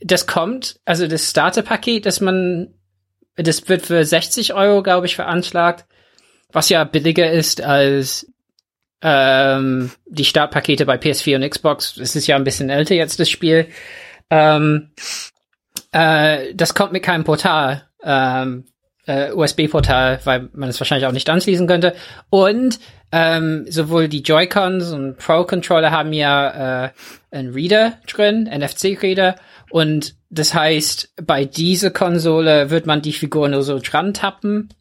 [0.01, 2.75] das kommt, also das Starter-Paket, das man,
[3.37, 5.87] das wird für 60 Euro, glaube ich, veranschlagt,
[6.51, 8.33] was ja billiger ist als
[9.03, 11.97] ähm, die Startpakete bei PS4 und Xbox.
[11.97, 13.67] Es ist ja ein bisschen älter jetzt das Spiel.
[14.31, 14.91] Ähm,
[15.93, 17.89] äh, das kommt mit keinem Portal.
[18.03, 18.67] Ähm,
[19.07, 21.95] äh, USB-Portal, weil man es wahrscheinlich auch nicht anschließen könnte.
[22.31, 22.79] Und
[23.11, 26.91] ähm, sowohl die Joy-Cons und Pro-Controller haben ja äh,
[27.31, 29.37] einen Reader drin, NFC-Reader.
[29.71, 34.73] Und das heißt, bei dieser Konsole wird man die Figur nur so dran tappen.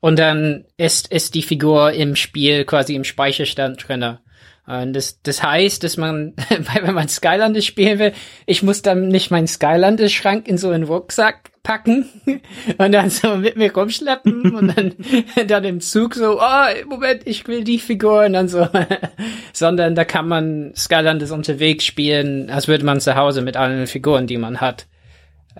[0.00, 4.20] Und dann ist, ist die Figur im Spiel quasi im Speicherstand drinne.
[4.66, 6.34] Und das, das heißt, dass man,
[6.82, 8.12] wenn man Skylanders spielen will,
[8.46, 12.08] ich muss dann nicht meinen Skylanders-Schrank in so einen Rucksack packen
[12.78, 14.94] und dann so mit mir rumschleppen und dann,
[15.46, 18.66] dann im Zug so, oh, Moment, ich will die Figur und dann so,
[19.52, 24.26] sondern da kann man Skylanders unterwegs spielen, als würde man zu Hause mit allen Figuren,
[24.26, 24.86] die man hat.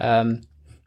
[0.00, 0.40] Ähm,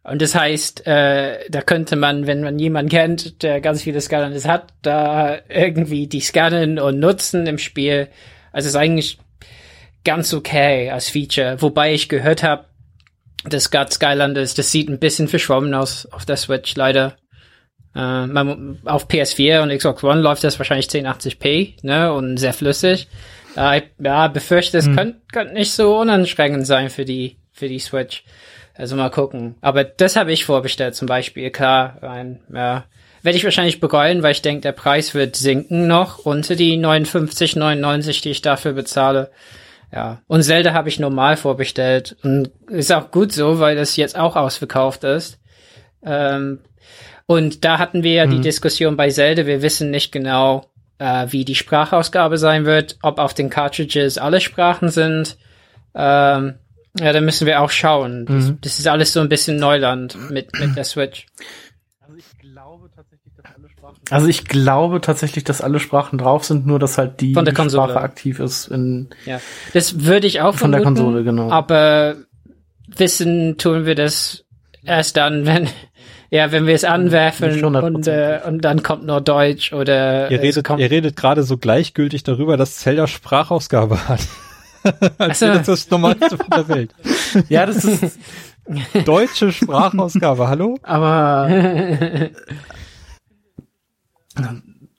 [0.03, 4.47] und das heißt, äh, da könnte man, wenn man jemanden kennt, der ganz viele Skylanders
[4.47, 8.07] hat, da irgendwie die scannen und nutzen im Spiel.
[8.51, 9.19] Also es ist eigentlich
[10.03, 11.61] ganz okay als Feature.
[11.61, 12.65] Wobei ich gehört habe,
[13.46, 17.18] das God Skylanders, das sieht ein bisschen verschwommen aus auf der Switch leider.
[17.96, 23.08] Äh, man, auf PS4 und Xbox One läuft das wahrscheinlich 1080p, ne, und sehr flüssig.
[23.58, 24.96] Äh, ich ja, befürchte, es hm.
[24.96, 28.24] könnte könnt nicht so unanstrengend sein für die für die Switch.
[28.76, 29.56] Also mal gucken.
[29.62, 31.52] Aber das habe ich vorbestellt zum Beispiel.
[31.52, 32.86] Klar, ein, ja,
[33.22, 38.22] werde ich wahrscheinlich bereuen, weil ich denke, der Preis wird sinken noch unter die 59,99,
[38.24, 39.30] die ich dafür bezahle.
[39.92, 40.22] Ja.
[40.28, 42.16] Und Zelda habe ich normal vorbestellt.
[42.24, 45.39] Und ist auch gut so, weil das jetzt auch ausverkauft ist.
[46.04, 46.60] Ähm,
[47.26, 48.32] und da hatten wir ja mhm.
[48.32, 49.46] die Diskussion bei Zelda.
[49.46, 54.42] Wir wissen nicht genau, äh, wie die Sprachausgabe sein wird, ob auf den Cartridges alle
[54.42, 55.38] Sprachen sind.
[55.94, 56.56] Ähm,
[57.00, 58.26] ja, da müssen wir auch schauen.
[58.26, 58.58] Das, mhm.
[58.62, 61.26] das ist alles so ein bisschen Neuland mit, mit der Switch.
[62.00, 64.01] Also ich glaube tatsächlich, dass alle Sprachen.
[64.12, 67.53] Also ich glaube tatsächlich, dass alle Sprachen drauf sind, nur dass halt die, von der
[67.53, 67.89] Konsole.
[67.89, 69.09] Sprache aktiv ist in.
[69.26, 69.39] Ja,
[69.74, 71.49] das würde ich auch von vermuten, der Konsole genau.
[71.49, 72.16] Aber
[72.88, 74.43] wissen tun wir das
[74.84, 75.70] erst dann, wenn
[76.30, 80.70] ja, wenn wir es anwerfen und, äh, und dann kommt nur Deutsch oder ihr redet,
[80.70, 84.22] ihr redet gerade so gleichgültig darüber, dass Zelda Sprachausgabe hat.
[85.18, 85.47] Als so.
[85.47, 86.95] das das Normalste von der Welt.
[87.47, 88.20] Ja, das ist
[89.05, 90.78] deutsche Sprachausgabe, hallo?
[90.84, 91.49] Aber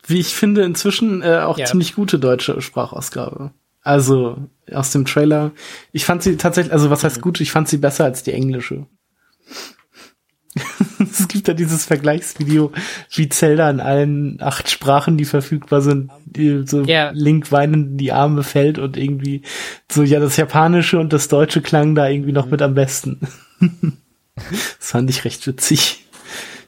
[0.07, 1.67] wie ich finde, inzwischen äh, auch ja.
[1.67, 3.53] ziemlich gute deutsche Sprachausgabe.
[3.83, 4.39] Also
[4.73, 5.53] aus dem Trailer.
[5.93, 8.87] Ich fand sie tatsächlich, also was heißt gut, ich fand sie besser als die englische.
[10.99, 12.73] es gibt ja dieses Vergleichsvideo,
[13.15, 17.11] wie Zelda in allen acht Sprachen, die verfügbar sind, die so yeah.
[17.15, 19.43] Link weinend die Arme fällt und irgendwie
[19.91, 23.21] so, ja, das Japanische und das Deutsche klang da irgendwie noch mit am besten.
[24.35, 26.02] das fand ich recht witzig,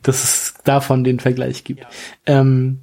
[0.05, 1.81] dass es davon den Vergleich gibt.
[1.81, 1.89] Ja,
[2.27, 2.81] ähm,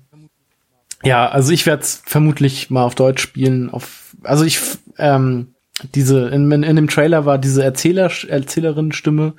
[1.04, 3.70] ja also ich werde es vermutlich mal auf Deutsch spielen.
[3.70, 4.60] Auf, also ich,
[4.98, 5.54] ähm,
[5.96, 9.34] diese, in, in, in dem Trailer war diese Erzähler, Erzählerin-Stimme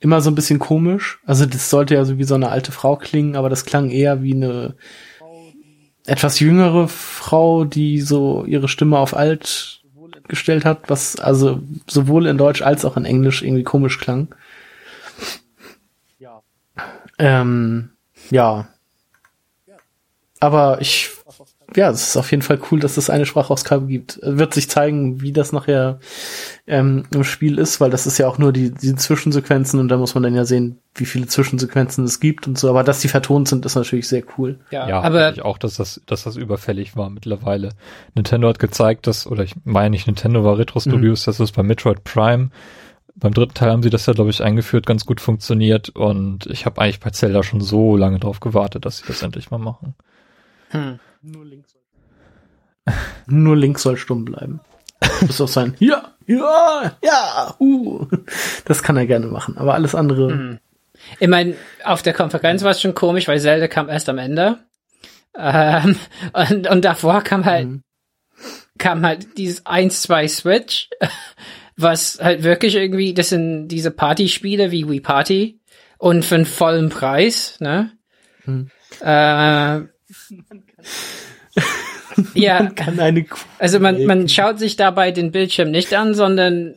[0.00, 1.18] immer so ein bisschen komisch.
[1.26, 4.22] Also das sollte ja so wie so eine alte Frau klingen, aber das klang eher
[4.22, 4.76] wie eine
[6.06, 9.82] etwas jüngere Frau, die so ihre Stimme auf alt
[10.28, 14.34] gestellt hat, was also sowohl in Deutsch als auch in Englisch irgendwie komisch klang.
[17.22, 17.40] Ja.
[17.40, 17.90] Ähm,
[18.30, 18.68] ja.
[20.40, 21.10] Aber ich
[21.76, 24.18] ja, es ist auf jeden Fall cool, dass es eine Sprachausgabe gibt.
[24.22, 25.98] Wird sich zeigen, wie das nachher
[26.66, 29.96] ähm, im Spiel ist, weil das ist ja auch nur die, die Zwischensequenzen und da
[29.96, 32.68] muss man dann ja sehen, wie viele Zwischensequenzen es gibt und so.
[32.68, 34.58] Aber dass die vertont sind, ist natürlich sehr cool.
[34.70, 37.70] Ja, ja aber ich auch, dass das, dass das überfällig war mittlerweile.
[38.14, 41.30] Nintendo hat gezeigt, dass, oder ich meine nicht Nintendo war Retro Studios, mhm.
[41.30, 42.50] dass es bei Metroid Prime
[43.14, 46.66] beim dritten Teil haben sie das ja, glaube ich, eingeführt, ganz gut funktioniert und ich
[46.66, 49.94] habe eigentlich bei Zelda schon so lange drauf gewartet, dass sie das endlich mal machen.
[50.70, 50.98] Hm.
[51.22, 52.94] Nur Link soll,
[53.26, 54.60] Nur Link soll stumm bleiben.
[55.20, 58.06] Bis auf sein Ja, ja, ja, uh.
[58.64, 60.30] Das kann er gerne machen, aber alles andere.
[60.30, 60.58] Hm.
[61.18, 61.54] Ich meine,
[61.84, 64.58] auf der Konferenz war es schon komisch, weil Zelda kam erst am Ende.
[65.36, 65.96] Ähm,
[66.32, 67.82] und, und davor kam halt, mhm.
[68.78, 70.90] kam halt dieses 1-2 Switch,
[71.82, 75.60] was halt wirklich irgendwie, das sind diese Partyspiele wie Wii Party
[75.98, 77.92] und für einen vollen Preis, ne?
[78.44, 78.70] Mhm.
[79.00, 79.80] Äh,
[82.34, 86.14] ja, man kann eine Kuh also man, man schaut sich dabei den Bildschirm nicht an,
[86.14, 86.74] sondern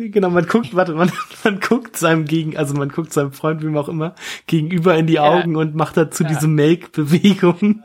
[0.00, 1.10] Genau, man guckt, warte, man,
[1.44, 4.14] man guckt seinem Gegen, also man guckt seinem Freund, wie auch immer,
[4.46, 5.58] gegenüber in die Augen ja.
[5.58, 6.28] und macht dazu ja.
[6.28, 7.82] diese Make-Bewegung.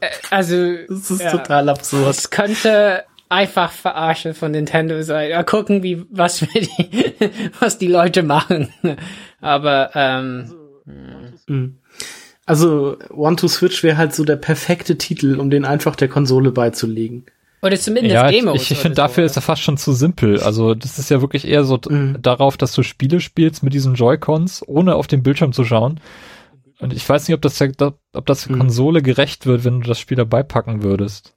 [0.00, 0.74] Äh, also.
[0.88, 1.30] Das ist ja.
[1.30, 2.10] total absurd.
[2.10, 5.30] Es könnte einfach verarsche von Nintendo sein.
[5.30, 7.14] Ja, gucken, wie, was wir die,
[7.60, 8.68] was die Leute machen.
[9.40, 10.52] Aber, ähm.
[11.46, 11.78] Mhm.
[12.44, 17.24] Also One-to-Switch wäre halt so der perfekte Titel, um den einfach der Konsole beizulegen.
[17.62, 18.56] Oder zumindest ja, Demos.
[18.56, 19.26] ich, ich oder finde, so, dafür ja.
[19.26, 20.40] ist er fast schon zu simpel.
[20.40, 22.18] Also das ist ja wirklich eher so Mhm.
[22.20, 26.00] darauf, dass du Spiele spielst mit diesen Joy-Cons, ohne auf den Bildschirm zu schauen.
[26.80, 28.60] Und ich weiß nicht, ob das der, ob das der Mhm.
[28.60, 31.34] Konsole gerecht wird, wenn du das Spiel dabei packen würdest.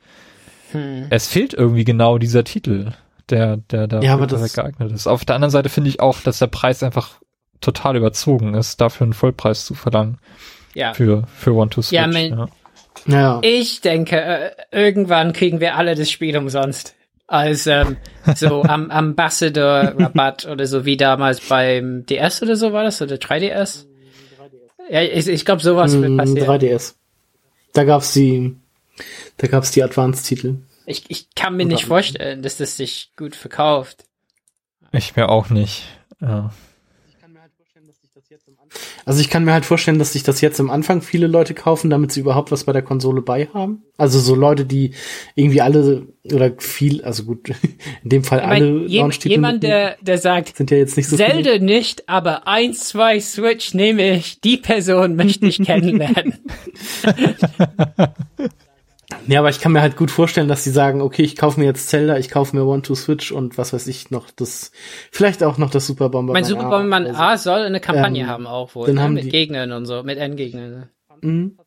[0.76, 1.08] Hm.
[1.10, 2.92] Es fehlt irgendwie genau dieser Titel,
[3.30, 5.08] der, der da Ja, aber perfekt das- geeignet ist.
[5.08, 7.20] Auf der anderen Seite finde ich auch, dass der Preis einfach
[7.62, 10.18] total überzogen ist, dafür einen Vollpreis zu verlangen
[10.74, 10.94] Ja.
[10.94, 11.94] für, für One to Switch.
[12.00, 12.48] Ja, mein- ja.
[13.08, 13.40] Ja.
[13.44, 16.96] Ich denke, äh, irgendwann kriegen wir alle das Spiel umsonst.
[17.28, 17.98] Als ähm,
[18.36, 23.86] so am Ambassador-Rabatt oder so wie damals beim DS oder so war das, oder 3DS?
[24.90, 26.48] Ja, ich, ich glaube, sowas wird Mm, passieren.
[26.48, 26.94] 3DS.
[27.74, 28.56] Da gab's die,
[29.38, 30.58] da gab's die Advanced-Titel.
[30.86, 34.06] Ich, ich kann mir nicht vorstellen, dass das sich gut verkauft.
[34.92, 35.84] Ich mir auch nicht.
[36.22, 36.52] Ja.
[39.06, 41.92] Also ich kann mir halt vorstellen, dass sich das jetzt am Anfang viele Leute kaufen,
[41.92, 43.84] damit sie überhaupt was bei der Konsole bei haben.
[43.98, 44.92] Also so Leute, die
[45.36, 47.50] irgendwie alle oder viel, also gut,
[48.04, 50.98] in dem Fall Ich alle mein, je, Launch-Titel jemand, der, der sagt, sind ja jetzt
[50.98, 51.30] nicht so viele.
[51.30, 56.40] Zelda nicht, aber 1, 2 Switch nehme ich, die Person möchte ich kennenlernen.
[59.28, 61.66] Ja, aber ich kann mir halt gut vorstellen, dass sie sagen, okay, ich kaufe mir
[61.66, 64.72] jetzt Zelda, ich kaufe mir One to Switch und was weiß ich noch, das
[65.12, 66.42] vielleicht auch noch das Super Bomberman.
[66.42, 69.02] mein Super Bomberman also, A soll eine Kampagne Ähm, haben auch wohl, dann ne?
[69.02, 70.90] haben mit die- Gegnern und so, mit Endgegnern.
[71.22, 71.58] Mhm.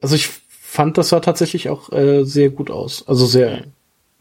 [0.00, 3.06] Also ich fand, das sah tatsächlich auch äh, sehr gut aus.
[3.06, 3.64] Also sehr,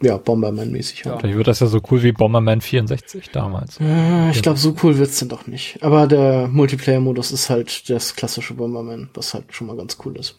[0.01, 1.05] ja, Bomberman-mäßig.
[1.05, 1.21] Halt.
[1.21, 3.79] Vielleicht wird das ja so cool wie Bomberman 64 damals.
[3.79, 5.81] Äh, ich glaube, so cool wird's denn doch nicht.
[5.81, 10.37] Aber der Multiplayer-Modus ist halt das klassische Bomberman, was halt schon mal ganz cool ist.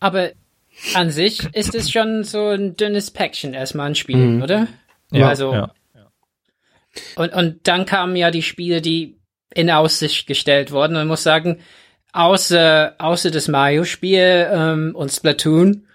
[0.00, 0.30] Aber
[0.94, 4.42] an sich ist es schon so ein dünnes Päckchen erstmal ein Spiel, Mhm.
[4.42, 4.66] oder?
[5.12, 5.72] Ja, also, ja.
[7.16, 9.18] Und, und dann kamen ja die Spiele, die
[9.52, 10.96] in Aussicht gestellt wurden.
[10.96, 11.58] Und ich muss sagen,
[12.12, 15.86] außer, außer das Mario-Spiel ähm, und Splatoon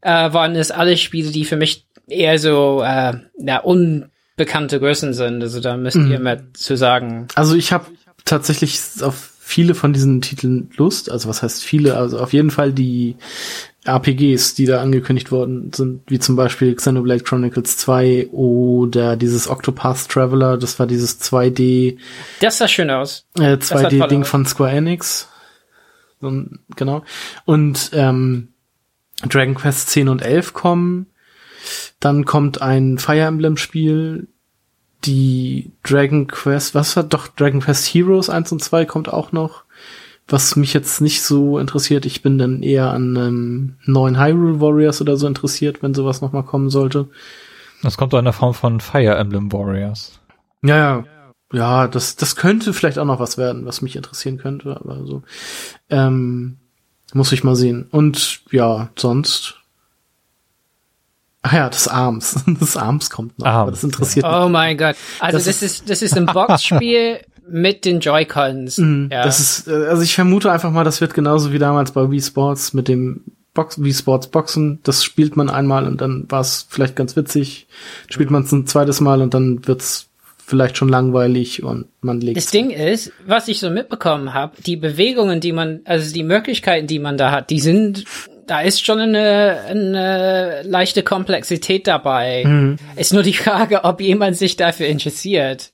[0.00, 5.42] äh, waren es alle Spiele, die für mich eher so äh, ja, unbekannte Größen sind.
[5.42, 6.10] Also da müsst Mhm.
[6.12, 7.28] ihr mehr zu sagen.
[7.34, 7.86] Also ich habe
[8.24, 11.08] tatsächlich auf viele von diesen Titeln Lust.
[11.08, 11.96] Also was heißt viele?
[11.96, 13.14] Also auf jeden Fall die
[13.84, 20.08] RPGs, die da angekündigt worden sind, wie zum Beispiel Xenoblade Chronicles 2 oder dieses Octopath
[20.08, 21.96] Traveler, das war dieses 2D,
[22.40, 23.24] Das sah schön aus.
[23.38, 24.28] äh, hat toll 2D-Ding aus.
[24.28, 25.28] von Square Enix.
[26.20, 26.32] So,
[26.74, 27.04] genau.
[27.44, 28.48] Und ähm,
[29.28, 31.06] Dragon Quest 10 und 11 kommen.
[32.00, 34.26] Dann kommt ein Fire Emblem-Spiel.
[35.06, 39.64] Die Dragon Quest, was war doch Dragon Quest Heroes 1 und 2 kommt auch noch.
[40.28, 42.04] Was mich jetzt nicht so interessiert.
[42.04, 46.42] Ich bin dann eher an ähm, neuen Hyrule Warriors oder so interessiert, wenn sowas nochmal
[46.42, 47.08] kommen sollte.
[47.82, 50.18] Das kommt doch in der Form von Fire Emblem Warriors.
[50.62, 51.04] Ja, ja.
[51.52, 55.22] Ja, das, das könnte vielleicht auch noch was werden, was mich interessieren könnte, aber so.
[55.88, 56.56] Ähm,
[57.12, 57.86] muss ich mal sehen.
[57.90, 59.60] Und ja, sonst.
[61.46, 62.42] Ach ja, das Arms.
[62.60, 63.46] Das Arms kommt noch.
[63.46, 64.34] Arms, aber das interessiert mich.
[64.34, 64.96] Oh mein Gott.
[65.20, 68.78] Also Das das, ist, das ist ein Boxspiel mit den Joy-Cons.
[68.78, 69.22] Mhm, ja.
[69.22, 72.20] Das ist, äh, also ich vermute einfach mal, das wird genauso wie damals bei Wii
[72.20, 73.20] Sports mit dem
[73.54, 74.80] Box, Wii Sports Boxen.
[74.82, 77.68] Das spielt man einmal und dann war es vielleicht ganz witzig.
[78.08, 80.08] Spielt man es ein zweites Mal und dann wird's
[80.44, 82.36] vielleicht schon langweilig und man legt.
[82.38, 86.88] Das Ding ist, was ich so mitbekommen habe, die Bewegungen, die man, also die Möglichkeiten,
[86.88, 88.04] die man da hat, die sind,
[88.46, 92.44] da ist schon eine, eine leichte Komplexität dabei.
[92.46, 92.76] Mhm.
[92.96, 95.72] Ist nur die Frage, ob jemand sich dafür interessiert.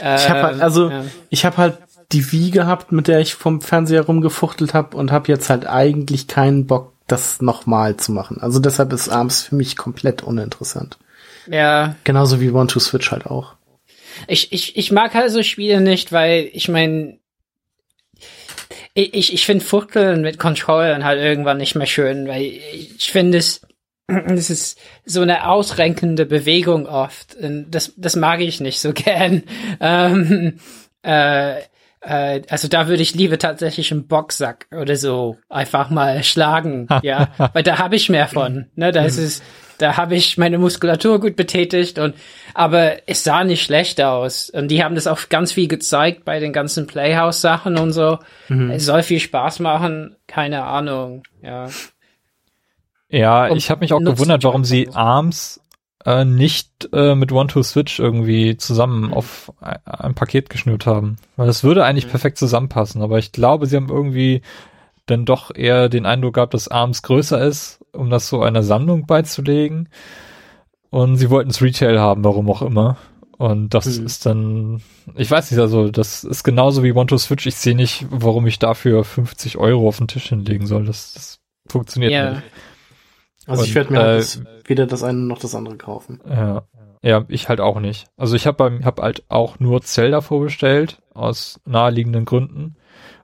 [0.00, 1.04] Ich habe halt, Ähm, also ja.
[1.30, 1.78] ich habe halt
[2.12, 6.26] die Wii gehabt, mit der ich vom Fernseher rumgefuchtelt habe und habe jetzt halt eigentlich
[6.26, 8.38] keinen Bock, das nochmal zu machen.
[8.40, 10.98] Also deshalb ist Arms für mich komplett uninteressant.
[11.46, 13.54] Ja, Genauso wie One to Switch halt auch.
[14.26, 17.18] ich, ich, ich mag halt so Spiele nicht, weil ich meine,
[18.94, 23.66] ich, ich, finde Fuchteln mit Controllern halt irgendwann nicht mehr schön, weil ich finde es,
[24.06, 27.36] es ist so eine ausrenkende Bewegung oft.
[27.36, 29.42] Und das, das mag ich nicht so gern.
[29.80, 30.58] Ähm,
[31.02, 31.60] äh,
[32.00, 37.28] äh, also da würde ich lieber tatsächlich einen Boxsack oder so einfach mal schlagen, ja,
[37.52, 38.70] weil da habe ich mehr von.
[38.74, 39.42] Ne, da ist es,
[39.80, 42.14] da habe ich meine Muskulatur gut betätigt und
[42.54, 46.40] aber es sah nicht schlecht aus und die haben das auch ganz viel gezeigt bei
[46.40, 48.18] den ganzen Playhouse Sachen und so.
[48.70, 51.68] Es soll viel Spaß machen, keine Ahnung, ja.
[53.08, 54.88] Ja, Und ich habe mich auch gewundert, warum sie.
[54.92, 55.60] ARMS
[56.06, 61.16] äh, nicht äh, mit One-to-Switch irgendwie zusammen auf ein, ein Paket geschnürt haben.
[61.36, 64.42] Weil das würde eigentlich perfekt zusammenpassen, aber ich glaube, sie haben irgendwie
[65.10, 69.06] dann doch eher den Eindruck gehabt, dass ARMS größer ist, um das so einer Sammlung
[69.06, 69.88] beizulegen.
[70.90, 72.96] Und sie wollten es Retail haben, warum auch immer.
[73.38, 74.06] Und das Mhm.
[74.06, 74.82] ist dann,
[75.16, 77.46] ich weiß nicht, also das ist genauso wie One to Switch.
[77.46, 80.84] Ich sehe nicht, warum ich dafür 50 Euro auf den Tisch hinlegen soll.
[80.84, 81.38] Das, das
[81.68, 82.30] funktioniert Ja.
[82.32, 82.42] nicht.
[83.46, 86.20] Also ich Und, werde mir halt äh, das, weder das eine noch das andere kaufen.
[86.28, 86.62] Ja.
[87.02, 88.08] Ja, ich halt auch nicht.
[88.18, 92.76] Also ich habe hab halt auch nur Zelda vorbestellt aus naheliegenden Gründen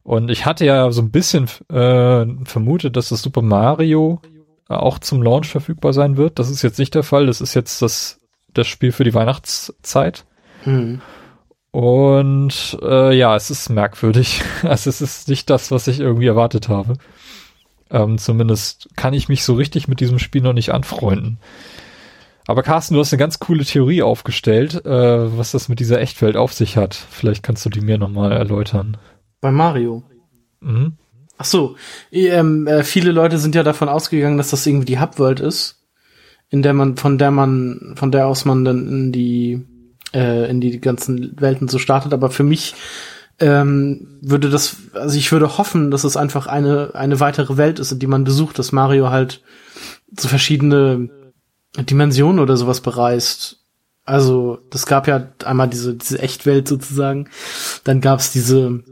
[0.06, 4.20] und ich hatte ja so ein bisschen äh, vermutet, dass das Super Mario
[4.68, 6.38] auch zum Launch verfügbar sein wird.
[6.38, 7.26] Das ist jetzt nicht der Fall.
[7.26, 8.20] Das ist jetzt das
[8.54, 10.24] das Spiel für die Weihnachtszeit.
[10.64, 11.00] Mhm.
[11.72, 14.42] Und äh, ja, es ist merkwürdig.
[14.62, 16.94] Also es ist nicht das, was ich irgendwie erwartet habe.
[17.90, 21.38] Ähm, zumindest kann ich mich so richtig mit diesem Spiel noch nicht anfreunden.
[22.46, 26.36] Aber Carsten, du hast eine ganz coole Theorie aufgestellt, äh, was das mit dieser Echtwelt
[26.36, 26.94] auf sich hat.
[26.94, 28.96] Vielleicht kannst du die mir nochmal erläutern.
[29.40, 30.02] Bei Mario.
[30.60, 30.94] Mhm.
[31.38, 31.76] Ach so,
[32.10, 35.82] ähm, äh, viele Leute sind ja davon ausgegangen, dass das irgendwie die Hubworld ist,
[36.48, 39.66] in der man, von der man, von der aus man dann in die,
[40.14, 42.14] äh, in die ganzen Welten so startet.
[42.14, 42.74] Aber für mich
[43.38, 47.92] ähm, würde das, also ich würde hoffen, dass es einfach eine eine weitere Welt ist,
[47.92, 49.42] in die man besucht, dass Mario halt
[50.18, 51.10] so verschiedene
[51.78, 53.58] Dimensionen oder sowas bereist.
[54.04, 57.28] Also das gab ja einmal diese diese Echtwelt sozusagen,
[57.84, 58.82] dann gab's diese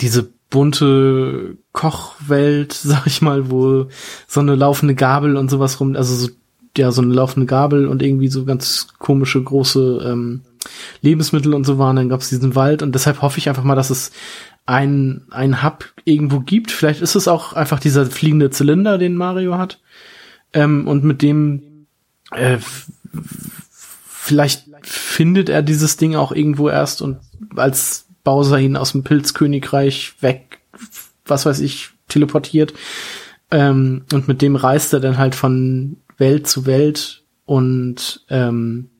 [0.00, 3.88] diese bunte Kochwelt, sag ich mal, wo
[4.26, 6.28] so eine laufende Gabel und sowas rum, also so,
[6.76, 10.42] ja, so eine laufende Gabel und irgendwie so ganz komische große ähm,
[11.00, 11.96] Lebensmittel und so waren.
[11.96, 14.12] Dann gab's diesen Wald und deshalb hoffe ich einfach mal, dass es
[14.66, 16.70] ein, ein Hub irgendwo gibt.
[16.70, 19.80] Vielleicht ist es auch einfach dieser fliegende Zylinder, den Mario hat.
[20.52, 21.86] Ähm, und mit dem
[22.30, 22.58] äh,
[24.28, 27.18] vielleicht findet er dieses Ding auch irgendwo erst und
[27.56, 30.60] als Bowser ihn aus dem Pilzkönigreich weg,
[31.24, 32.74] was weiß ich, teleportiert.
[33.50, 38.90] Ähm, und mit dem reist er dann halt von Welt zu Welt und ähm,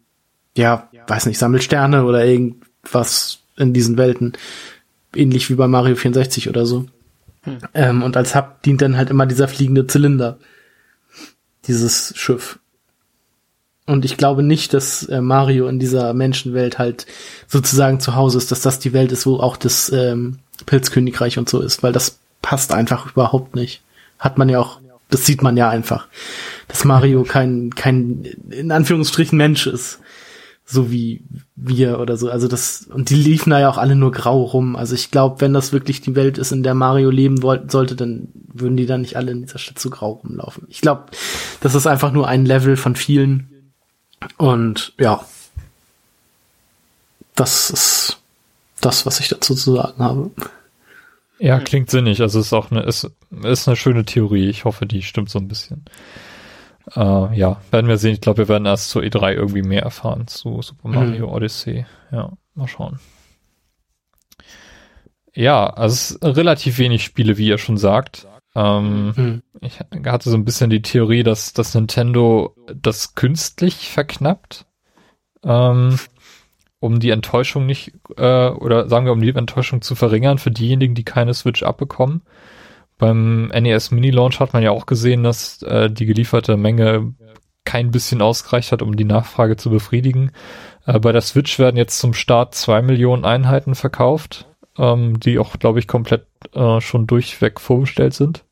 [0.56, 4.32] ja, weiß nicht, sammelt Sterne oder irgendwas in diesen Welten.
[5.14, 6.86] Ähnlich wie bei Mario 64 oder so.
[7.74, 10.38] Ähm, und als Hub dient dann halt immer dieser fliegende Zylinder.
[11.66, 12.58] Dieses Schiff.
[13.89, 17.07] Und ich glaube nicht, dass äh, Mario in dieser Menschenwelt halt
[17.47, 21.49] sozusagen zu Hause ist, dass das die Welt ist, wo auch das ähm, Pilzkönigreich und
[21.49, 23.80] so ist, weil das passt einfach überhaupt nicht.
[24.18, 26.07] Hat man ja auch, das sieht man ja einfach,
[26.68, 30.01] dass Mario kein, kein, in Anführungsstrichen Mensch ist.
[30.66, 31.22] So wie
[31.57, 32.28] wir oder so.
[32.28, 34.76] Also das, und die liefen da ja auch alle nur grau rum.
[34.76, 37.97] Also ich glaube, wenn das wirklich die Welt ist, in der Mario leben wollte, sollte,
[37.97, 40.66] dann würden die dann nicht alle in dieser Stadt so grau rumlaufen.
[40.68, 41.07] Ich glaube,
[41.62, 43.49] das ist einfach nur ein Level von vielen.
[44.36, 45.24] Und ja,
[47.34, 48.18] das ist
[48.80, 50.30] das, was ich dazu zu sagen habe.
[51.38, 52.20] Ja, klingt sinnig.
[52.20, 53.10] Also ist auch eine, ist,
[53.42, 54.48] ist eine schöne Theorie.
[54.48, 55.84] Ich hoffe, die stimmt so ein bisschen.
[56.96, 58.14] Äh, ja, werden wir sehen.
[58.14, 61.86] Ich glaube, wir werden erst zur E3 irgendwie mehr erfahren zu Super Mario Odyssey.
[62.10, 62.98] Ja, mal schauen.
[65.34, 68.26] Ja, also es ist relativ wenig Spiele, wie ihr schon sagt.
[68.55, 69.42] Ähm, Hm.
[69.61, 74.66] ich hatte so ein bisschen die Theorie, dass, dass Nintendo das künstlich verknappt,
[75.44, 75.99] ähm,
[76.80, 80.94] um die Enttäuschung nicht, äh, oder sagen wir, um die Enttäuschung zu verringern für diejenigen,
[80.94, 82.22] die keine Switch abbekommen.
[82.99, 87.14] Beim NES Mini Launch hat man ja auch gesehen, dass äh, die gelieferte Menge
[87.64, 90.32] kein bisschen ausgereicht hat, um die Nachfrage zu befriedigen.
[90.86, 94.49] Äh, bei der Switch werden jetzt zum Start zwei Millionen Einheiten verkauft,
[94.79, 98.45] ähm, die auch, glaube ich, komplett äh, schon durchweg vorbestellt sind.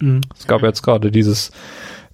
[0.00, 0.20] Hm.
[0.36, 1.52] Es gab jetzt gerade dieses,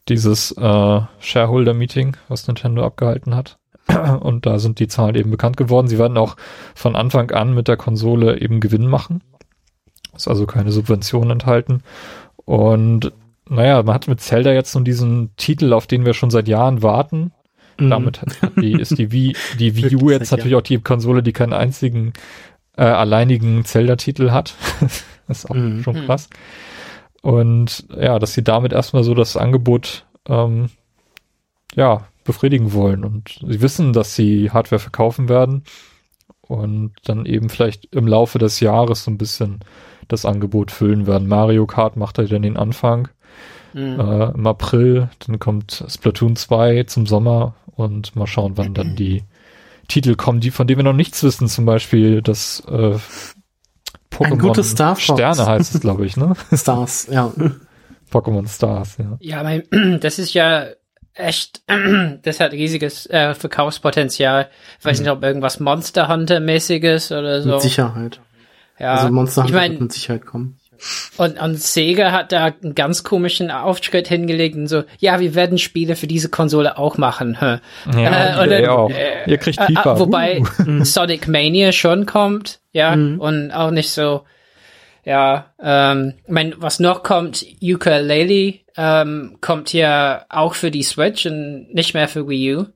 [0.09, 3.59] dieses äh, Shareholder-Meeting, was Nintendo abgehalten hat.
[4.21, 5.89] Und da sind die Zahlen eben bekannt geworden.
[5.89, 6.37] Sie werden auch
[6.75, 9.23] von Anfang an mit der Konsole eben Gewinn machen.
[10.17, 11.83] Ist also keine Subvention enthalten.
[12.45, 13.13] Und
[13.49, 16.83] naja, man hat mit Zelda jetzt nun diesen Titel, auf den wir schon seit Jahren
[16.83, 17.33] warten.
[17.79, 17.91] Mhm.
[17.91, 18.21] Damit
[18.57, 22.13] die, ist die Wii, die Wii U jetzt natürlich auch die Konsole, die keinen einzigen
[22.79, 24.55] äh, alleinigen Zelda-Titel hat.
[25.29, 25.83] das ist auch Mhm.
[25.83, 26.31] schon krass.
[27.21, 30.71] Und ja, dass sie damit erstmal so das Angebot ähm,
[31.75, 33.05] ja, befriedigen wollen.
[33.05, 35.65] Und sie wissen, dass sie Hardware verkaufen werden
[36.41, 39.61] und dann eben vielleicht im Laufe des Jahres so ein bisschen
[40.07, 41.29] das Angebot füllen werden.
[41.29, 43.09] Mario Kart macht ja dann den Anfang
[43.73, 44.01] Hm.
[44.01, 49.25] äh, im April, dann kommt Splatoon 2 zum Sommer und mal schauen, wann dann die
[49.89, 52.97] Titel kommen, die von denen wir noch nichts wissen, zum Beispiel das äh,
[54.11, 55.05] Pokémon gutes Star Fox.
[55.19, 56.35] Sterne heißt es, glaube ich, ne?
[56.55, 57.33] Stars, ja.
[58.13, 59.17] Pokémon Stars, ja.
[59.21, 59.63] Ja, mein,
[60.01, 60.67] das ist ja
[61.15, 61.63] echt,
[62.23, 64.49] das hat riesiges äh, Verkaufspotenzial.
[64.79, 67.51] Ich weiß nicht, ob irgendwas Monster Hunter mäßiges oder so.
[67.53, 68.21] Mit Sicherheit.
[68.79, 70.58] Ja, also Monster ich Hunter mein- wird mit Sicherheit kommen.
[71.17, 75.59] Und, und Sega hat da einen ganz komischen Auftritt hingelegt und so, ja, wir werden
[75.59, 77.39] Spiele für diese Konsole auch machen.
[77.41, 77.59] Hä?
[78.01, 78.91] Ja, Äh, dann, auch.
[78.91, 79.95] äh, Ihr kriegt FIFA.
[79.95, 80.85] äh, wobei Uh.
[80.85, 84.23] Sonic Mania schon kommt, ja, und auch nicht so,
[85.05, 91.73] ja, ähm, mein, was noch kommt, Ukulele, ähm, kommt ja auch für die Switch und
[91.75, 92.67] nicht mehr für Wii U.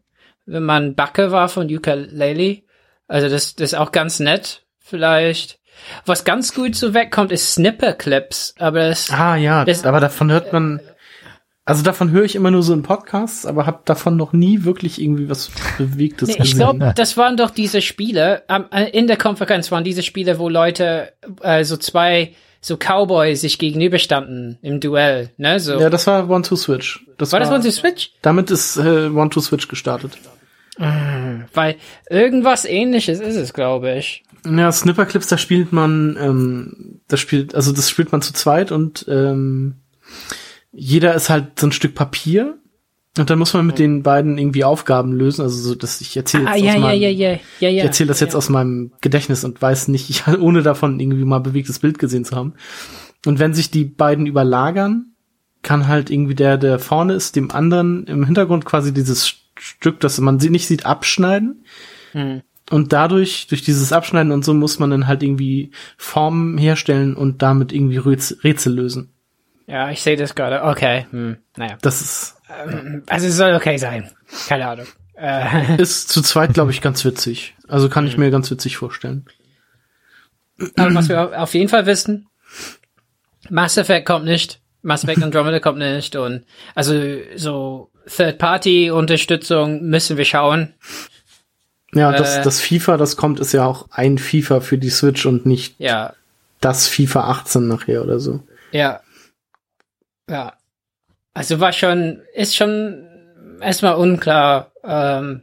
[0.46, 2.62] Wenn man Backe war von Ukulele,
[3.06, 5.58] also das, das ist auch ganz nett, vielleicht.
[6.06, 10.52] Was ganz gut so wegkommt, ist Snipper-Clips, aber das, Ah ja, Das- aber davon hört
[10.52, 10.80] man,
[11.64, 15.00] also davon höre ich immer nur so in Podcasts, aber habe davon noch nie wirklich
[15.00, 19.16] irgendwie was Bewegtes Nee, ich glaube, das waren doch diese Spiele, ähm, äh, in der
[19.16, 21.12] Konferenz waren diese Spiele, wo Leute,
[21.42, 25.78] äh, so zwei, so Cowboys sich gegenüberstanden im Duell, ne, so.
[25.80, 27.06] ja, das war One-to-Switch.
[27.18, 28.12] Das war das One to Switch?
[28.22, 30.12] Damit ist äh, One-to-Switch gestartet.
[30.78, 31.76] Weil
[32.08, 34.24] irgendwas ähnliches ist es, glaube ich.
[34.44, 39.04] Ja, Snipperclips, da spielt man, ähm, das spielt, also das spielt man zu zweit und
[39.08, 39.76] ähm,
[40.72, 42.58] jeder ist halt so ein Stück Papier
[43.18, 45.42] und dann muss man mit den beiden irgendwie Aufgaben lösen.
[45.42, 47.70] Also so, dass ich erzähle Ah, jetzt ja, aus ja, meinem, ja, ja, ja, ja.
[47.70, 51.40] ich erzähle das jetzt aus meinem Gedächtnis und weiß nicht, ich ohne davon irgendwie mal
[51.40, 52.54] bewegtes Bild gesehen zu haben.
[53.26, 55.12] Und wenn sich die beiden überlagern,
[55.62, 60.18] kann halt irgendwie der, der vorne ist, dem anderen im Hintergrund quasi dieses Stück, das
[60.18, 61.64] man sie nicht sieht, abschneiden.
[62.12, 62.42] Hm.
[62.70, 67.42] Und dadurch, durch dieses Abschneiden und so, muss man dann halt irgendwie Formen herstellen und
[67.42, 69.12] damit irgendwie Rätsel, lösen.
[69.66, 70.64] Ja, ich sehe das gerade.
[70.64, 71.78] Okay, hm, naja.
[71.80, 72.36] Das ist,
[73.06, 74.10] Also es soll okay sein.
[74.48, 74.86] Keine Ahnung.
[75.14, 77.54] Äh, ist zu zweit, glaube ich, ganz witzig.
[77.68, 79.26] Also kann ich mir ganz witzig vorstellen.
[80.76, 82.26] aber was wir auf jeden Fall wissen,
[83.48, 84.60] Mass Effect kommt nicht.
[84.82, 86.44] Mass Effect Andromeda kommt nicht und
[86.74, 86.94] also
[87.36, 90.74] so Third-Party-Unterstützung müssen wir schauen.
[91.94, 92.42] Ja, das, Äh.
[92.42, 96.14] das FIFA, das kommt, ist ja auch ein FIFA für die Switch und nicht Ja,
[96.60, 98.40] das FIFA 18 nachher oder so.
[98.72, 99.00] ja.
[100.30, 100.54] Ja.
[101.34, 103.06] Also war schon, ist schon
[103.60, 105.42] erstmal unklar, ähm,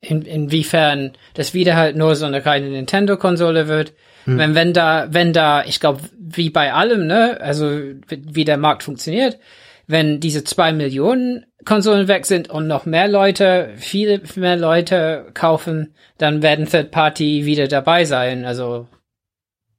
[0.00, 3.92] in, inwiefern das wieder halt nur so eine reine Nintendo-Konsole wird.
[4.26, 7.78] Wenn, wenn da, wenn da, ich glaube, wie bei allem, ne, also
[8.08, 9.38] wie der Markt funktioniert,
[9.86, 15.94] wenn diese zwei Millionen Konsolen weg sind und noch mehr Leute, viele mehr Leute kaufen,
[16.18, 18.86] dann werden Third Party wieder dabei sein, also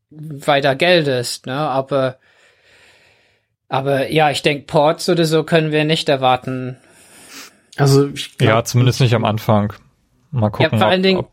[0.09, 2.17] weil da Geld ist, ne, aber
[3.67, 6.77] aber ja, ich denke, Ports oder so können wir nicht erwarten.
[7.77, 9.73] Also ich glaub, Ja, zumindest nicht am Anfang.
[10.31, 10.71] Mal gucken.
[10.71, 11.31] ja, vor allen ob- Dingen, ob-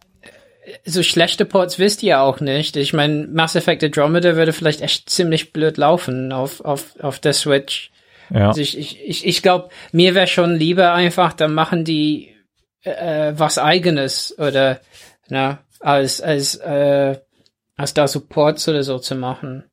[0.84, 2.76] so schlechte Ports wisst ihr auch nicht.
[2.76, 7.32] Ich meine, Mass Effect Andromeda würde vielleicht echt ziemlich blöd laufen auf, auf, auf der
[7.34, 7.90] Switch.
[8.32, 8.48] Ja.
[8.48, 12.34] Also ich, ich, ich, ich glaube, mir wäre schon lieber einfach, dann machen die
[12.82, 14.80] äh, was eigenes oder
[15.28, 17.18] na, als, als, äh,
[17.76, 19.64] als da Supports oder so zu machen.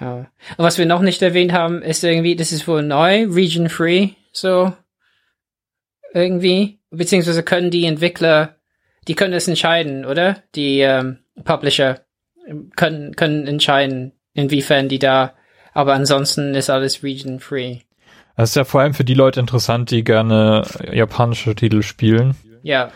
[0.00, 0.16] Ja.
[0.16, 4.10] Und was wir noch nicht erwähnt haben, ist irgendwie, das ist wohl neu, Region Free,
[4.32, 4.72] so
[6.12, 6.80] irgendwie.
[6.90, 8.56] Beziehungsweise können die Entwickler,
[9.08, 10.42] die können es entscheiden, oder?
[10.54, 12.04] Die ähm, Publisher
[12.76, 15.34] können, können entscheiden, inwiefern die da,
[15.74, 17.78] aber ansonsten ist alles Region Free.
[18.36, 20.62] Das ist ja vor allem für die Leute interessant, die gerne
[20.92, 22.90] japanische Titel spielen, Ja,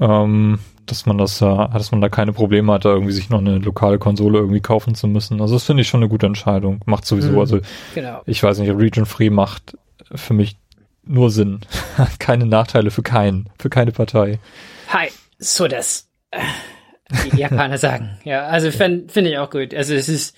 [0.00, 3.58] ähm, dass man das, dass man da keine Probleme hat, da irgendwie sich noch eine
[3.58, 5.40] lokale Konsole irgendwie kaufen zu müssen.
[5.40, 6.80] Also das finde ich schon eine gute Entscheidung.
[6.86, 7.38] Macht sowieso, Mhm.
[7.40, 7.60] also
[7.94, 8.22] genau.
[8.26, 9.76] ich weiß nicht, Region Free macht
[10.14, 10.58] für mich
[11.04, 11.60] nur Sinn.
[12.20, 14.38] Keine Nachteile für keinen, für keine Partei.
[14.90, 15.08] Hi,
[15.38, 16.08] so das.
[16.30, 16.38] äh,
[17.32, 18.18] Die Japaner sagen.
[18.24, 19.74] Ja, also finde find ich auch gut.
[19.74, 20.36] Also es ist,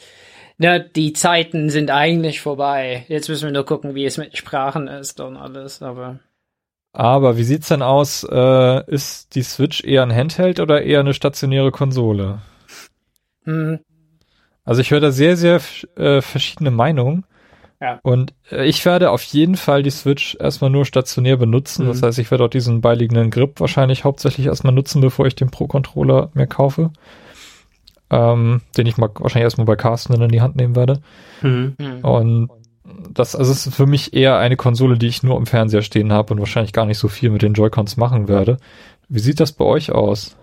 [0.58, 3.04] ne, die Zeiten sind eigentlich vorbei.
[3.08, 6.18] Jetzt müssen wir nur gucken, wie es mit Sprachen ist und alles, aber.
[6.92, 8.24] Aber wie sieht's denn aus?
[8.24, 12.40] Äh, ist die Switch eher ein Handheld oder eher eine stationäre Konsole?
[13.44, 13.80] Hm,
[14.64, 15.60] Also ich höre da sehr, sehr
[15.96, 17.24] äh, verschiedene Meinungen.
[17.80, 18.00] Ja.
[18.02, 21.86] Und äh, ich werde auf jeden Fall die Switch erstmal nur stationär benutzen.
[21.86, 22.06] Das Mhm.
[22.06, 26.30] heißt, ich werde auch diesen beiliegenden Grip wahrscheinlich hauptsächlich erstmal nutzen, bevor ich den Pro-Controller
[26.34, 26.90] mir kaufe.
[28.10, 31.00] Ähm, den ich mal wahrscheinlich erstmal bei Carsten in die Hand nehmen werde.
[31.42, 31.74] Mhm.
[31.78, 32.00] hm.
[32.04, 32.50] Und
[33.10, 36.12] das, also es ist für mich eher eine Konsole, die ich nur im Fernseher stehen
[36.12, 38.56] habe und wahrscheinlich gar nicht so viel mit den Joy-Cons machen werde.
[39.08, 40.36] Wie sieht das bei euch aus?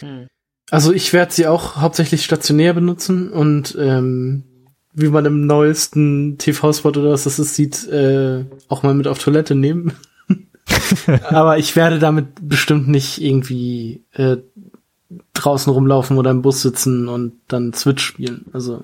[0.00, 0.26] Hm.
[0.70, 4.44] Also ich werde sie auch hauptsächlich stationär benutzen und ähm,
[4.94, 9.18] wie man im neuesten TV-Spot oder was das ist, sieht, äh, auch mal mit auf
[9.18, 9.92] Toilette nehmen.
[11.24, 14.36] Aber ich werde damit bestimmt nicht irgendwie äh,
[15.34, 18.46] draußen rumlaufen oder im Bus sitzen und dann Switch spielen.
[18.52, 18.82] Also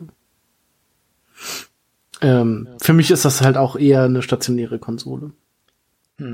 [2.21, 5.33] ähm, für mich ist das halt auch eher eine stationäre Konsole.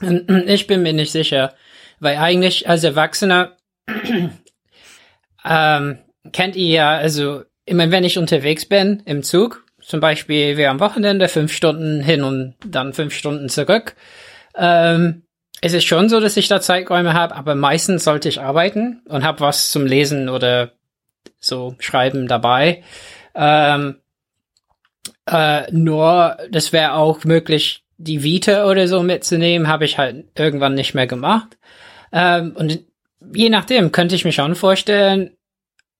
[0.00, 1.54] Ich bin mir nicht sicher,
[1.98, 3.56] weil eigentlich als Erwachsener,
[5.44, 5.98] ähm,
[6.30, 10.78] kennt ihr ja, also immer wenn ich unterwegs bin im Zug, zum Beispiel wir am
[10.78, 13.96] Wochenende fünf Stunden hin und dann fünf Stunden zurück,
[14.54, 15.22] ähm,
[15.60, 19.24] es ist schon so, dass ich da Zeiträume habe, aber meistens sollte ich arbeiten und
[19.24, 20.72] habe was zum Lesen oder
[21.40, 22.84] so Schreiben dabei.
[23.34, 23.96] Ähm,
[25.26, 30.74] äh, nur, das wäre auch möglich, die Vita oder so mitzunehmen, habe ich halt irgendwann
[30.74, 31.58] nicht mehr gemacht.
[32.12, 32.80] Ähm, und
[33.34, 35.36] je nachdem könnte ich mir schon vorstellen,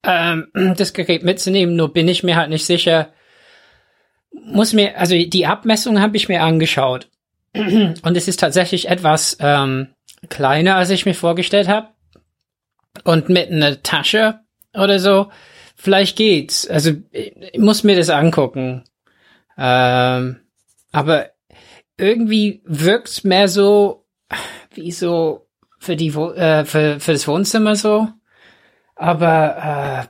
[0.04, 3.12] ähm, das Gerät mitzunehmen, nur bin ich mir halt nicht sicher.
[4.30, 7.08] Muss mir, also die Abmessung habe ich mir angeschaut.
[7.54, 9.88] Und es ist tatsächlich etwas ähm,
[10.28, 11.88] kleiner, als ich mir vorgestellt habe.
[13.04, 14.40] Und mit einer Tasche
[14.74, 15.30] oder so,
[15.76, 16.66] vielleicht geht's.
[16.68, 18.84] Also ich muss mir das angucken.
[19.56, 20.40] Ähm,
[20.92, 21.30] aber
[21.96, 24.06] irgendwie wirkt's mehr so
[24.72, 28.08] wie so für die äh, für, für das Wohnzimmer so.
[28.94, 30.08] Aber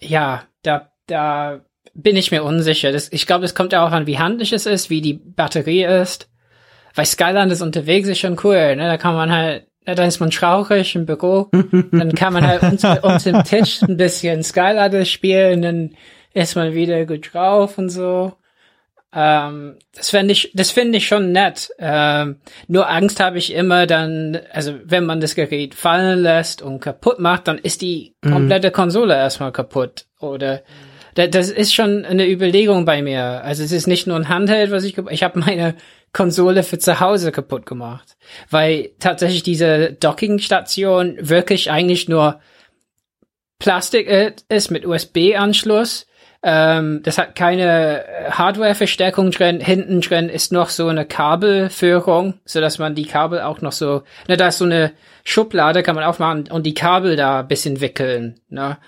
[0.00, 1.60] äh, ja, da da
[1.94, 2.92] bin ich mir unsicher.
[2.92, 6.28] Das, ich glaube, es kommt auch an, wie handlich es ist, wie die Batterie ist.
[6.94, 8.86] Weil Skyland ist unterwegs ist schon cool, ne?
[8.86, 11.48] Da kann man halt, ja, da ist man schrauchig im Büro,
[11.92, 12.62] dann kann man halt
[13.02, 15.90] uns im Tisch ein bisschen Skylanders spielen, dann
[16.34, 18.32] ist man wieder gut drauf und so.
[19.14, 21.70] Ähm, das finde ich, das finde ich schon nett.
[21.78, 22.36] Ähm,
[22.66, 27.18] nur Angst habe ich immer dann, also wenn man das Gerät fallen lässt und kaputt
[27.18, 28.32] macht, dann ist die mhm.
[28.32, 30.06] komplette Konsole erstmal kaputt.
[30.18, 30.62] Oder
[31.14, 33.44] das ist schon eine Überlegung bei mir.
[33.44, 35.74] Also es ist nicht nur ein Handheld, was ich, ich habe meine
[36.12, 38.16] Konsole für zu Hause kaputt gemacht,
[38.50, 42.40] weil tatsächlich diese Dockingstation wirklich eigentlich nur
[43.58, 44.08] Plastik
[44.48, 46.06] ist mit USB-Anschluss.
[46.42, 49.60] Ähm, das hat keine Hardware-Verstärkung drin.
[49.60, 54.02] Hinten drin ist noch so eine Kabelführung, so dass man die Kabel auch noch so,
[54.26, 54.92] ne, da ist so eine
[55.22, 58.78] Schublade, kann man aufmachen und die Kabel da ein bisschen wickeln, ne.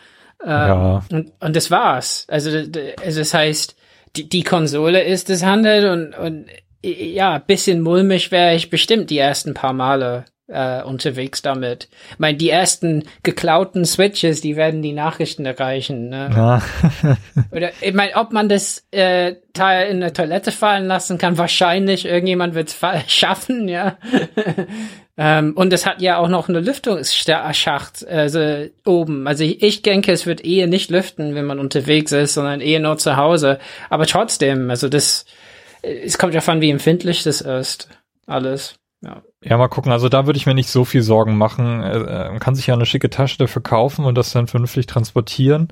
[0.43, 1.05] Äh, ja.
[1.11, 2.27] und, und das war's.
[2.29, 3.77] Also, also das heißt,
[4.17, 6.47] die, die Konsole ist das Handel und, und
[6.85, 11.89] ja, bisschen mulmig wäre ich bestimmt die ersten paar Male äh, unterwegs damit.
[12.13, 16.11] Ich meine, die ersten geklauten Switches, die werden die Nachrichten erreichen.
[16.11, 16.31] Ne?
[16.35, 16.63] Ja.
[17.51, 22.05] Oder ich meine, ob man das äh, Teil in der Toilette fallen lassen kann, wahrscheinlich
[22.05, 22.79] irgendjemand wird es
[23.13, 23.97] schaffen, ja.
[25.17, 29.27] ähm, und es hat ja auch noch eine Lüftungsschacht also oben.
[29.27, 32.81] Also ich, ich denke, es wird eher nicht lüften, wenn man unterwegs ist, sondern eher
[32.81, 33.59] nur zu Hause.
[33.89, 35.25] Aber trotzdem, also das
[35.85, 37.89] es kommt ja von, wie empfindlich das ist.
[38.27, 38.77] Alles.
[39.03, 39.23] Ja.
[39.43, 39.93] ja, mal gucken.
[39.93, 41.83] Also da würde ich mir nicht so viel Sorgen machen.
[41.83, 45.69] Äh, man kann sich ja eine schicke Tasche dafür kaufen und das dann vernünftig transportieren.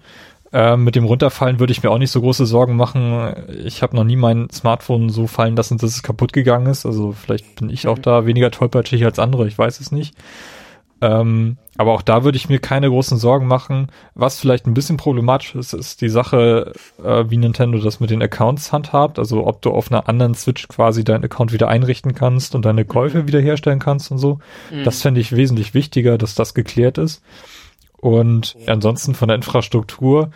[0.53, 3.35] Äh, mit dem Runterfallen würde ich mir auch nicht so große Sorgen machen.
[3.65, 6.85] Ich habe noch nie mein Smartphone so fallen lassen, dass es kaputt gegangen ist.
[6.85, 8.03] Also vielleicht bin ich auch mhm.
[8.03, 9.49] da weniger tollpatschig als andere.
[9.49, 10.15] Ich weiß es nicht.
[11.01, 13.89] Ähm, aber auch da würde ich mir keine großen Sorgen machen.
[14.15, 18.23] Was vielleicht ein bisschen problematisch ist, ist die Sache, äh, wie Nintendo das mit den
[18.23, 19.19] Accounts handhabt.
[19.19, 22.85] Also ob du auf einer anderen Switch quasi deinen Account wieder einrichten kannst und deine
[22.85, 23.29] Käufe mhm.
[23.29, 24.39] wiederherstellen kannst und so.
[24.71, 24.85] Mhm.
[24.85, 27.23] Das fände ich wesentlich wichtiger, dass das geklärt ist.
[27.97, 30.31] Und ansonsten von der Infrastruktur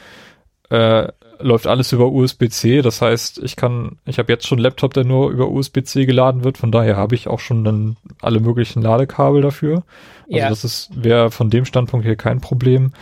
[0.70, 1.09] äh,
[1.41, 2.82] läuft alles über USB-C.
[2.82, 6.45] Das heißt, ich kann, ich habe jetzt schon einen Laptop, der nur über USB-C geladen
[6.45, 6.59] wird.
[6.59, 9.84] Von daher habe ich auch schon dann alle möglichen Ladekabel dafür.
[10.24, 10.49] Also ja.
[10.49, 12.93] das ist wäre von dem Standpunkt hier kein Problem.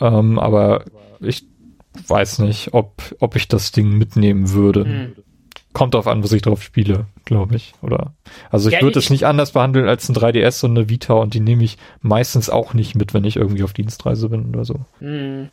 [0.00, 0.84] Ähm, aber
[1.20, 1.44] ich
[2.06, 4.84] weiß nicht, ob ob ich das Ding mitnehmen würde.
[4.84, 5.12] Hm.
[5.72, 7.72] Kommt darauf an, was ich drauf spiele, glaube ich.
[7.80, 8.12] Oder
[8.50, 11.32] also ich ja, würde es nicht anders behandeln als ein 3DS und eine Vita und
[11.32, 14.80] die nehme ich meistens auch nicht mit, wenn ich irgendwie auf Dienstreise bin oder so.
[14.98, 15.48] Hm.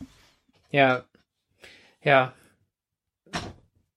[0.71, 1.03] Ja,
[2.03, 2.33] ja.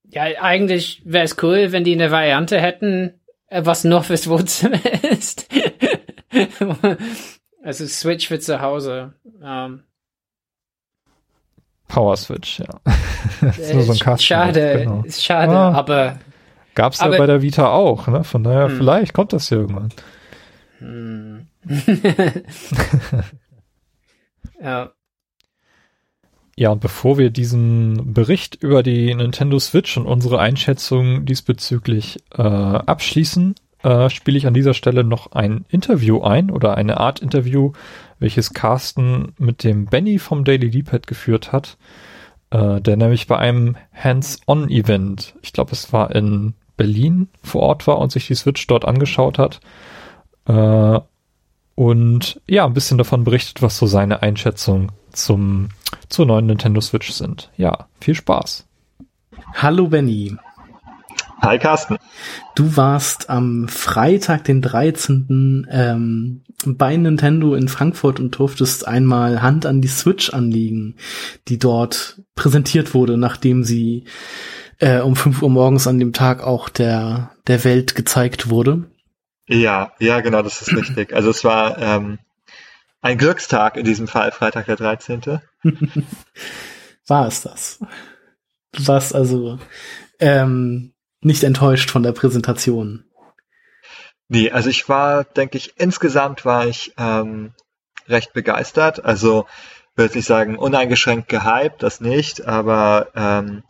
[0.09, 4.79] Ja, eigentlich wäre es cool, wenn die eine Variante hätten, äh, was noch fürs Wohnzimmer
[5.03, 5.47] ist.
[7.63, 9.13] also Switch für zu Hause.
[9.23, 9.41] Um.
[9.43, 9.83] Ähm.
[11.87, 12.79] Power Switch, ja.
[13.49, 15.03] ist nur so ein Kasten, schade, genau.
[15.03, 16.19] ist schade, ah, aber.
[16.73, 18.23] Gab's aber, ja bei der Vita auch, ne?
[18.23, 18.77] Von daher, hm.
[18.77, 19.89] vielleicht kommt das hier irgendwann.
[20.79, 21.47] Hm.
[24.59, 24.91] ja.
[26.55, 32.41] Ja, und bevor wir diesen Bericht über die Nintendo Switch und unsere Einschätzung diesbezüglich äh,
[32.41, 37.71] abschließen, äh, spiele ich an dieser Stelle noch ein Interview ein oder eine Art Interview,
[38.19, 41.77] welches Carsten mit dem Benny vom Daily D-Pad geführt hat,
[42.51, 47.97] äh, der nämlich bei einem Hands-on-Event, ich glaube es war in Berlin, vor Ort war
[47.97, 49.59] und sich die Switch dort angeschaut hat.
[50.45, 50.99] Äh,
[51.75, 55.69] und ja, ein bisschen davon berichtet, was so seine Einschätzung zum,
[56.09, 57.51] zur neuen Nintendo Switch sind.
[57.57, 58.65] Ja, viel Spaß.
[59.55, 60.35] Hallo Benny.
[61.41, 61.97] Hi Carsten.
[62.55, 65.67] Du warst am Freitag, den 13.
[65.69, 70.95] Ähm, bei Nintendo in Frankfurt und durftest einmal Hand an die Switch anlegen,
[71.49, 74.05] die dort präsentiert wurde, nachdem sie
[74.79, 78.85] äh, um 5 Uhr morgens an dem Tag auch der, der Welt gezeigt wurde.
[79.53, 81.13] Ja, ja, genau, das ist richtig.
[81.13, 82.17] Also es war ähm,
[83.01, 85.21] ein Glückstag in diesem Fall, Freitag der 13.
[87.07, 87.79] war es das?
[88.71, 89.59] Du warst also
[90.19, 93.05] ähm, nicht enttäuscht von der Präsentation.
[94.27, 97.53] Nee, also ich war, denke ich, insgesamt war ich ähm,
[98.07, 99.05] recht begeistert.
[99.05, 99.45] Also
[99.95, 103.61] würde ich sagen, uneingeschränkt gehypt, das nicht, aber ähm,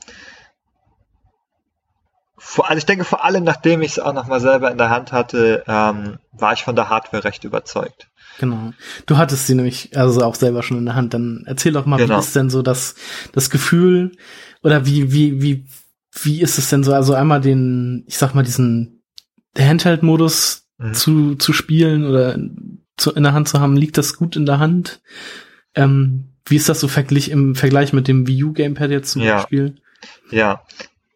[2.44, 5.12] vor, also ich denke vor allem, nachdem ich es auch nochmal selber in der Hand
[5.12, 8.10] hatte, ähm, war ich von der Hardware recht überzeugt.
[8.40, 8.74] Genau.
[9.06, 11.14] Du hattest sie nämlich also auch selber schon in der Hand.
[11.14, 12.16] Dann erzähl doch mal, genau.
[12.16, 12.96] wie ist denn so das,
[13.32, 14.12] das Gefühl
[14.62, 15.66] oder wie, wie, wie,
[16.22, 16.94] wie ist es denn so?
[16.94, 19.04] Also einmal den, ich sag mal, diesen
[19.58, 20.94] Handheld-Modus mhm.
[20.94, 22.38] zu, zu spielen oder
[22.98, 25.02] zu, in der Hand zu haben, liegt das gut in der Hand?
[25.76, 29.22] Ähm, wie ist das so verglich, im Vergleich mit dem Wii U Gamepad jetzt zum
[29.22, 29.38] ja.
[29.38, 29.76] Beispiel?
[30.30, 30.64] Ja,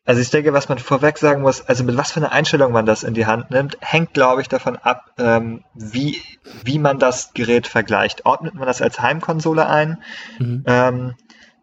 [0.07, 2.85] also ich denke, was man vorweg sagen muss, also mit was für einer Einstellung man
[2.85, 6.21] das in die Hand nimmt, hängt, glaube ich, davon ab, ähm, wie,
[6.63, 8.25] wie man das Gerät vergleicht.
[8.25, 10.01] Ordnet man das als Heimkonsole ein,
[10.39, 10.63] mhm.
[10.65, 11.15] ähm,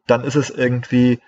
[0.06, 1.20] dann ist es irgendwie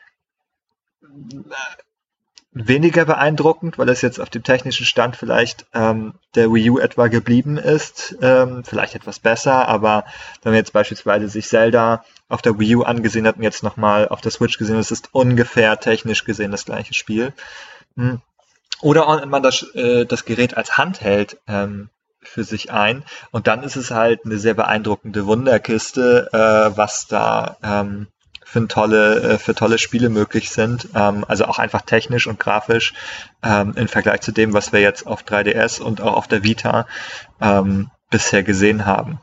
[2.52, 7.08] weniger beeindruckend, weil es jetzt auf dem technischen Stand vielleicht ähm, der Wii U etwa
[7.08, 10.04] geblieben ist, ähm, vielleicht etwas besser, aber
[10.42, 14.08] wenn man jetzt beispielsweise sich Zelda auf der Wii U angesehen hat und jetzt nochmal
[14.08, 17.32] auf der Switch gesehen, es ist ungefähr technisch gesehen das gleiche Spiel.
[17.96, 18.20] Hm.
[18.80, 21.88] Oder man das, äh, das Gerät als Handheld ähm,
[22.20, 27.56] für sich ein und dann ist es halt eine sehr beeindruckende Wunderkiste, äh, was da
[27.62, 28.08] ähm,
[28.44, 30.88] für tolle, äh, für tolle Spiele möglich sind.
[30.94, 32.94] Ähm, also auch einfach technisch und grafisch
[33.42, 36.86] ähm, im Vergleich zu dem, was wir jetzt auf 3DS und auch auf der Vita
[37.40, 39.20] ähm, bisher gesehen haben.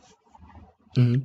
[0.96, 1.24] Mhm.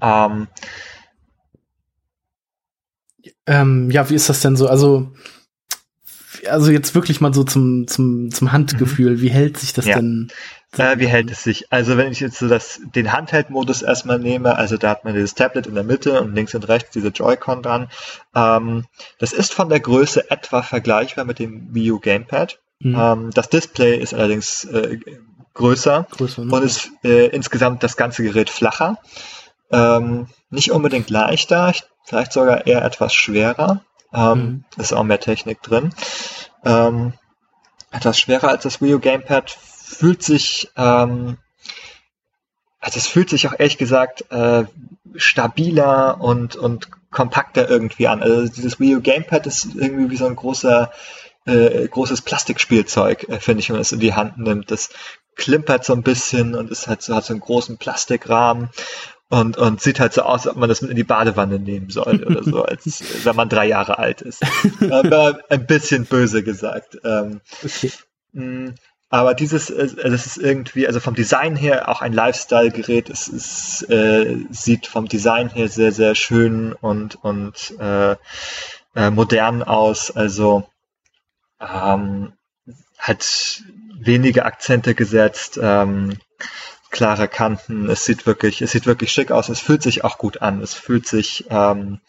[3.48, 4.68] Ähm, ja, wie ist das denn so?
[4.68, 5.10] Also,
[6.50, 9.16] also jetzt wirklich mal so zum, zum, zum Handgefühl.
[9.16, 9.20] Mhm.
[9.22, 9.96] Wie hält sich das ja.
[9.96, 10.28] denn?
[10.76, 11.72] Äh, wie hält es sich?
[11.72, 15.34] Also wenn ich jetzt so das, den Handheld-Modus erstmal nehme, also da hat man dieses
[15.34, 17.88] Tablet in der Mitte und links und rechts diese Joy-Con dran.
[18.34, 18.84] Ähm,
[19.18, 22.60] das ist von der Größe etwa vergleichbar mit dem Wii U Gamepad.
[22.80, 22.96] Mhm.
[23.00, 24.98] Ähm, das Display ist allerdings äh,
[25.54, 26.52] größer, größer ne?
[26.52, 28.98] und ist äh, insgesamt das ganze Gerät flacher.
[29.70, 31.72] Ähm, nicht unbedingt leichter,
[32.04, 33.82] vielleicht sogar eher etwas schwerer.
[34.12, 34.64] Ähm, mhm.
[34.78, 35.92] Ist auch mehr Technik drin.
[36.64, 37.12] Ähm,
[37.90, 41.38] etwas schwerer als das Wii U Gamepad fühlt sich, ähm,
[42.80, 44.64] also es fühlt sich auch ehrlich gesagt äh,
[45.16, 48.22] stabiler und, und kompakter irgendwie an.
[48.22, 50.92] Also dieses Wii U Gamepad ist irgendwie wie so ein großer,
[51.46, 54.70] äh, großes Plastikspielzeug, äh, finde ich, wenn man es in die Hand nimmt.
[54.70, 54.90] Das
[55.36, 58.70] klimpert so ein bisschen und ist halt so, hat so einen großen Plastikrahmen
[59.30, 61.90] und, und sieht halt so aus, als ob man das mit in die Badewanne nehmen
[61.90, 64.42] soll oder so, als wenn man drei Jahre alt ist.
[64.90, 66.98] Aber ein bisschen böse gesagt.
[67.05, 67.92] Ähm, okay.
[68.32, 68.70] Mm,
[69.10, 73.10] aber dieses, äh, das ist irgendwie, also vom Design her auch ein Lifestyle-Gerät.
[73.10, 78.16] Es ist, äh, sieht vom Design her sehr, sehr schön und, und äh,
[78.94, 80.10] äh, modern aus.
[80.10, 80.66] Also
[81.60, 82.32] ähm,
[82.98, 83.62] hat
[84.00, 86.18] wenige Akzente gesetzt, ähm,
[86.90, 87.89] klare Kanten.
[87.89, 89.48] Es sieht wirklich, es sieht wirklich schick aus.
[89.48, 90.60] Es fühlt sich auch gut an.
[90.62, 92.01] Es fühlt sich ähm,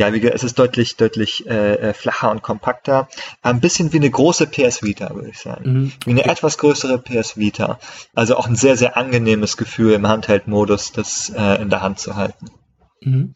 [0.00, 3.08] ja, wie, es ist deutlich, deutlich äh, äh, flacher und kompakter.
[3.42, 5.72] Ein bisschen wie eine große PS Vita, würde ich sagen.
[5.72, 5.92] Mhm.
[6.06, 7.78] Wie eine etwas größere PS Vita.
[8.14, 12.16] Also auch ein sehr, sehr angenehmes Gefühl im Handheld-Modus, das äh, in der Hand zu
[12.16, 12.46] halten.
[13.02, 13.34] Mhm.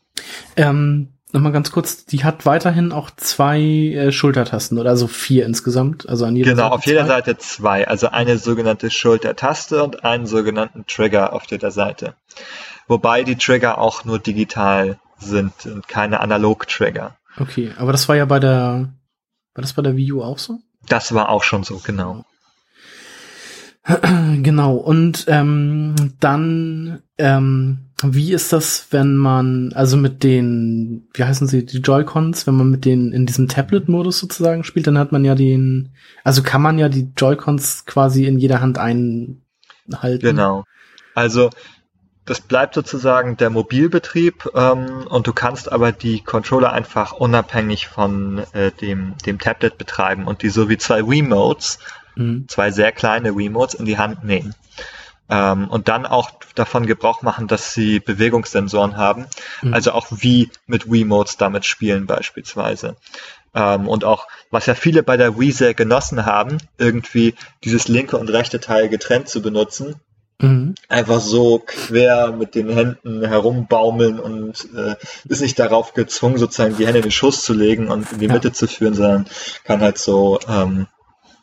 [0.56, 6.08] Ähm, Nochmal ganz kurz, die hat weiterhin auch zwei äh, Schultertasten oder also vier insgesamt,
[6.08, 6.68] also an jeder genau, Seite.
[6.68, 11.72] Genau, auf jeder Seite zwei, also eine sogenannte Schultertaste und einen sogenannten Trigger auf jeder
[11.72, 12.14] Seite.
[12.86, 17.16] Wobei die Trigger auch nur digital sind und keine Analog-Trigger.
[17.40, 18.92] Okay, aber das war ja bei der,
[19.54, 20.60] war das bei der Wii U auch so?
[20.86, 22.24] Das war auch schon so, genau.
[24.42, 31.46] Genau, und ähm, dann, ähm, wie ist das, wenn man, also mit den, wie heißen
[31.46, 35.24] sie, die Joy-Cons, wenn man mit denen in diesem Tablet-Modus sozusagen spielt, dann hat man
[35.24, 35.94] ja den,
[36.24, 40.20] also kann man ja die Joy-Cons quasi in jeder Hand einhalten.
[40.20, 40.64] Genau.
[41.14, 41.50] Also
[42.24, 48.42] das bleibt sozusagen der Mobilbetrieb ähm, und du kannst aber die Controller einfach unabhängig von
[48.52, 51.78] äh, dem, dem Tablet betreiben und die so wie zwei Wiimotes,
[52.16, 52.46] mhm.
[52.48, 54.54] zwei sehr kleine Wiimotes in die Hand nehmen.
[55.28, 59.26] Ähm, und dann auch davon Gebrauch machen, dass sie Bewegungssensoren haben,
[59.62, 59.72] mhm.
[59.72, 62.96] also auch wie mit Wiimotes damit spielen beispielsweise.
[63.54, 68.18] Ähm, und auch, was ja viele bei der Wii sehr genossen haben, irgendwie dieses linke
[68.18, 69.96] und rechte Teil getrennt zu benutzen.
[70.40, 70.74] Mhm.
[70.88, 74.96] Einfach so quer mit den Händen herumbaumeln und äh,
[75.28, 78.26] ist nicht darauf gezwungen, sozusagen die Hände in den Schuss zu legen und in die
[78.26, 78.32] ja.
[78.32, 79.26] Mitte zu führen, sondern
[79.62, 80.88] kann halt so ähm,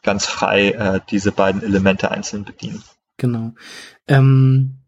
[0.03, 2.83] ganz frei äh, diese beiden Elemente einzeln bedienen.
[3.17, 3.53] Genau.
[4.07, 4.79] Ähm,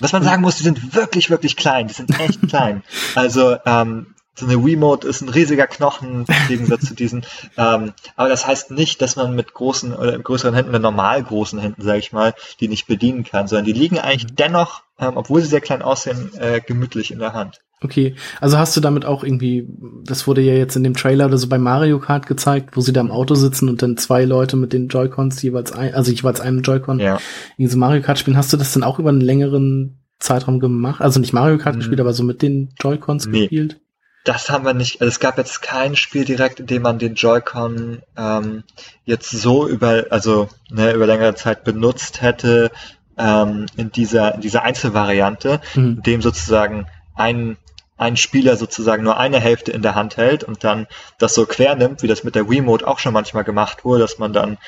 [0.00, 1.88] Was man sagen muss, die sind wirklich, wirklich klein.
[1.88, 2.82] Die sind echt klein.
[3.14, 7.26] Also ähm, so eine Wiimote ist ein riesiger Knochen im Gegensatz zu diesen.
[7.58, 11.58] Ähm, aber das heißt nicht, dass man mit großen oder größeren Händen, mit normal großen
[11.58, 14.36] Händen, sage ich mal, die nicht bedienen kann, sondern die liegen eigentlich mhm.
[14.36, 17.60] dennoch, ähm, obwohl sie sehr klein aussehen, äh, gemütlich in der Hand.
[17.82, 19.66] Okay, also hast du damit auch irgendwie,
[20.04, 22.92] das wurde ja jetzt in dem Trailer oder so bei Mario Kart gezeigt, wo sie
[22.92, 26.40] da im Auto sitzen und dann zwei Leute mit den Joy-Cons jeweils ein, also jeweils
[26.40, 27.18] einen Joy-Con ja.
[27.56, 28.36] in so Mario Kart spielen.
[28.36, 31.00] Hast du das denn auch über einen längeren Zeitraum gemacht?
[31.00, 31.80] Also nicht Mario Kart mhm.
[31.80, 33.40] gespielt, aber so mit den Joy-Cons nee.
[33.40, 33.80] gespielt?
[34.24, 35.00] Das haben wir nicht.
[35.00, 38.62] Also es gab jetzt kein Spiel direkt, in dem man den Joy-Con ähm,
[39.04, 42.70] jetzt so über, also ne, über längere Zeit benutzt hätte
[43.18, 45.96] ähm, in dieser in dieser Einzelvariante, mhm.
[45.96, 47.56] in dem sozusagen ein
[47.96, 50.86] ein Spieler sozusagen nur eine Hälfte in der Hand hält und dann
[51.18, 54.18] das so quer nimmt, wie das mit der Wiimote auch schon manchmal gemacht wurde, dass
[54.18, 54.58] man dann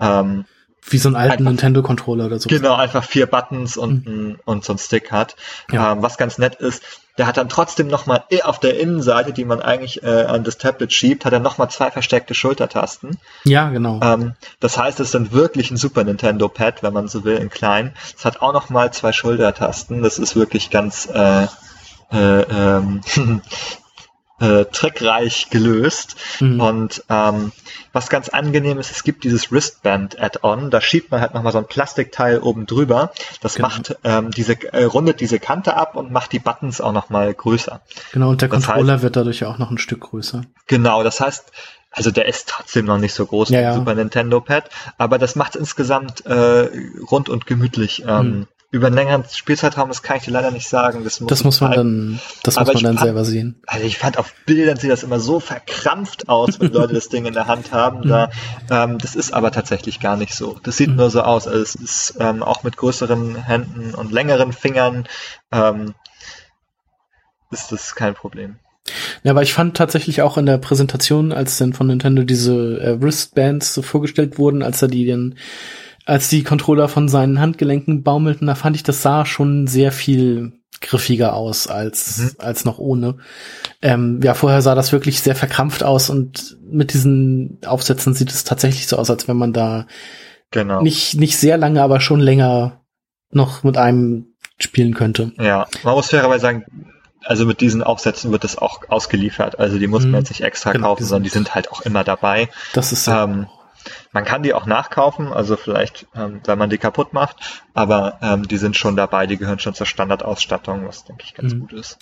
[0.00, 0.44] ähm,
[0.86, 2.48] wie so einen alten Nintendo-Controller oder so.
[2.48, 4.38] Genau, einfach vier Buttons und, mhm.
[4.44, 5.34] und so ein Stick hat.
[5.72, 5.92] Ja.
[5.92, 6.82] Ähm, was ganz nett ist,
[7.16, 10.92] der hat dann trotzdem nochmal auf der Innenseite, die man eigentlich äh, an das Tablet
[10.92, 13.18] schiebt, hat er nochmal zwei versteckte Schultertasten.
[13.44, 14.00] Ja, genau.
[14.02, 17.36] Ähm, das heißt, es ist dann wirklich ein Super Nintendo Pad, wenn man so will,
[17.36, 17.94] in klein.
[18.16, 20.02] Es hat auch nochmal zwei Schultertasten.
[20.02, 21.46] Das ist wirklich ganz äh,
[22.12, 23.00] äh, ähm,
[24.40, 26.16] äh, trickreich gelöst.
[26.40, 26.60] Mhm.
[26.60, 27.52] Und ähm,
[27.92, 31.66] was ganz angenehm ist, es gibt dieses Wristband-Add-on, da schiebt man halt nochmal so ein
[31.66, 33.12] Plastikteil oben drüber.
[33.40, 33.68] Das genau.
[33.68, 37.80] macht ähm, diese, äh, rundet diese Kante ab und macht die Buttons auch nochmal größer.
[38.12, 40.42] Genau, und der das Controller heißt, wird dadurch auch noch ein Stück größer.
[40.66, 41.52] Genau, das heißt,
[41.92, 43.74] also der ist trotzdem noch nicht so groß ja, wie ja.
[43.74, 44.68] Super Nintendo Pad,
[44.98, 46.68] aber das macht insgesamt äh,
[47.08, 48.04] rund und gemütlich.
[48.06, 51.04] Ähm, mhm über einen längeren Spielzeitraum, das kann ich dir leider nicht sagen.
[51.04, 53.62] Das muss, das muss man dann, das muss man dann fand, selber sehen.
[53.66, 57.24] Also ich fand auf Bildern sieht das immer so verkrampft aus, wenn Leute das Ding
[57.24, 58.08] in der Hand haben.
[58.08, 58.30] Da,
[58.72, 60.58] ähm, das ist aber tatsächlich gar nicht so.
[60.64, 60.96] Das sieht mhm.
[60.96, 61.46] nur so aus.
[61.46, 65.06] Also es ist ähm, auch mit größeren Händen und längeren Fingern
[65.52, 65.94] ähm,
[67.52, 68.56] ist das kein Problem.
[69.22, 73.00] Ja, aber ich fand tatsächlich auch in der Präsentation, als dann von Nintendo diese äh,
[73.00, 75.36] Wristbands so vorgestellt wurden, als er die dann
[76.04, 80.52] als die Controller von seinen Handgelenken baumelten, da fand ich, das sah schon sehr viel
[80.80, 82.30] griffiger aus als, mhm.
[82.38, 83.16] als noch ohne.
[83.80, 88.44] Ähm, ja, vorher sah das wirklich sehr verkrampft aus und mit diesen Aufsätzen sieht es
[88.44, 89.86] tatsächlich so aus, als wenn man da
[90.50, 90.82] genau.
[90.82, 92.84] nicht, nicht sehr lange, aber schon länger
[93.30, 95.32] noch mit einem spielen könnte.
[95.38, 96.64] Ja, man muss fairerweise sagen,
[97.24, 99.58] also mit diesen Aufsätzen wird das auch ausgeliefert.
[99.58, 100.18] Also die muss man mhm.
[100.18, 102.48] jetzt nicht extra genau, kaufen, sondern die sind halt auch immer dabei.
[102.74, 103.46] Das ist ähm,
[104.12, 108.48] man kann die auch nachkaufen, also vielleicht, ähm, wenn man die kaputt macht, aber ähm,
[108.48, 111.60] die sind schon dabei, die gehören schon zur Standardausstattung, was denke ich ganz mhm.
[111.60, 111.98] gut ist.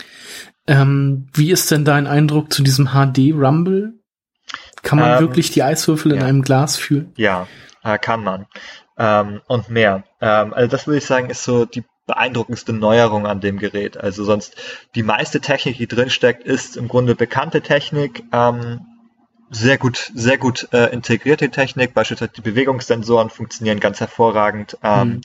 [0.67, 3.95] Ähm, wie ist denn dein Eindruck zu diesem HD Rumble?
[4.83, 6.19] Kann man ähm, wirklich die Eiswürfel ja.
[6.19, 7.13] in einem Glas fühlen?
[7.17, 7.47] Ja,
[7.85, 8.47] äh, kann man.
[8.99, 10.05] Ähm, und mehr.
[10.21, 13.97] Ähm, also das würde ich sagen, ist so die beeindruckendste Neuerung an dem Gerät.
[13.97, 14.57] Also sonst
[14.95, 18.25] die meiste Technik, die drinsteckt, ist im Grunde bekannte Technik.
[18.33, 18.81] Ähm,
[19.53, 21.95] sehr gut, sehr gut äh, integrierte Technik.
[21.95, 24.79] Beispielsweise die Bewegungssensoren funktionieren ganz hervorragend.
[24.83, 25.21] Ähm, mhm.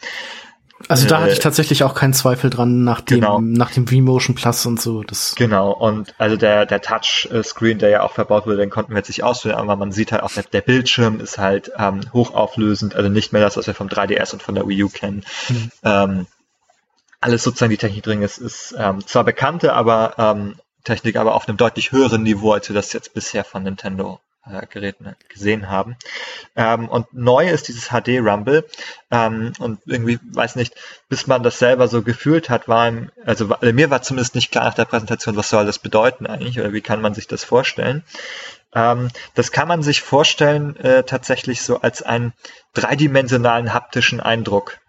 [0.90, 3.40] also da hatte ich äh, tatsächlich auch keinen Zweifel dran nach dem, genau.
[3.40, 5.04] nach dem V-Motion Plus und so.
[5.04, 5.72] Das genau.
[5.72, 9.24] Und also der, der Touchscreen, der ja auch verbaut wurde, den konnten wir jetzt nicht
[9.24, 13.42] auswählen, aber man sieht halt auch, der Bildschirm ist halt ähm, hochauflösend, also nicht mehr
[13.42, 15.24] das, was wir vom 3DS und von der Wii U kennen.
[15.50, 15.72] Mhm.
[15.84, 16.28] Ähm,
[17.22, 20.56] alles sozusagen die Technik drin ist, ist ähm, zwar bekannte, aber ähm,
[20.88, 24.66] Technik, aber auf einem deutlich höheren Niveau, als wir das jetzt bisher von Nintendo äh,
[24.68, 25.98] Geräten gesehen haben.
[26.56, 28.66] Ähm, und neu ist dieses HD Rumble.
[29.12, 30.76] Ähm, und irgendwie, weiß nicht,
[31.10, 34.64] bis man das selber so gefühlt hat, war ihm, also mir war zumindest nicht klar
[34.64, 38.04] nach der Präsentation, was soll das bedeuten eigentlich oder wie kann man sich das vorstellen.
[38.74, 42.32] Ähm, das kann man sich vorstellen äh, tatsächlich so als einen
[42.74, 44.80] dreidimensionalen haptischen Eindruck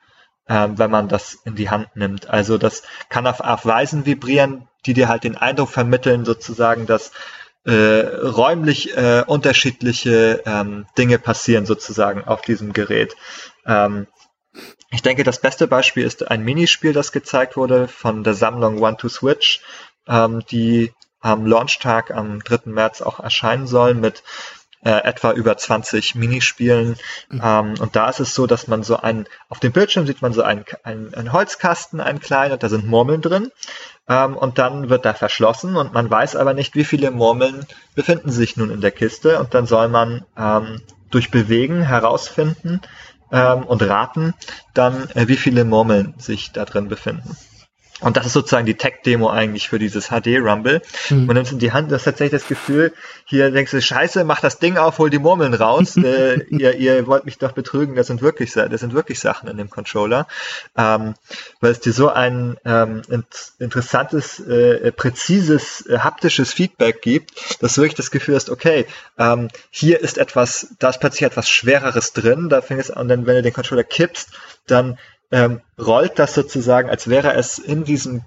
[0.48, 2.28] ähm, wenn man das in die Hand nimmt.
[2.28, 7.12] Also das kann auf, auf Weisen vibrieren, die dir halt den Eindruck vermitteln, sozusagen, dass
[7.64, 13.14] äh, räumlich äh, unterschiedliche ähm, Dinge passieren sozusagen auf diesem Gerät.
[13.66, 14.06] Ähm,
[14.90, 18.96] ich denke, das beste Beispiel ist ein Minispiel, das gezeigt wurde von der Sammlung One
[18.96, 19.60] to Switch,
[20.06, 22.70] ähm, die am Launchtag am 3.
[22.70, 24.22] März auch erscheinen soll mit
[24.84, 26.96] äh, etwa über 20 Minispielen.
[27.30, 27.40] Mhm.
[27.42, 30.32] Ähm, und da ist es so, dass man so ein, auf dem Bildschirm sieht man
[30.32, 33.50] so einen, einen, einen Holzkasten, einen kleinen, und da sind Murmeln drin.
[34.08, 38.30] Ähm, und dann wird da verschlossen und man weiß aber nicht, wie viele Murmeln befinden
[38.30, 39.38] sich nun in der Kiste.
[39.38, 40.80] Und dann soll man ähm,
[41.10, 42.80] durch Bewegen herausfinden
[43.30, 44.34] ähm, und raten
[44.74, 47.36] dann, äh, wie viele Murmeln sich da drin befinden.
[48.00, 50.82] Und das ist sozusagen die Tech-Demo eigentlich für dieses HD-Rumble.
[51.10, 51.26] Mhm.
[51.26, 52.92] Man nimmt es in die Hand, du hast tatsächlich das Gefühl,
[53.24, 55.96] hier denkst du, scheiße, mach das Ding auf, hol die Murmeln raus.
[56.04, 59.56] äh, ihr, ihr wollt mich doch betrügen, das sind wirklich, das sind wirklich Sachen in
[59.56, 60.28] dem Controller.
[60.76, 61.14] Ähm,
[61.60, 63.02] weil es dir so ein ähm,
[63.58, 68.86] interessantes, äh, präzises, äh, haptisches Feedback gibt, dass du wirklich das Gefühl hast, okay,
[69.18, 73.26] ähm, hier ist etwas, da ist plötzlich etwas Schwereres drin, da fängt es an, dann,
[73.26, 74.30] wenn du den Controller kippst,
[74.66, 74.98] dann
[75.30, 78.22] ähm, rollt das sozusagen, als wäre es in diesem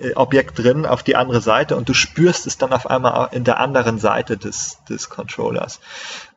[0.00, 3.44] äh, Objekt drin auf die andere Seite und du spürst es dann auf einmal in
[3.44, 5.80] der anderen Seite des, des Controllers.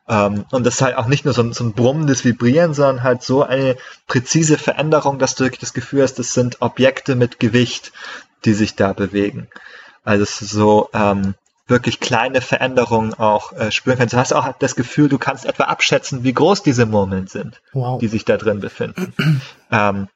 [0.08, 3.02] Ähm, und das ist halt auch nicht nur so ein, so ein brummendes Vibrieren, sondern
[3.02, 3.76] halt so eine
[4.06, 7.92] präzise Veränderung, dass du wirklich das Gefühl hast, das sind Objekte mit Gewicht,
[8.44, 9.48] die sich da bewegen.
[10.04, 11.34] Also es so ähm,
[11.68, 14.14] wirklich kleine Veränderungen auch äh, spüren kannst.
[14.14, 17.98] Du hast auch das Gefühl, du kannst etwa abschätzen, wie groß diese Murmeln sind, wow.
[17.98, 19.42] die sich da drin befinden.
[19.72, 20.08] ähm,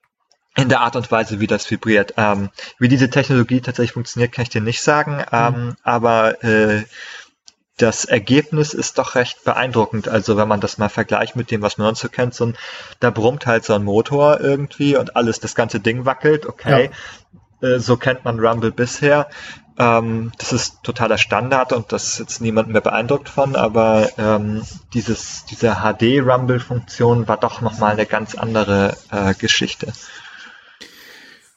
[0.56, 2.14] in der Art und Weise, wie das vibriert.
[2.16, 5.77] Ähm, wie diese Technologie tatsächlich funktioniert, kann ich dir nicht sagen, ähm, mhm.
[5.82, 6.85] aber äh,
[7.77, 10.06] das Ergebnis ist doch recht beeindruckend.
[10.06, 12.56] Also wenn man das mal vergleicht mit dem, was man sonst so kennt, so ein,
[12.98, 16.90] da brummt halt so ein Motor irgendwie und alles, das ganze Ding wackelt, okay.
[17.62, 17.68] Ja.
[17.68, 19.28] Äh, so kennt man Rumble bisher.
[19.81, 24.61] Ähm, das ist totaler Standard und das ist jetzt niemand mehr beeindruckt von, aber ähm,
[24.93, 29.90] dieses, diese HD-Rumble-Funktion war doch nochmal eine ganz andere äh, Geschichte.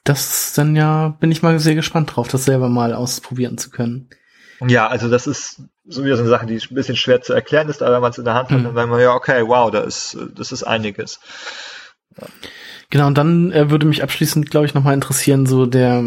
[0.06, 4.10] Das dann ja, bin ich mal sehr gespannt drauf, das selber mal ausprobieren zu können.
[4.66, 7.68] Ja, also das ist so wieder so eine Sache, die ein bisschen schwer zu erklären
[7.68, 8.64] ist, aber wenn man es in der Hand hat, mhm.
[8.64, 11.20] dann weiß man ja, okay, wow, da ist, das ist einiges.
[12.18, 12.28] Ja.
[12.90, 16.02] Genau, und dann äh, würde mich abschließend, glaube ich, nochmal interessieren, so der,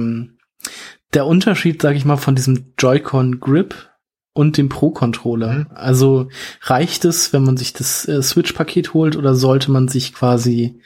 [1.14, 3.90] der Unterschied, sage ich mal, von diesem Joy-Con Grip
[4.32, 5.52] und dem Pro-Controller.
[5.52, 5.66] Mhm.
[5.74, 6.28] Also
[6.62, 10.80] reicht es, wenn man sich das äh, Switch-Paket holt oder sollte man sich quasi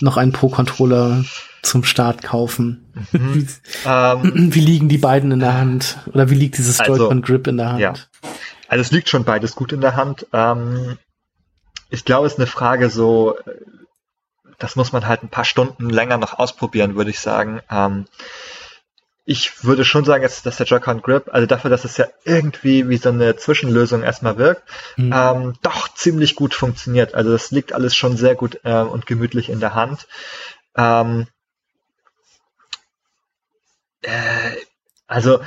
[0.00, 1.24] noch einen Pro-Controller
[1.62, 2.92] zum Start kaufen?
[3.12, 3.34] Mhm.
[3.34, 3.46] wie,
[3.86, 5.98] ähm, wie, liegen die beiden in der Hand?
[6.06, 7.80] Oder wie liegt dieses also, Joy-Con Grip in der Hand?
[7.80, 7.94] Ja.
[8.68, 10.26] Also es liegt schon beides gut in der Hand.
[10.32, 10.96] Ähm,
[11.90, 13.36] ich glaube, es ist eine Frage so,
[14.58, 17.60] das muss man halt ein paar Stunden länger noch ausprobieren, würde ich sagen.
[17.68, 18.06] Ähm,
[19.24, 22.96] ich würde schon sagen, dass der Joy-Con Grip, also dafür, dass es ja irgendwie wie
[22.96, 24.62] so eine Zwischenlösung erstmal wirkt,
[24.96, 25.12] mhm.
[25.14, 27.14] ähm, doch ziemlich gut funktioniert.
[27.14, 30.08] Also das liegt alles schon sehr gut äh, und gemütlich in der Hand.
[30.76, 31.28] Ähm,
[34.02, 34.56] äh,
[35.06, 35.40] also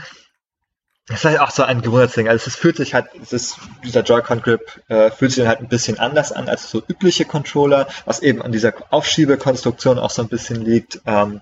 [1.08, 2.30] es ist halt auch so ein Gewohnheitsding.
[2.30, 5.68] Also es fühlt sich halt, es ist, dieser Joy-Con Grip äh, fühlt sich halt ein
[5.68, 10.30] bisschen anders an als so übliche Controller, was eben an dieser Aufschiebekonstruktion auch so ein
[10.30, 11.02] bisschen liegt.
[11.06, 11.42] Ähm,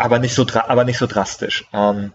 [0.00, 1.66] aber nicht so, aber nicht so drastisch.
[1.72, 2.12] Ähm,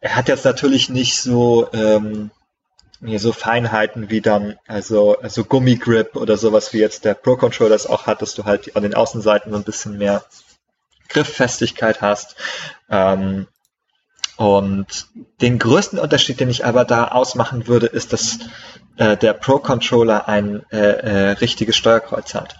[0.00, 2.30] er hat jetzt natürlich nicht so, ähm,
[3.00, 7.86] so Feinheiten wie dann, also, also Gummigrip oder sowas wie jetzt der Pro Controller es
[7.86, 10.24] auch hat, dass du halt an den Außenseiten so ein bisschen mehr
[11.08, 12.36] Grifffestigkeit hast.
[12.90, 13.46] Ähm,
[14.36, 15.06] und
[15.40, 18.38] den größten Unterschied, den ich aber da ausmachen würde, ist, dass
[18.98, 22.56] äh, der Pro Controller ein äh, äh, richtiges Steuerkreuz hat.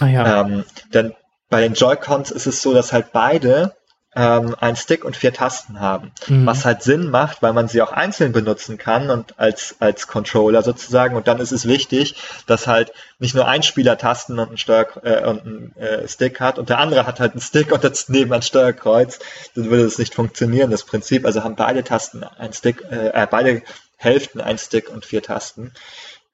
[0.00, 0.40] Ah, ja.
[0.40, 1.14] ähm, denn
[1.54, 3.76] bei den Joy-Cons ist es so, dass halt beide
[4.16, 6.10] ähm, einen Stick und vier Tasten haben.
[6.26, 6.46] Mhm.
[6.46, 10.64] Was halt Sinn macht, weil man sie auch einzeln benutzen kann und als, als Controller
[10.64, 11.14] sozusagen.
[11.14, 12.16] Und dann ist es wichtig,
[12.48, 16.40] dass halt nicht nur ein Spieler Tasten und einen, Steuer, äh, und einen äh, Stick
[16.40, 19.20] hat und der andere hat halt einen Stick und das neben ein Steuerkreuz.
[19.54, 21.24] Dann würde das nicht funktionieren, das Prinzip.
[21.24, 23.62] Also haben beide Tasten ein Stick, äh, äh beide
[23.96, 25.72] Hälften ein Stick und vier Tasten.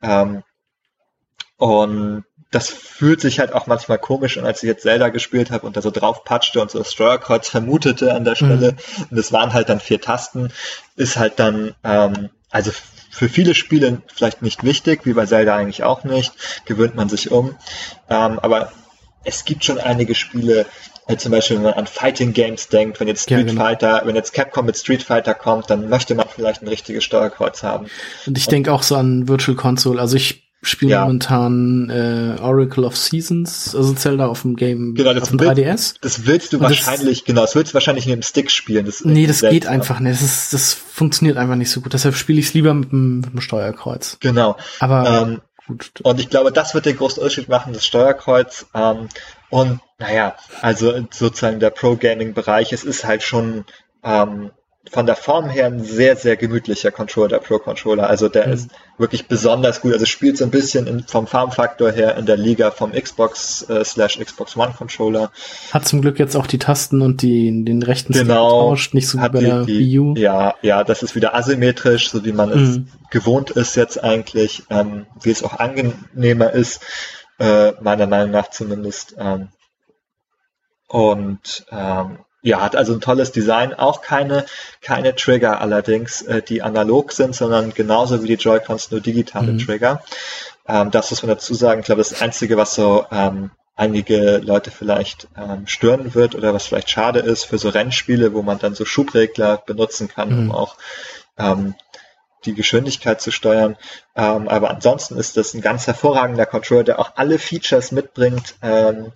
[0.01, 0.45] Ähm,
[1.59, 5.67] und das fühlt sich halt auch manchmal komisch an, als ich jetzt Zelda gespielt habe
[5.67, 8.73] und da so drauf patschte und so das Steuerkreuz vermutete an der Stelle.
[8.73, 9.07] Mhm.
[9.11, 10.53] Und es waren halt dann vier Tasten.
[10.97, 12.73] Ist halt dann, ähm, also
[13.11, 16.33] für viele Spiele vielleicht nicht wichtig, wie bei Zelda eigentlich auch nicht.
[16.65, 17.57] Gewöhnt man sich um.
[18.09, 18.73] Ähm, aber
[19.23, 20.67] es gibt schon einige Spiele,
[21.07, 23.63] äh, zum Beispiel wenn man an Fighting Games denkt, wenn jetzt Street ja, genau.
[23.63, 27.63] Fighter, wenn jetzt Capcom mit Street Fighter kommt, dann möchte man vielleicht ein richtiges Steuerkreuz
[27.63, 27.87] haben.
[28.27, 30.01] Und ich denke auch so an Virtual Console.
[30.01, 31.01] Also ich spiele ja.
[31.03, 35.49] momentan äh, Oracle of Seasons, also Zelda auf dem Game, genau, das auf dem will,
[35.49, 35.95] 3DS.
[36.01, 38.85] Das willst du Und wahrscheinlich, das, genau, das willst du wahrscheinlich mit dem Stick spielen.
[38.85, 40.21] Das nee, das geht einfach nicht.
[40.21, 41.95] Das, ist, das funktioniert einfach nicht so gut.
[41.95, 44.19] Deshalb spiele ich es lieber mit dem, mit dem, Steuerkreuz.
[44.21, 44.57] Genau.
[44.81, 45.93] Aber ähm, gut.
[46.03, 48.67] Und ich glaube, das wird den großen Unterschied machen, das Steuerkreuz.
[48.75, 49.09] Ähm,
[49.49, 53.65] und naja, also sozusagen der Pro-Gaming-Bereich, es ist halt schon
[54.03, 54.51] ähm,
[54.89, 58.09] von der Form her ein sehr, sehr gemütlicher Controller, der Pro-Controller.
[58.09, 58.53] Also der mhm.
[58.55, 59.93] ist wirklich besonders gut.
[59.93, 63.85] Also spielt so ein bisschen in, vom Farmfaktor her in der Liga vom Xbox äh,
[63.85, 65.31] slash Xbox One Controller.
[65.71, 69.19] Hat zum Glück jetzt auch die Tasten und die, den rechten genau, getauscht, nicht so
[69.19, 70.15] wie bei der Wii U.
[70.17, 72.63] Ja, ja, das ist wieder asymmetrisch, so wie man mhm.
[72.63, 76.83] es gewohnt ist jetzt eigentlich, ähm, wie es auch angenehmer ist,
[77.39, 79.15] äh, meiner Meinung nach zumindest.
[79.19, 79.49] Ähm,
[80.89, 84.47] und ähm, ja, hat also ein tolles Design, auch keine,
[84.81, 89.59] keine Trigger allerdings, äh, die analog sind, sondern genauso wie die Joy-Cons nur digitale mhm.
[89.59, 90.03] Trigger.
[90.67, 91.81] Ähm, das muss man dazu sagen.
[91.81, 96.67] Ich glaube, das Einzige, was so ähm, einige Leute vielleicht ähm, stören wird oder was
[96.67, 100.51] vielleicht schade ist für so Rennspiele, wo man dann so Schubregler benutzen kann, mhm.
[100.51, 100.77] um auch
[101.39, 101.75] ähm,
[102.45, 103.77] die Geschwindigkeit zu steuern.
[104.17, 109.13] Ähm, aber ansonsten ist das ein ganz hervorragender Controller, der auch alle Features mitbringt, ähm,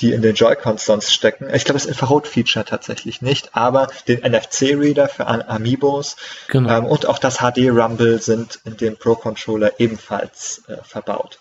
[0.00, 1.48] die in den Joy-Cons sonst stecken.
[1.52, 6.16] Ich glaube, das Infrarot-Feature tatsächlich nicht, aber den NFC-Reader für Amiibos
[6.48, 6.78] genau.
[6.78, 11.40] ähm, und auch das HD-Rumble sind in dem Pro-Controller ebenfalls äh, verbaut.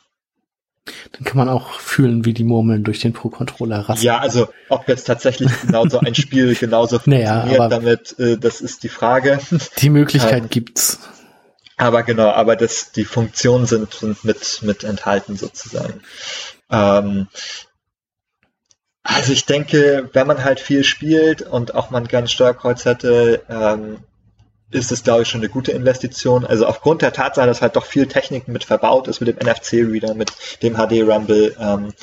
[1.11, 4.03] Dann kann man auch fühlen, wie die Murmeln durch den Pro-Controller rasten.
[4.03, 8.83] Ja, also ob jetzt tatsächlich genauso ein Spiel genauso naja, funktioniert damit, äh, das ist
[8.83, 9.39] die Frage.
[9.77, 10.99] Die Möglichkeit ähm, gibt's.
[11.77, 16.01] Aber genau, aber das, die Funktionen sind, sind mit, mit enthalten sozusagen.
[16.69, 17.27] Ähm,
[19.03, 23.97] also ich denke, wenn man halt viel spielt und auch man gerne Steuerkreuz hätte, ähm,
[24.71, 26.45] ist es, glaube ich, schon eine gute Investition.
[26.45, 30.13] Also aufgrund der Tatsache, dass halt doch viel Technik mit verbaut ist, mit dem NFC-Reader,
[30.13, 31.93] mit dem HD-Rumble, ähm,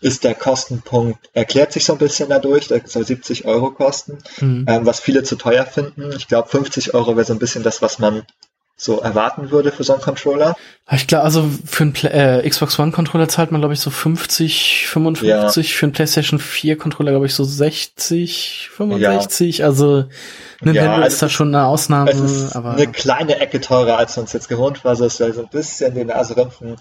[0.00, 4.66] ist der Kostenpunkt, erklärt sich so ein bisschen dadurch, der soll 70 Euro kosten, mhm.
[4.68, 6.12] ähm, was viele zu teuer finden.
[6.16, 8.24] Ich glaube, 50 Euro wäre so ein bisschen das, was man
[8.78, 10.54] so erwarten würde für so einen Controller.
[10.92, 13.90] Ich glaube, also für einen Play äh, Xbox One Controller zahlt man glaube ich so
[13.90, 15.26] 50, 55,
[15.70, 15.76] ja.
[15.76, 19.66] für einen PlayStation 4 Controller glaube ich so 60, 65, ja.
[19.66, 20.04] also
[20.60, 23.96] Nintendo ja, also ist da schon eine Ausnahme, es ist aber eine kleine Ecke teurer
[23.96, 26.76] als uns jetzt gewohnt war, so ist so ein bisschen den Nase rümpfen.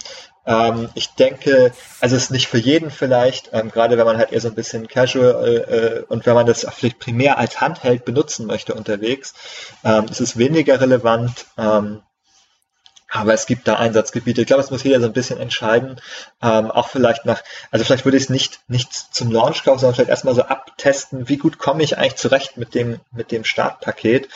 [0.45, 4.31] Ähm, ich denke, also es ist nicht für jeden vielleicht, ähm, gerade wenn man halt
[4.31, 8.45] eher so ein bisschen casual äh, und wenn man das vielleicht primär als Handheld benutzen
[8.45, 9.33] möchte unterwegs,
[9.83, 11.45] ähm, ist es weniger relevant.
[11.57, 12.01] Ähm,
[13.15, 14.41] aber es gibt da Einsatzgebiete.
[14.41, 16.01] Ich glaube, das muss jeder so ein bisschen entscheiden.
[16.41, 19.95] Ähm, auch vielleicht nach, also vielleicht würde ich es nicht, nicht zum Launch kaufen, sondern
[19.95, 24.27] vielleicht erstmal so abtesten, wie gut komme ich eigentlich zurecht mit dem, mit dem Startpaket.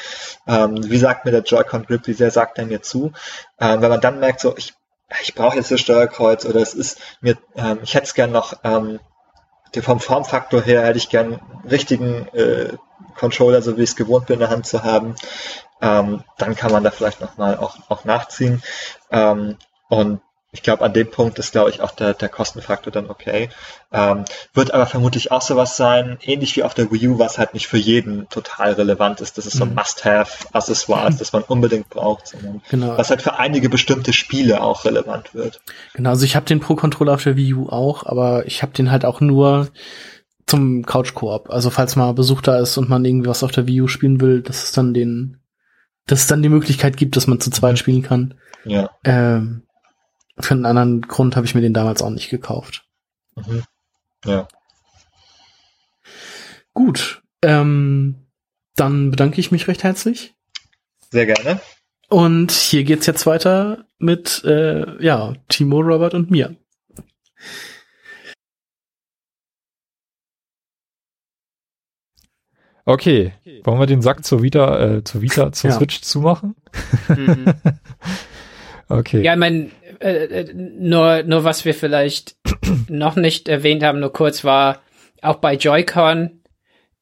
[0.48, 3.12] Ähm, wie sagt mir der Joy-Con Grip, wie sehr sagt er mir zu?
[3.60, 4.74] Ähm, wenn man dann merkt, so, ich
[5.22, 8.54] ich brauche jetzt das Steuerkreuz oder es ist mir, ähm, ich hätte es gern noch,
[8.64, 9.00] ähm,
[9.82, 12.74] vom Formfaktor her hätte ich gern richtigen äh,
[13.16, 15.16] Controller, so wie ich es gewohnt bin, in der Hand zu haben.
[15.82, 18.64] Ähm, dann kann man da vielleicht nochmal auch, auch nachziehen.
[19.12, 19.58] Ähm,
[19.88, 23.50] und ich glaube, an dem Punkt ist, glaube ich, auch der, der Kostenfaktor dann okay.
[23.92, 27.54] Ähm, wird aber vermutlich auch sowas sein, ähnlich wie auf der Wii U, was halt
[27.54, 29.38] nicht für jeden total relevant ist.
[29.38, 29.76] Das ist so ein mhm.
[29.76, 31.18] Must-Have-Accessoire, mhm.
[31.20, 32.98] das man unbedingt braucht, sondern genau.
[32.98, 35.62] was halt für einige bestimmte Spiele auch relevant wird.
[35.94, 38.90] Genau, also ich habe den Pro-Controller auf der Wii U auch, aber ich habe den
[38.90, 39.68] halt auch nur
[40.48, 41.52] zum Couch-Koop.
[41.52, 44.20] Also falls mal Besuch da ist und man irgendwie was auf der Wii U spielen
[44.20, 45.38] will, dass es dann den,
[46.08, 48.34] dass es dann die Möglichkeit gibt, dass man zu zweit spielen kann.
[48.66, 48.90] Ja.
[49.04, 49.62] Ähm,
[50.40, 52.86] für einen anderen Grund habe ich mir den damals auch nicht gekauft.
[53.36, 53.64] Mhm.
[54.26, 54.48] Ja.
[56.74, 57.22] Gut.
[57.42, 58.16] Ähm,
[58.76, 60.34] dann bedanke ich mich recht herzlich.
[61.12, 61.60] Sehr gerne.
[62.10, 66.56] Und hier geht's jetzt weiter mit äh, ja Timo, Robert und mir.
[72.86, 73.34] Okay,
[73.66, 75.78] wollen wir den Sack zur Vita, äh, zur Vita, zur ja.
[75.78, 76.56] Switch zumachen?
[77.08, 77.54] Mhm.
[78.90, 79.22] okay.
[79.22, 82.36] Ja, ich meine, äh, äh, nur, nur was wir vielleicht
[82.88, 84.82] noch nicht erwähnt haben, nur kurz war,
[85.22, 86.42] auch bei Joy-Con,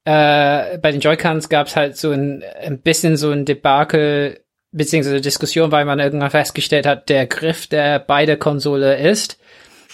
[0.05, 4.39] äh, bei den Joy-Cons gab es halt so ein, ein bisschen so ein Debakel,
[4.71, 9.37] beziehungsweise Diskussion, weil man irgendwann festgestellt hat, der Griff, der bei der Konsole ist,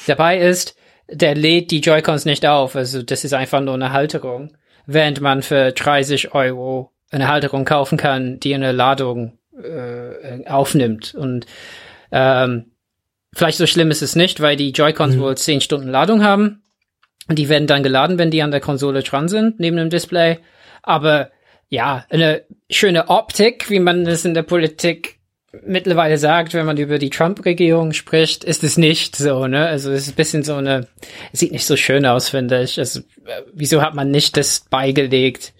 [0.08, 0.76] dabei ist,
[1.10, 2.76] der lädt die Joy-Cons nicht auf.
[2.76, 4.56] Also das ist einfach nur eine Halterung.
[4.86, 11.16] Während man für 30 Euro eine Halterung kaufen kann, die eine Ladung äh, aufnimmt.
[11.16, 11.46] Und
[12.12, 12.73] ähm,
[13.34, 15.20] Vielleicht so schlimm ist es nicht, weil die Joy-Cons mhm.
[15.20, 16.64] wohl 10 Stunden Ladung haben.
[17.28, 20.40] Und die werden dann geladen, wenn die an der Konsole dran sind, neben dem Display.
[20.82, 21.32] Aber
[21.70, 25.20] ja, eine schöne Optik, wie man es in der Politik
[25.66, 29.68] mittlerweile sagt, wenn man über die Trump-Regierung spricht, ist es nicht so, ne?
[29.68, 30.88] Also es ist ein bisschen so eine,
[31.32, 32.80] es sieht nicht so schön aus, finde ich.
[32.80, 33.02] Also,
[33.54, 35.54] wieso hat man nicht das beigelegt?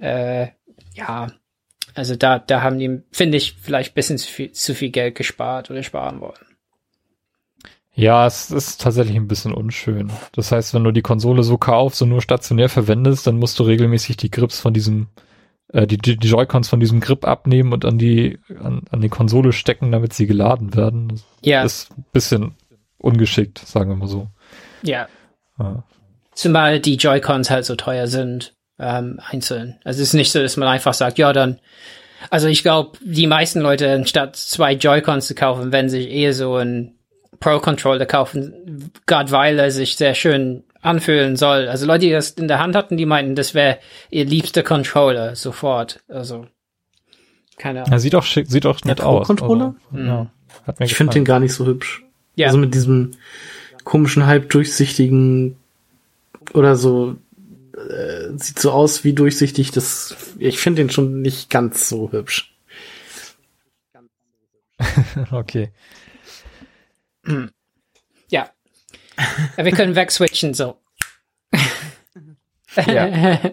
[0.00, 0.48] Äh,
[0.94, 1.28] ja,
[1.94, 5.14] also da, da haben die, finde ich, vielleicht ein bisschen zu viel, zu viel Geld
[5.14, 6.47] gespart oder sparen wollen.
[7.98, 10.12] Ja, es ist tatsächlich ein bisschen unschön.
[10.32, 13.64] Das heißt, wenn du die Konsole so kaufst und nur stationär verwendest, dann musst du
[13.64, 15.08] regelmäßig die Grips von diesem
[15.72, 19.52] äh, die, die, Joy-Cons von diesem Grip abnehmen und an die, an, an die Konsole
[19.52, 21.08] stecken, damit sie geladen werden.
[21.08, 22.54] Das Ja, ist ein bisschen
[22.98, 24.28] ungeschickt, sagen wir mal so.
[24.82, 25.08] ja.
[25.58, 25.82] Ja.
[26.34, 29.80] Zumal die Joy-Cons halt so teuer sind, ähm, einzeln.
[29.82, 31.58] Also es ist nicht so, dass man einfach sagt, ja dann.
[32.30, 36.54] Also ich glaube, die meisten Leute, anstatt zwei Joy-Cons zu kaufen, werden sich eher so
[36.54, 36.97] einen
[37.40, 41.68] Pro-Controller kaufen, gerade weil er sich sehr schön anfühlen soll.
[41.68, 43.78] Also Leute, die das in der Hand hatten, die meinten, das wäre
[44.10, 46.00] ihr liebster Controller sofort.
[46.08, 46.46] Also
[47.56, 47.92] keine Ahnung.
[47.92, 49.26] Er sieht auch schick, sieht auch nett aus.
[49.26, 49.74] Pro-Controller?
[49.92, 50.30] Also, ja,
[50.66, 52.04] hat mir Ich finde den gar nicht so hübsch.
[52.36, 52.46] Ja.
[52.46, 53.12] Also mit diesem
[53.84, 55.56] komischen, halb durchsichtigen
[56.54, 57.16] oder so,
[57.74, 59.72] äh, sieht so aus wie durchsichtig.
[59.72, 62.54] Das, ich finde den schon nicht ganz so hübsch.
[65.32, 65.72] Okay.
[68.28, 68.50] Ja.
[69.56, 70.76] Wir können wegswitchen, so.
[72.86, 73.38] Ja.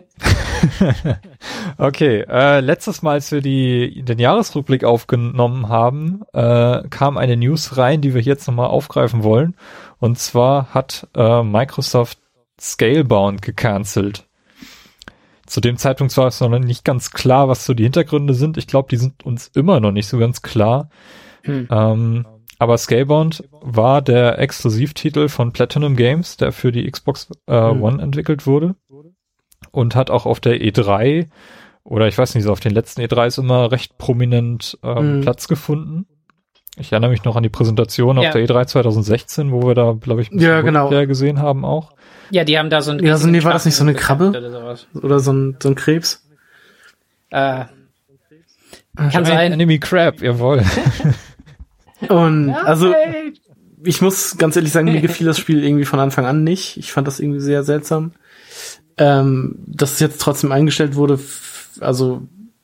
[1.78, 7.78] Okay, äh, letztes Mal, als wir die, den Jahresrückblick aufgenommen haben, äh, kam eine News
[7.78, 9.56] rein, die wir jetzt nochmal aufgreifen wollen.
[10.00, 12.20] Und zwar hat äh, Microsoft
[12.60, 14.26] Scalebound gecancelt.
[15.46, 18.58] Zu dem Zeitpunkt war es noch nicht ganz klar, was so die Hintergründe sind.
[18.58, 20.90] Ich glaube, die sind uns immer noch nicht so ganz klar.
[21.44, 21.68] Hm.
[21.70, 22.26] Ähm,
[22.60, 27.84] aber Scalebound war der Exklusivtitel von Platinum Games, der für die Xbox äh, Mhm.
[27.84, 28.76] One entwickelt wurde.
[29.72, 31.28] Und hat auch auf der E3
[31.84, 35.22] oder ich weiß nicht, so auf den letzten E3s immer recht prominent ähm, Mhm.
[35.22, 36.06] Platz gefunden.
[36.78, 38.28] Ich erinnere mich noch an die Präsentation Ja.
[38.30, 40.90] auf der E3 2016, wo wir da, glaube ich, ein Ja, bisschen genau.
[41.08, 41.92] Gesehen haben auch.
[42.32, 44.30] Ja, die haben da so ein Ja, so- nee, war das nicht so eine Krabbe?
[44.30, 44.88] Oder sowas.
[44.96, 46.26] Oder so ein, so ein Krebs.
[47.30, 47.66] Äh,
[48.96, 49.52] kann Ein sein.
[49.54, 50.64] Enemy Crab, jawohl.
[52.10, 52.94] Und also
[53.84, 56.78] ich muss ganz ehrlich sagen, mir gefiel das Spiel irgendwie von Anfang an nicht.
[56.78, 58.14] Ich fand das irgendwie sehr seltsam.
[58.98, 61.20] Ähm, dass es jetzt trotzdem eingestellt wurde,
[61.82, 62.22] also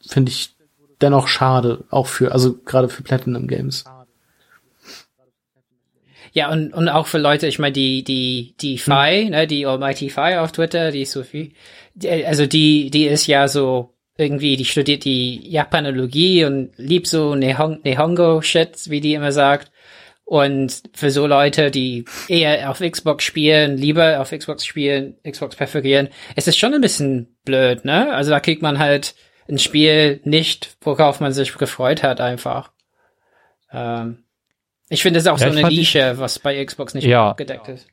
[0.07, 0.55] finde ich
[1.01, 3.83] dennoch schade, auch für, also gerade für Platinum Games.
[6.33, 10.09] Ja, und, und auch für Leute, ich meine, die, die, die Fi, ne, die Almighty
[10.09, 11.53] Fi auf Twitter, die Sophie,
[11.93, 13.90] die, also die, die ist ja so
[14.21, 19.71] irgendwie, die studiert die Japanologie und liebt so Nihon, Nihongo-Shit, wie die immer sagt.
[20.23, 26.47] Und für so Leute, die eher auf Xbox spielen, lieber auf Xbox spielen, Xbox ist
[26.47, 28.13] es schon ein bisschen blöd, ne?
[28.13, 29.13] Also da kriegt man halt
[29.49, 32.71] ein Spiel nicht, worauf man sich gefreut hat, einfach.
[33.73, 34.19] Ähm,
[34.89, 37.33] ich finde es ist auch Ja, so eine Nische, was bei Xbox nicht Ja.
[37.33, 37.87] gedeckt ist.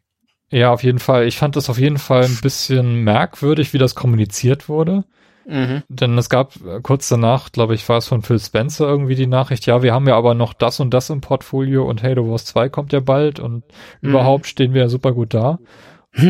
[0.50, 1.26] Ja, auf jeden Fall.
[1.26, 5.04] Ich fand das auf jeden Fall ein bisschen merkwürdig, wie das kommuniziert wurde.
[5.50, 5.82] Mhm.
[5.88, 9.26] Denn es gab äh, kurz danach, glaube ich, war es von Phil Spencer irgendwie die
[9.26, 12.44] Nachricht, ja, wir haben ja aber noch das und das im Portfolio und Halo Wars
[12.44, 13.64] 2 kommt ja bald und
[14.02, 14.10] Mhm.
[14.10, 15.58] überhaupt stehen wir ja super gut da.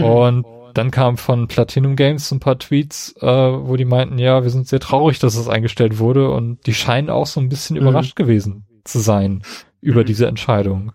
[0.00, 4.50] Und dann kam von Platinum Games ein paar Tweets, äh, wo die meinten, ja, wir
[4.50, 7.82] sind sehr traurig, dass es eingestellt wurde und die scheinen auch so ein bisschen Mhm.
[7.82, 9.42] überrascht gewesen zu sein
[9.80, 10.06] über Mhm.
[10.06, 10.92] diese Entscheidung.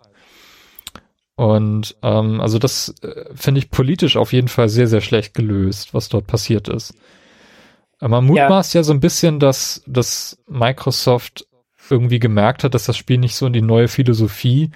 [1.35, 5.93] Und ähm, also das äh, finde ich politisch auf jeden Fall sehr, sehr schlecht gelöst,
[5.93, 6.93] was dort passiert ist.
[8.07, 8.83] Man mutmaßt ja.
[8.83, 11.47] so ein bisschen, dass, dass Microsoft
[11.89, 14.71] irgendwie gemerkt hat, dass das Spiel nicht so in die neue Philosophie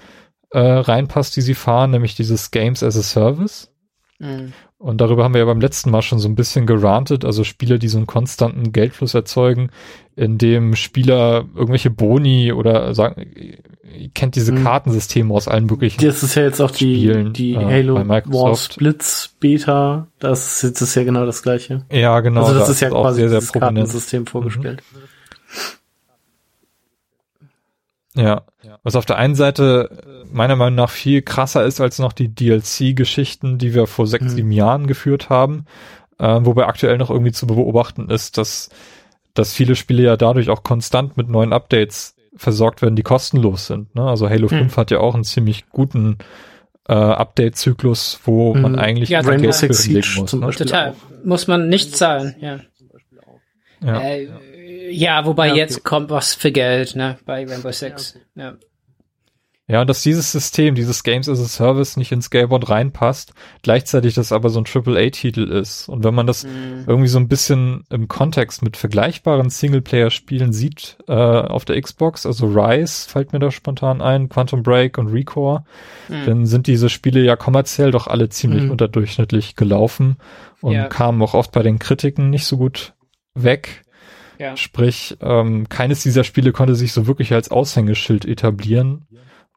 [0.50, 3.70] äh, reinpasst, die sie fahren, nämlich dieses Games as a Service.
[4.18, 4.52] Mhm.
[4.78, 7.78] Und darüber haben wir ja beim letzten Mal schon so ein bisschen gerantet, also Spiele,
[7.78, 9.70] die so einen konstanten Geldfluss erzeugen,
[10.16, 13.26] in dem Spieler irgendwelche Boni oder sagen,
[13.96, 14.64] ihr kennt diese Mhm.
[14.64, 16.04] Kartensysteme aus allen möglichen.
[16.04, 17.96] Das ist ja jetzt auch die, Spielen, die äh, Halo.
[18.06, 20.08] Wars Blitz Beta.
[20.18, 21.84] Das ist jetzt ist ja genau das gleiche.
[21.90, 22.42] Ja, genau.
[22.44, 23.76] also das da ist ja auch quasi sehr, sehr dieses prominent.
[23.76, 24.82] Kartensystem vorgestellt.
[28.14, 28.42] Ja.
[28.84, 32.28] Was auf der einen Seite äh, meiner Meinung nach viel krasser ist als noch die
[32.34, 34.28] DLC-Geschichten, die wir vor sechs, Mhm.
[34.30, 35.64] sieben Jahren geführt haben,
[36.18, 38.70] äh, wobei aktuell noch irgendwie zu beobachten ist, dass,
[39.34, 43.94] dass viele Spiele ja dadurch auch konstant mit neuen Updates versorgt werden, die kostenlos sind.
[43.94, 44.02] Ne?
[44.02, 44.58] Also Halo Mhm.
[44.70, 46.18] 5 hat ja auch einen ziemlich guten
[46.90, 48.62] äh, Update-Zyklus, wo Mhm.
[48.62, 50.30] man eigentlich Ja, kein Rainbow Six Siege muss.
[50.30, 50.46] zum Ne?
[50.46, 50.66] Beispiel.
[50.66, 50.90] Total.
[50.92, 51.24] auch.
[51.24, 52.60] Muss man nicht zahlen, ja.
[53.84, 54.00] Ja.
[54.00, 54.28] Äh,
[54.90, 55.60] ja, wobei Ja, okay.
[55.60, 58.16] jetzt kommt was für Geld, ne, bei Rainbow Six.
[58.34, 58.54] Ja.
[59.70, 64.14] Ja, und dass dieses System, dieses Games as a Service nicht ins Scalebound reinpasst, gleichzeitig
[64.14, 65.90] das aber so ein AAA-Titel ist.
[65.90, 66.84] Und wenn man das Mhm.
[66.86, 72.46] irgendwie so ein bisschen im Kontext mit vergleichbaren Singleplayer-Spielen sieht äh, auf der Xbox, also
[72.46, 75.64] Rise fällt mir da spontan ein, Quantum Break und Recore,
[76.08, 76.24] Mhm.
[76.24, 78.70] dann sind diese Spiele ja kommerziell doch alle ziemlich Mhm.
[78.70, 80.16] unterdurchschnittlich gelaufen
[80.62, 80.86] und Ja.
[80.88, 82.94] kamen auch oft bei den Kritiken nicht so gut
[83.34, 83.82] weg.
[84.38, 84.56] Ja.
[84.56, 89.06] Sprich, ähm, keines dieser Spiele konnte sich so wirklich als Aushängeschild etablieren.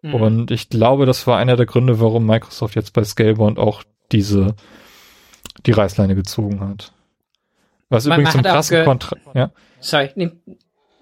[0.01, 0.13] Mhm.
[0.15, 4.55] Und ich glaube, das war einer der Gründe, warum Microsoft jetzt bei Scalebound auch diese,
[5.65, 6.93] die Reißleine gezogen hat.
[7.89, 9.51] Was Man- übrigens man auch krassen Kontrast, ja.
[9.79, 10.31] Sorry, nee,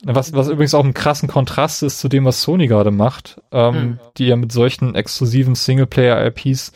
[0.03, 3.73] Was, was übrigens auch ein krassen Kontrast ist zu dem, was Sony gerade macht, ähm,
[3.75, 3.99] Hm.
[4.17, 6.71] die ja mit solchen exklusiven Singleplayer-IPs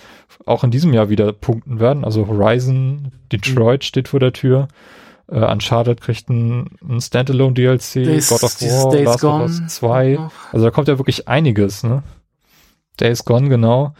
[0.46, 2.04] auch in diesem Jahr wieder punkten werden.
[2.04, 4.68] Also Horizon, Detroit steht vor der Tür,
[5.28, 9.68] äh, Uncharted kriegt ein, ein Standalone-DLC, Days- God of War, Days Last Gone of Us
[9.76, 10.14] 2.
[10.16, 10.32] noch.
[10.54, 12.04] Also da kommt ja wirklich einiges, ne?
[13.00, 13.94] Days Gone, genau.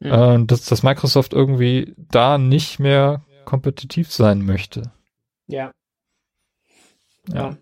[0.00, 0.12] Mhm.
[0.12, 4.90] Äh, dass, dass Microsoft irgendwie da nicht mehr kompetitiv sein möchte.
[5.46, 5.72] ja.
[7.28, 7.34] Ja.
[7.34, 7.56] ja.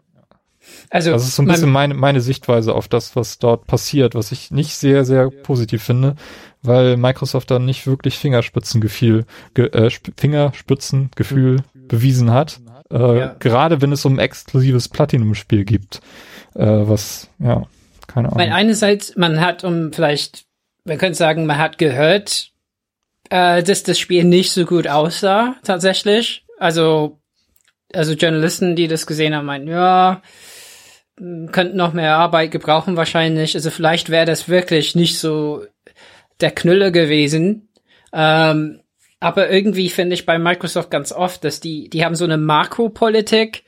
[0.91, 4.33] Also, Das ist so ein bisschen meine, meine Sichtweise auf das, was dort passiert, was
[4.33, 6.15] ich nicht sehr, sehr positiv finde,
[6.63, 9.25] weil Microsoft da nicht wirklich Fingerspitzengefühl,
[9.55, 12.61] ge, äh, Sp- Fingerspitzengefühl bewiesen hat.
[12.93, 13.37] Äh, Ja.
[13.39, 16.01] Gerade wenn es um exklusives Platinum-Spiel gibt.
[16.55, 17.65] Äh, was, ja,
[18.07, 18.53] keine Weil Ahnung.
[18.55, 20.45] einerseits, man hat um vielleicht,
[20.85, 22.51] man könnte sagen, man hat gehört,
[23.31, 26.45] äh, dass das Spiel nicht so gut aussah, tatsächlich.
[26.59, 27.19] Also,
[27.93, 30.23] also Journalisten, die das gesehen haben, meinten, ja,
[31.17, 33.55] könnten noch mehr Arbeit gebrauchen wahrscheinlich.
[33.55, 35.65] Also vielleicht wäre das wirklich nicht so
[36.41, 37.69] der Knüller gewesen.
[38.13, 38.81] Ähm,
[39.21, 43.65] aber irgendwie finde ich bei Microsoft ganz oft, dass die, die haben so eine Makropolitik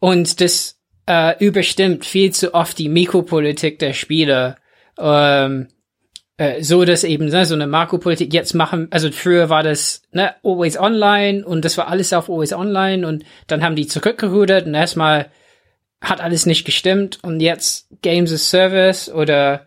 [0.00, 4.56] und das äh, überstimmt viel zu oft die Mikropolitik der Spieler.
[4.98, 5.68] Ähm,
[6.38, 10.34] äh, so dass eben ne, so eine Makropolitik jetzt machen, also früher war das ne,
[10.44, 14.74] always online und das war alles auf always online und dann haben die zurückgerudert und
[14.74, 15.30] erstmal
[16.00, 19.66] hat alles nicht gestimmt und jetzt Games as Service oder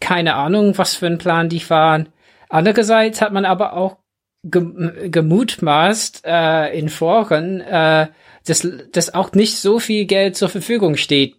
[0.00, 2.08] keine Ahnung, was für einen Plan die fahren.
[2.48, 3.96] Andererseits hat man aber auch
[4.42, 8.08] gemutmaßt äh, in Foren, äh,
[8.44, 11.36] dass, dass auch nicht so viel Geld zur Verfügung steht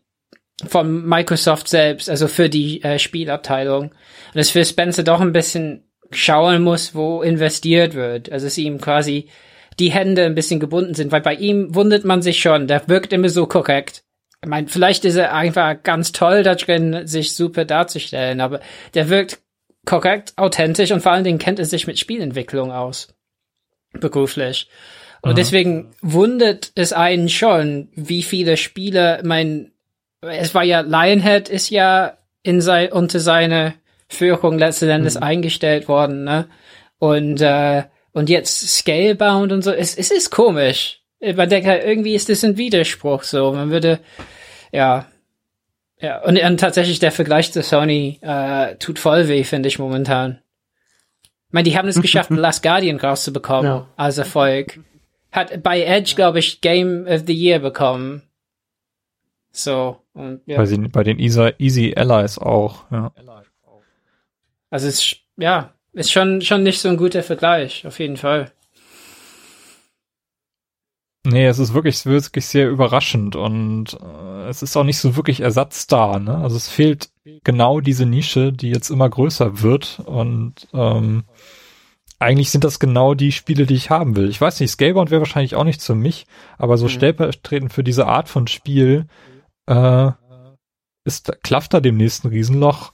[0.68, 3.86] von Microsoft selbst, also für die äh, Spielabteilung.
[3.90, 3.94] Und
[4.34, 8.32] dass für Spencer doch ein bisschen schauen muss, wo investiert wird.
[8.32, 9.28] Also dass ihm quasi
[9.80, 13.12] die Hände ein bisschen gebunden sind, weil bei ihm wundert man sich schon, der wirkt
[13.12, 14.04] immer so korrekt.
[14.42, 18.60] Ich meine, vielleicht ist er einfach ganz toll da drin, sich super darzustellen, aber
[18.94, 19.40] der wirkt
[19.86, 23.14] korrekt, authentisch und vor allen Dingen kennt er sich mit Spielentwicklung aus.
[23.94, 24.70] Beruflich.
[25.22, 25.36] Und Aha.
[25.36, 29.72] deswegen wundert es einen schon, wie viele Spiele, mein,
[30.22, 33.76] es war ja, Lionhead ist ja in sein, unter seine
[34.10, 36.48] Führung letzten Endes eingestellt worden, ne?
[37.00, 41.02] Und, äh, und jetzt Scalebound und so, es, es ist komisch.
[41.20, 43.54] Man denkt halt, irgendwie ist das ein Widerspruch, so.
[43.54, 44.00] Man würde,
[44.72, 45.08] ja,
[46.04, 50.40] ja, und, und tatsächlich der Vergleich zu Sony äh, tut voll weh, finde ich momentan.
[51.48, 53.88] Ich meine, die haben es geschafft, Last Guardian rauszubekommen Ja.
[53.96, 54.80] als Erfolg.
[55.32, 58.22] Hat bei Edge, glaube ich, Game of the Year bekommen.
[59.52, 60.58] So, und ja.
[60.58, 63.12] Bei, den, bei den Easy, Easy Allies auch, ja.
[64.70, 68.52] Also es ist, ja, ist schon, schon nicht so ein guter Vergleich, auf jeden Fall.
[71.26, 75.40] Nee, es ist wirklich, wirklich sehr überraschend und äh, es ist auch nicht so wirklich
[75.40, 76.38] Ersatz da, ne?
[76.38, 77.10] Also es fehlt
[77.46, 81.24] genau diese Nische, die jetzt immer größer wird und ähm,
[82.20, 84.30] eigentlich sind das genau die Spiele, die ich haben will.
[84.30, 86.26] Ich weiß nicht, Scalebound wäre wahrscheinlich auch nichts für mich,
[86.58, 86.90] aber so Mhm.
[86.90, 89.08] stellvertretend für diese Art von Spiel
[89.68, 90.12] äh,
[91.06, 92.92] ist klafft da demnächst ein Riesenloch.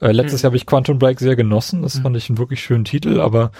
[0.00, 0.44] Äh, letztes Mhm.
[0.44, 1.82] Jahr habe ich Quantum Break sehr genossen.
[1.82, 2.02] Das Mhm.
[2.02, 3.50] fand ich einen wirklich schönen Titel, aber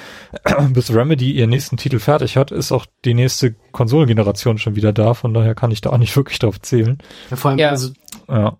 [0.70, 5.14] bis Remedy ihren nächsten Titel fertig hat, ist auch die nächste Konsolengeneration schon wieder da.
[5.14, 6.98] Von daher kann ich da auch nicht wirklich drauf zählen.
[7.30, 7.70] Ja, vor allem, Ja.
[7.70, 7.90] also,
[8.28, 8.56] Ja,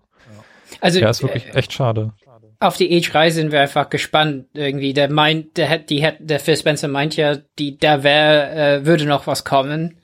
[0.81, 2.13] Also ja ist wirklich äh, echt schade.
[2.59, 4.93] auf die E3 sind wir einfach gespannt irgendwie.
[4.93, 8.51] Der meint, der hat, die hat, der Phil Spencer meint ja, die, da wäre,
[8.81, 9.95] äh, würde noch was kommen.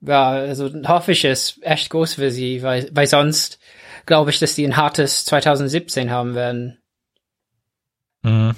[0.00, 3.58] Ja, also hoffe ich es echt groß für sie, weil, weil sonst
[4.06, 6.78] glaube ich, dass die ein hartes 2017 haben werden.
[8.24, 8.54] Mhm.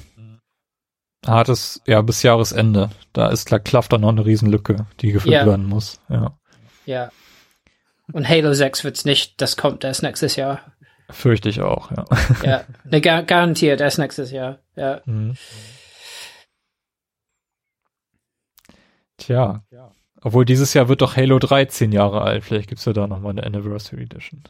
[1.27, 2.91] Hartes, ja, bis Jahresende.
[3.13, 5.47] Da ist klar, klafft da noch eine Riesenlücke, die gefüllt Ja.
[5.47, 6.01] werden muss.
[6.09, 6.39] Ja,
[6.87, 7.11] Ja.
[8.13, 10.61] Und Halo 6 wird's nicht, das kommt erst nächstes Jahr.
[11.11, 12.05] fürchte ich auch, ja.
[12.45, 14.59] Ja, ne, gar, garantiert erst nächstes Jahr.
[14.77, 15.01] Ja.
[15.05, 15.37] Mhm.
[19.17, 19.65] Tja.
[20.23, 22.45] Obwohl dieses Jahr wird doch Halo 3 zehn Jahre alt.
[22.45, 24.43] Vielleicht gibt's ja da nochmal eine Anniversary Edition.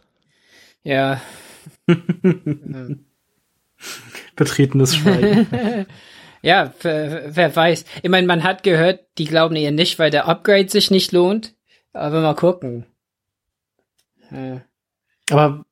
[0.83, 1.21] Ja.
[4.37, 5.47] betretenes Schweigen.
[6.43, 7.85] ja, wer, wer weiß.
[8.03, 11.55] Ich meine, man hat gehört, die glauben eher nicht, weil der Upgrade sich nicht lohnt.
[11.93, 12.87] Aber mal gucken.
[14.31, 14.61] Ja.
[15.31, 15.65] Aber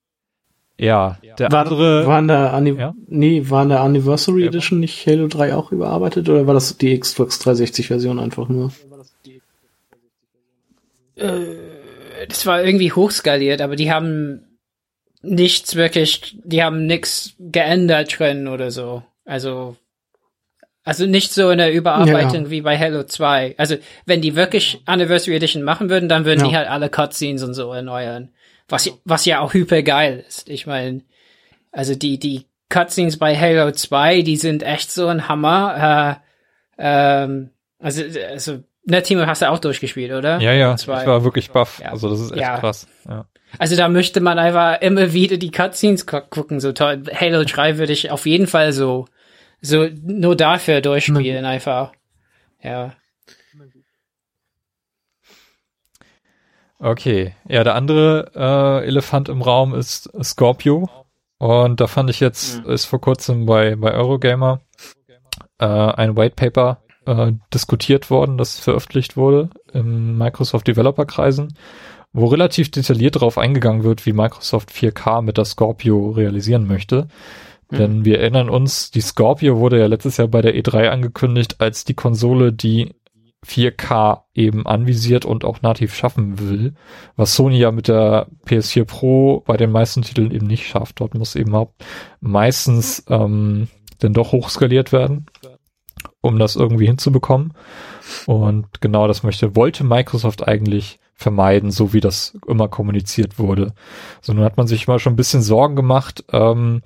[0.78, 2.06] Ja, der war, andere.
[2.06, 2.94] waren da Anni Ja?
[3.06, 4.48] nee, war in der Anniversary Ja.
[4.48, 8.72] Edition nicht Halo 3 auch überarbeitet oder war das die Xbox 360 Version einfach nur?
[12.28, 14.53] Das war irgendwie hochskaliert, aber die haben
[15.24, 19.02] nichts wirklich, die haben nichts geändert drin oder so.
[19.24, 19.76] Also,
[20.84, 22.50] Also nicht so eine Überarbeitung ja.
[22.50, 23.54] wie bei Halo 2.
[23.56, 26.48] Also wenn die wirklich Anniversary Edition machen würden, dann würden ja.
[26.48, 28.30] die halt alle Cutscenes und so erneuern.
[28.68, 30.48] Was, was ja auch hyper geil ist.
[30.48, 31.02] Ich meine,
[31.72, 36.20] also die, die Cutscenes bei Halo 2, die sind echt so ein Hammer.
[36.78, 40.40] Äh, ähm, also, also, ne, Timo, hast du auch durchgespielt, oder?
[40.40, 41.80] Ja, ja, ich war wirklich baff.
[41.82, 41.90] Ja.
[41.90, 42.58] Also das ist echt ja.
[42.58, 42.86] krass.
[43.08, 43.26] Ja.
[43.58, 46.60] Also da möchte man einfach immer wieder die Cutscenes gucken.
[46.60, 47.04] So toll.
[47.14, 49.06] Halo 3 würde ich auf jeden Fall so
[49.64, 51.48] so nur dafür durchspielen mhm.
[51.48, 51.92] einfach.
[52.62, 52.94] Ja.
[56.78, 60.90] Okay, ja, der andere äh, Elefant im Raum ist Scorpio.
[61.38, 62.70] Und da fand ich jetzt, mhm.
[62.70, 64.60] ist vor kurzem bei, bei Eurogamer
[65.58, 71.54] äh, ein White Paper äh, diskutiert worden, das veröffentlicht wurde im Microsoft Developer Kreisen,
[72.12, 77.08] wo relativ detailliert darauf eingegangen wird, wie Microsoft 4K mit der Scorpio realisieren möchte.
[77.70, 77.76] Mhm.
[77.76, 81.84] Denn wir erinnern uns, die Scorpio wurde ja letztes Jahr bei der E3 angekündigt als
[81.84, 82.94] die Konsole, die
[83.44, 86.74] 4K eben anvisiert und auch nativ schaffen will,
[87.16, 91.00] was Sony ja mit der PS4 Pro bei den meisten Titeln eben nicht schafft.
[91.00, 91.72] Dort muss eben auch
[92.20, 93.68] meistens ähm,
[93.98, 95.26] dann doch hochskaliert werden,
[96.24, 97.52] um das irgendwie hinzubekommen.
[98.26, 103.72] Und genau das möchte, wollte Microsoft eigentlich vermeiden, so wie das immer kommuniziert wurde.
[104.20, 106.82] So nun hat man sich mal schon ein bisschen Sorgen gemacht, ähm,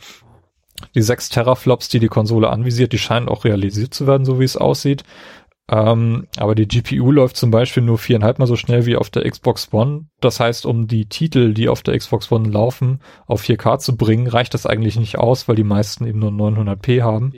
[0.94, 4.44] die sechs Teraflops, die die Konsole anvisiert, die scheinen auch realisiert zu werden, so wie
[4.44, 5.02] es aussieht.
[5.70, 9.28] Ähm, aber die GPU läuft zum Beispiel nur viereinhalb mal so schnell wie auf der
[9.28, 10.06] Xbox One.
[10.20, 14.28] Das heißt, um die Titel, die auf der Xbox One laufen, auf 4K zu bringen,
[14.28, 17.32] reicht das eigentlich nicht aus, weil die meisten eben nur 900p haben.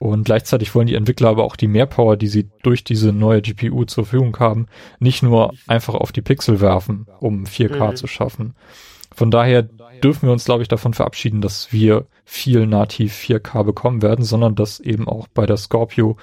[0.00, 3.84] Und gleichzeitig wollen die Entwickler aber auch die Mehrpower, die sie durch diese neue GPU
[3.84, 4.66] zur Verfügung haben,
[4.98, 7.96] nicht nur einfach auf die Pixel werfen, um 4K mhm.
[7.96, 8.54] zu schaffen.
[9.14, 9.62] Von daher
[10.02, 14.54] dürfen wir uns, glaube ich, davon verabschieden, dass wir viel nativ 4K bekommen werden, sondern
[14.54, 16.16] dass eben auch bei der Scorpio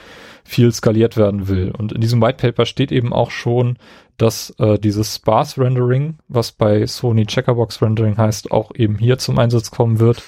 [0.44, 1.72] viel skaliert werden will.
[1.78, 3.78] Und in diesem White Paper steht eben auch schon,
[4.18, 9.38] dass äh, dieses Sparse Rendering, was bei Sony Checkerbox Rendering heißt, auch eben hier zum
[9.38, 10.24] Einsatz kommen wird.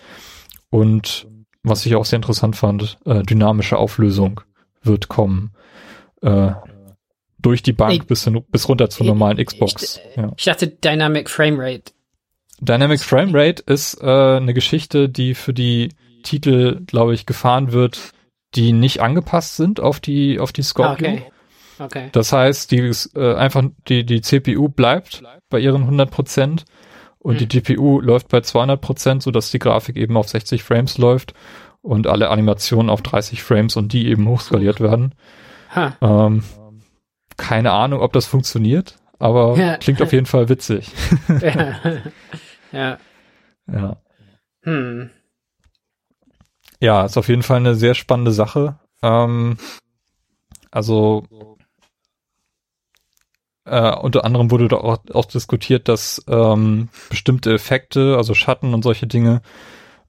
[0.69, 1.28] Und
[1.63, 4.41] was ich auch sehr interessant fand, äh, dynamische Auflösung
[4.81, 5.51] wird kommen.
[6.21, 6.51] Äh,
[7.41, 9.99] durch die Bank ich, bis, hin, bis runter zur normalen Xbox.
[10.09, 10.31] Ich, ja.
[10.35, 11.93] ich dachte Dynamic Frame Rate
[12.61, 15.89] Dynamic Frame Rate ist äh, eine Geschichte, die für die
[16.23, 18.11] Titel, glaube ich, gefahren wird,
[18.55, 21.09] die nicht angepasst sind auf die auf die Scorpio.
[21.09, 21.25] Okay.
[21.81, 22.09] Okay.
[22.11, 26.65] Das heißt, die äh, einfach die die CPU bleibt bei ihren 100 Prozent
[27.19, 27.47] und hm.
[27.47, 31.33] die GPU läuft bei 200 Prozent, so dass die Grafik eben auf 60 Frames läuft
[31.81, 35.13] und alle Animationen auf 30 Frames und die eben hochskaliert werden.
[35.75, 35.91] Huh.
[36.01, 36.43] Ähm,
[37.37, 39.77] keine Ahnung, ob das funktioniert, aber ja.
[39.77, 40.91] klingt auf jeden Fall witzig.
[41.41, 41.75] ja.
[42.71, 42.99] Ja.
[43.65, 43.97] Ja.
[44.61, 45.09] Hm.
[46.79, 48.77] Ja, ist auf jeden Fall eine sehr spannende Sache.
[49.01, 49.57] Ähm,
[50.69, 51.23] also
[53.69, 58.83] äh, unter anderem wurde da auch, auch diskutiert, dass ähm, bestimmte Effekte, also Schatten und
[58.83, 59.41] solche Dinge,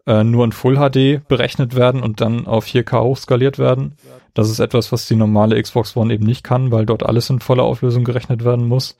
[0.07, 3.97] äh, nur in Full HD berechnet werden und dann auf 4K hochskaliert werden.
[4.35, 7.41] Das ist etwas, was die normale Xbox One eben nicht kann, weil dort alles in
[7.41, 8.97] voller Auflösung gerechnet werden muss.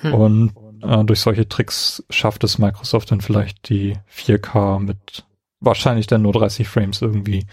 [0.00, 0.14] Hm.
[0.14, 0.52] Und
[0.82, 5.24] äh, durch solche Tricks schafft es Microsoft dann vielleicht die 4K mit
[5.60, 7.46] wahrscheinlich dann nur 30 Frames irgendwie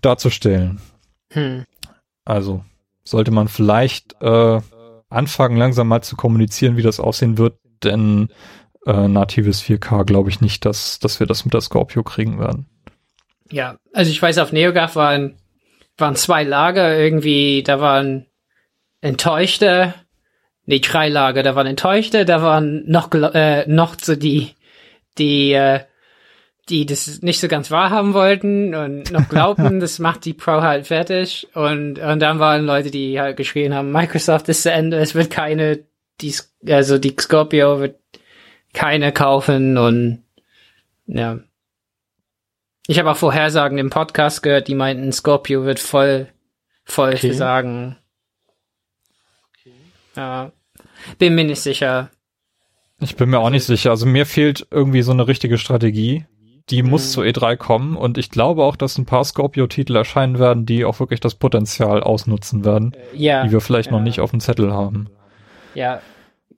[0.00, 0.80] darzustellen.
[1.32, 1.64] Hm.
[2.24, 2.64] Also
[3.04, 4.60] sollte man vielleicht äh,
[5.12, 8.28] anfangen, langsam mal zu kommunizieren, wie das aussehen wird, denn
[8.86, 12.66] äh, natives 4K glaube ich nicht, dass, dass wir das mit der Scorpio kriegen werden.
[13.50, 15.36] Ja, also ich weiß, auf NeoGAF waren,
[15.98, 18.26] waren zwei Lager irgendwie, da waren
[19.00, 19.94] enttäuschte
[20.66, 21.42] nee, drei Lager.
[21.42, 24.50] Da waren Enttäuschte, da waren noch, äh, noch so die,
[25.18, 25.80] die, äh,
[26.68, 30.86] die das nicht so ganz wahrhaben wollten und noch glaubten, das macht die Pro halt
[30.86, 31.48] fertig.
[31.54, 35.30] Und, und dann waren Leute, die halt geschrien haben, Microsoft ist zu Ende, es wird
[35.30, 35.80] keine,
[36.20, 36.34] die,
[36.68, 37.96] also die Scorpio wird
[38.72, 40.22] keine kaufen und
[41.06, 41.40] ja.
[42.86, 46.28] Ich habe auch Vorhersagen im Podcast gehört, die meinten, Scorpio wird voll,
[46.84, 47.28] voll okay.
[47.28, 47.96] versagen.
[50.16, 50.52] Ja.
[51.18, 52.10] Bin mir nicht sicher.
[53.00, 53.90] Ich bin mir auch nicht sicher.
[53.90, 56.26] Also mir fehlt irgendwie so eine richtige Strategie.
[56.70, 56.90] Die mhm.
[56.90, 60.84] muss zur E3 kommen und ich glaube auch, dass ein paar Scorpio-Titel erscheinen werden, die
[60.84, 63.96] auch wirklich das Potenzial ausnutzen werden, ja, die wir vielleicht ja.
[63.96, 65.08] noch nicht auf dem Zettel haben.
[65.74, 66.00] Ja,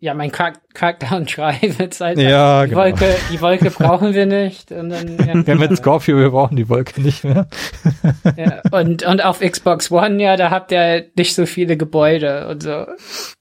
[0.05, 2.83] ja, mein Crack Crackdown-Schrei wird halt ja, die genau.
[2.83, 4.71] Wolke, die Wolke brauchen wir nicht.
[4.71, 7.49] Und dann, ja, ja, mit Scorpio, wir brauchen die Wolke nicht mehr.
[8.37, 12.63] ja, und, und auf Xbox One, ja, da habt ihr nicht so viele Gebäude und
[12.63, 12.85] so.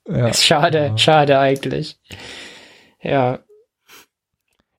[0.07, 0.98] Ja, ist schade, ja.
[0.98, 1.98] schade eigentlich.
[3.02, 3.40] Ja.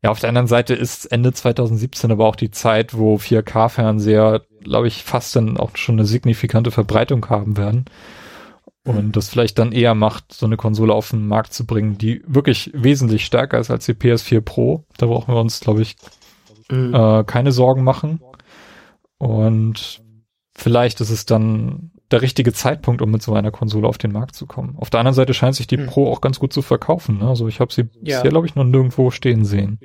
[0.04, 4.88] Ja, auf der anderen Seite ist Ende 2017 aber auch die Zeit, wo 4K-Fernseher glaube
[4.88, 7.84] ich, fast dann auch schon eine signifikante Verbreitung haben werden.
[8.86, 12.22] Und das vielleicht dann eher macht, so eine Konsole auf den Markt zu bringen, die
[12.26, 14.84] wirklich wesentlich stärker ist als die PS4 Pro.
[14.98, 15.96] Da brauchen wir uns, glaube ich,
[16.70, 16.92] mhm.
[16.94, 18.20] äh, keine Sorgen machen.
[19.16, 20.02] Und
[20.54, 24.34] vielleicht ist es dann der richtige Zeitpunkt, um mit so einer Konsole auf den Markt
[24.34, 24.76] zu kommen.
[24.78, 25.86] Auf der anderen Seite scheint sich die mhm.
[25.86, 27.18] Pro auch ganz gut zu verkaufen.
[27.18, 27.28] Ne?
[27.28, 28.18] Also ich habe sie ja.
[28.18, 29.78] bisher, glaube ich, noch nirgendwo stehen sehen.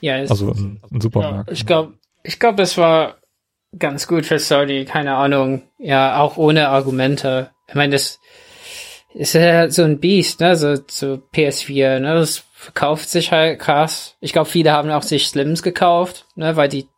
[0.00, 1.48] Ja, also im, im Supermarkt.
[1.48, 3.16] Ja, ich glaube, ich glaube, das war
[3.78, 5.62] ganz gut für Sony, keine Ahnung.
[5.78, 7.50] Ja, auch ohne Argumente.
[7.68, 8.18] Ich meine, das
[9.14, 14.16] ist ja so ein Biest, ne, so, so PS4, ne, das verkauft sich halt krass.
[14.20, 16.88] Ich glaube, viele haben auch sich Slims gekauft, ne, weil die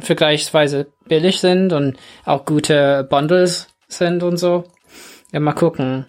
[0.00, 4.64] vergleichsweise billig sind und auch gute Bundles sind und so.
[5.32, 6.06] Ja, mal gucken.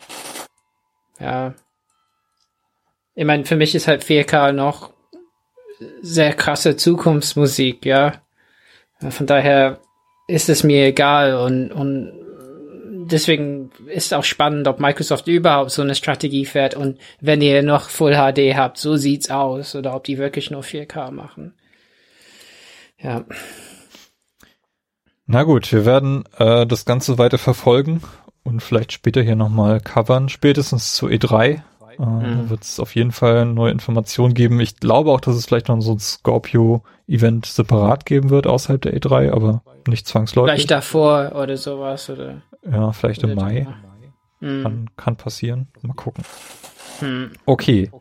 [1.20, 1.54] Ja.
[3.16, 4.92] Ich meine, für mich ist halt 4K noch
[6.02, 8.14] sehr krasse Zukunftsmusik, ja.
[9.10, 9.80] Von daher
[10.28, 12.14] ist es mir egal und, und
[13.06, 17.90] deswegen ist auch spannend, ob Microsoft überhaupt so eine Strategie fährt und wenn ihr noch
[17.90, 21.54] Full HD habt, so sieht's aus oder ob die wirklich nur 4K machen.
[23.04, 23.26] Ja.
[25.26, 28.02] Na gut, wir werden äh, das Ganze weiter verfolgen
[28.44, 31.62] und vielleicht später hier nochmal covern, spätestens zu E3.
[32.00, 32.50] Äh, mhm.
[32.50, 34.60] wird es auf jeden Fall neue Informationen geben.
[34.60, 38.98] Ich glaube auch, dass es vielleicht noch so ein Scorpio-Event separat geben wird außerhalb der
[39.00, 40.54] E3, aber nicht zwangsläufig.
[40.54, 42.42] Vielleicht davor oder sowas, oder?
[42.70, 43.68] Ja, vielleicht im Mai.
[44.40, 44.64] Mhm.
[44.64, 45.68] Kann, kann passieren.
[45.82, 46.24] Mal gucken.
[47.02, 47.32] Mhm.
[47.46, 47.92] Okay.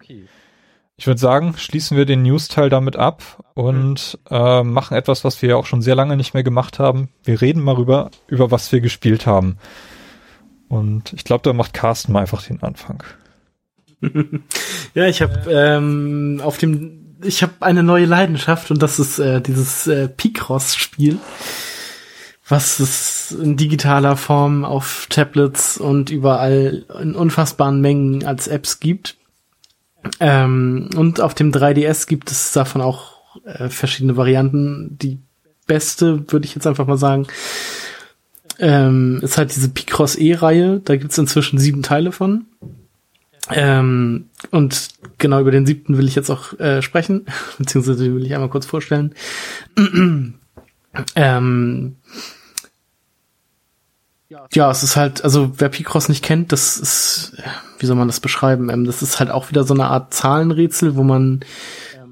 [0.97, 5.51] Ich würde sagen, schließen wir den News-Teil damit ab und äh, machen etwas, was wir
[5.51, 7.09] ja auch schon sehr lange nicht mehr gemacht haben.
[7.25, 9.59] Wir reden mal rüber, über was wir gespielt haben.
[10.69, 13.03] Und ich glaube, da macht Carsten mal einfach den Anfang.
[14.95, 19.41] ja, ich habe ähm, auf dem, ich habe eine neue Leidenschaft und das ist äh,
[19.41, 21.19] dieses äh, Picross-Spiel,
[22.49, 29.17] was es in digitaler Form auf Tablets und überall in unfassbaren Mengen als Apps gibt.
[30.21, 34.99] Ähm, und auf dem 3DS gibt es davon auch äh, verschiedene Varianten.
[34.99, 35.19] Die
[35.67, 37.27] beste, würde ich jetzt einfach mal sagen,
[38.59, 40.81] ähm, ist halt diese Picross E-Reihe.
[40.85, 42.47] Da gibt's inzwischen sieben Teile von.
[43.51, 44.89] Ähm, und
[45.19, 47.27] genau über den siebten will ich jetzt auch äh, sprechen,
[47.59, 49.15] beziehungsweise will ich einmal kurz vorstellen.
[51.17, 51.97] ähm,
[54.53, 57.37] ja, es ist halt, also wer Picross nicht kennt, das ist,
[57.79, 58.71] wie soll man das beschreiben?
[58.71, 61.41] Ähm, das ist halt auch wieder so eine Art Zahlenrätsel, wo man,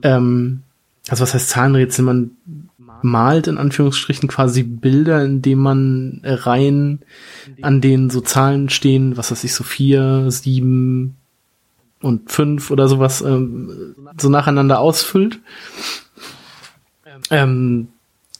[0.02, 0.62] ähm,
[1.08, 2.04] also was heißt Zahlenrätsel?
[2.04, 2.32] Man
[3.02, 7.00] malt in Anführungsstrichen quasi Bilder, indem man Reihen,
[7.62, 11.16] an denen so Zahlen stehen, was weiß ich, so vier, sieben
[12.02, 15.38] und fünf oder sowas, ähm, so nacheinander ausfüllt.
[17.30, 17.88] Ähm,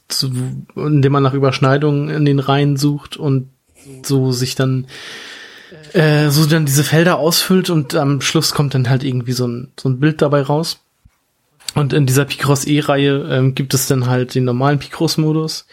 [0.07, 0.31] zu,
[0.75, 3.49] indem man nach Überschneidungen in den Reihen sucht und
[4.03, 4.87] so sich dann
[5.93, 9.71] äh, so dann diese Felder ausfüllt und am Schluss kommt dann halt irgendwie so ein,
[9.79, 10.79] so ein Bild dabei raus.
[11.75, 15.65] Und in dieser Picross E-Reihe ähm, gibt es dann halt den normalen Picross-Modus.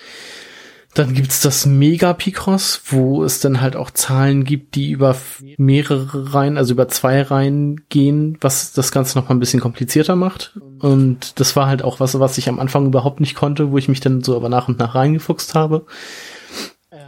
[0.95, 5.17] Dann gibt's das Mega Picross, wo es dann halt auch Zahlen gibt, die über
[5.57, 10.17] mehrere Reihen, also über zwei Reihen gehen, was das Ganze noch mal ein bisschen komplizierter
[10.17, 10.59] macht.
[10.79, 13.89] Und das war halt auch was, was ich am Anfang überhaupt nicht konnte, wo ich
[13.89, 15.85] mich dann so aber nach und nach reingefuchst habe.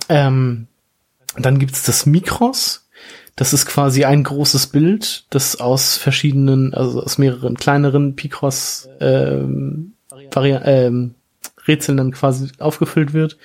[0.08, 0.66] Ähm,
[1.38, 2.86] dann gibt's das Mikros.
[3.36, 9.94] Das ist quasi ein großes Bild, das aus verschiedenen, also aus mehreren kleineren Picross ähm,
[10.36, 11.14] ähm,
[11.66, 13.38] Rätseln dann quasi aufgefüllt wird.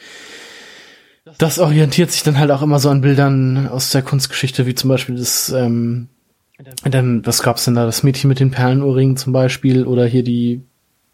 [1.38, 4.90] Das orientiert sich dann halt auch immer so an Bildern aus der Kunstgeschichte, wie zum
[4.90, 6.08] Beispiel das, ähm,
[6.84, 7.86] dann, was gab's denn da?
[7.86, 10.62] Das Mädchen mit den Perlenohrringen zum Beispiel oder hier die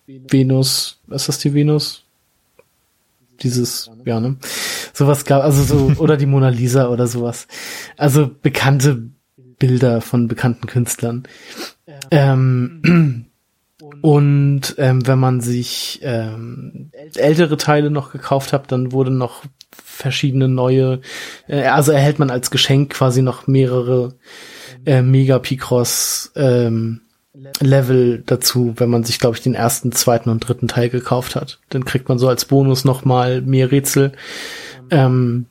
[0.07, 2.03] Venus, was ist das die Venus?
[3.41, 4.37] Dieses, ja, ne?
[4.93, 7.47] Sowas gab, also so, oder die Mona Lisa oder sowas.
[7.97, 9.09] Also bekannte
[9.59, 11.23] Bilder von bekannten Künstlern.
[12.09, 13.27] Ähm,
[14.01, 20.47] und ähm, wenn man sich ähm, ältere Teile noch gekauft hat, dann wurden noch verschiedene
[20.47, 21.01] neue,
[21.47, 24.15] äh, also erhält man als Geschenk quasi noch mehrere
[24.85, 27.01] äh, Mega Picross ähm,
[27.59, 31.59] Level dazu, wenn man sich, glaube ich, den ersten, zweiten und dritten Teil gekauft hat.
[31.69, 34.11] Dann kriegt man so als Bonus noch mal mehr Rätsel.
[34.91, 35.47] Ähm,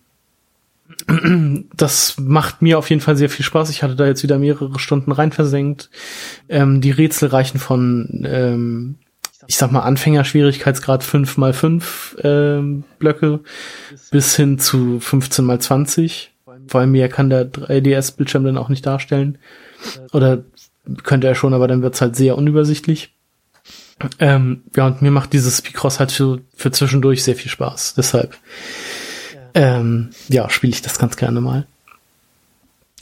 [1.76, 3.70] das macht mir auf jeden Fall sehr viel Spaß.
[3.70, 5.90] Ich hatte da jetzt wieder mehrere Stunden rein versenkt.
[6.48, 8.96] Ähm, die Rätsel reichen von, ähm,
[9.46, 13.40] ich sag mal, Anfängerschwierigkeitsgrad 5 mal 5 ähm, Blöcke
[14.10, 16.32] bis hin zu 15 mal 20.
[16.68, 19.38] Weil mehr kann der 3DS-Bildschirm dann auch nicht darstellen.
[20.12, 20.44] Oder
[21.02, 23.14] könnte er schon, aber dann wird's halt sehr unübersichtlich.
[24.18, 27.94] Ähm, ja, und mir macht dieses Picross halt für, für zwischendurch sehr viel Spaß.
[27.94, 28.36] Deshalb,
[29.54, 31.66] ähm, ja, spiele ich das ganz gerne mal.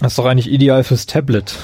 [0.01, 1.57] Das ist doch eigentlich ideal fürs Tablet.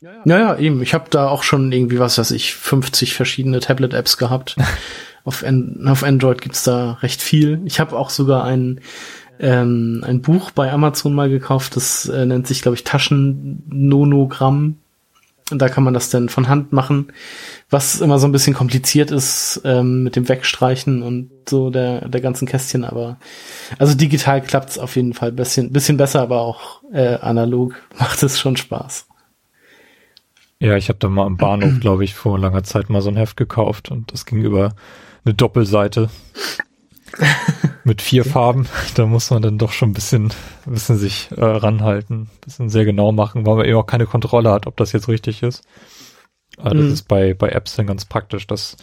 [0.00, 0.82] Ja, ja, eben.
[0.82, 4.56] Ich habe da auch schon irgendwie, was weiß ich, 50 verschiedene Tablet-Apps gehabt.
[5.24, 7.60] auf, An auf Android gibt's da recht viel.
[7.64, 8.80] Ich habe auch sogar ein,
[9.38, 14.76] ähm, ein Buch bei Amazon mal gekauft, das äh, nennt sich, glaube ich, Taschen-Nonogramm.
[15.50, 17.12] Und da kann man das dann von Hand machen,
[17.68, 22.20] was immer so ein bisschen kompliziert ist ähm, mit dem Wegstreichen und so der, der
[22.20, 23.18] ganzen Kästchen, aber
[23.78, 28.38] also digital klappt's auf jeden Fall bisschen, bisschen besser, aber auch äh, analog macht es
[28.38, 29.06] schon Spaß.
[30.60, 33.16] Ja, ich habe da mal am Bahnhof, glaube ich, vor langer Zeit mal so ein
[33.16, 34.74] Heft gekauft und das ging über
[35.24, 36.10] eine Doppelseite
[37.84, 38.66] mit vier Farben.
[38.94, 40.32] Da muss man dann doch schon ein bisschen,
[40.66, 44.06] ein bisschen sich äh, ranhalten, ein bisschen sehr genau machen, weil man eben auch keine
[44.06, 45.62] Kontrolle hat, ob das jetzt richtig ist.
[46.62, 46.92] Das mhm.
[46.92, 48.76] ist bei, bei Apps dann ganz praktisch, dass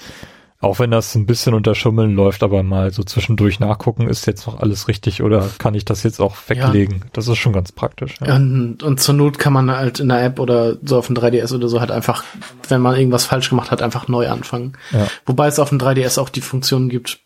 [0.60, 4.48] auch wenn das ein bisschen unter Schummeln läuft, aber mal so zwischendurch nachgucken, ist jetzt
[4.48, 6.96] noch alles richtig oder kann ich das jetzt auch weglegen?
[6.96, 7.06] Ja.
[7.14, 8.16] Das ist schon ganz praktisch.
[8.26, 8.38] Ja.
[8.38, 11.54] Und, und zur Not kann man halt in der App oder so auf dem 3DS
[11.54, 12.24] oder so halt einfach,
[12.70, 14.74] wenn man irgendwas falsch gemacht hat, einfach neu anfangen.
[14.92, 15.08] Ja.
[15.28, 17.20] Wobei es auf dem 3DS auch die Funktion gibt,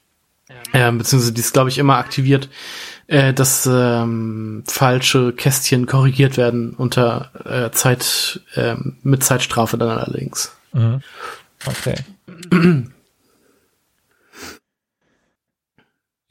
[0.73, 2.49] äh, beziehungsweise die ist, glaube ich, immer aktiviert,
[3.07, 10.55] äh, dass ähm, falsche Kästchen korrigiert werden unter äh, Zeit, äh, mit Zeitstrafe dann allerdings.
[10.73, 11.01] Mhm.
[11.65, 11.95] Okay.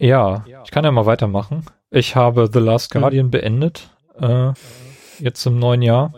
[0.02, 1.66] Ja, ich kann ja mal weitermachen.
[1.90, 3.02] Ich habe The Last hm.
[3.02, 3.30] Guardian mhm.
[3.30, 4.52] beendet, äh,
[5.18, 6.14] jetzt im neuen Jahr.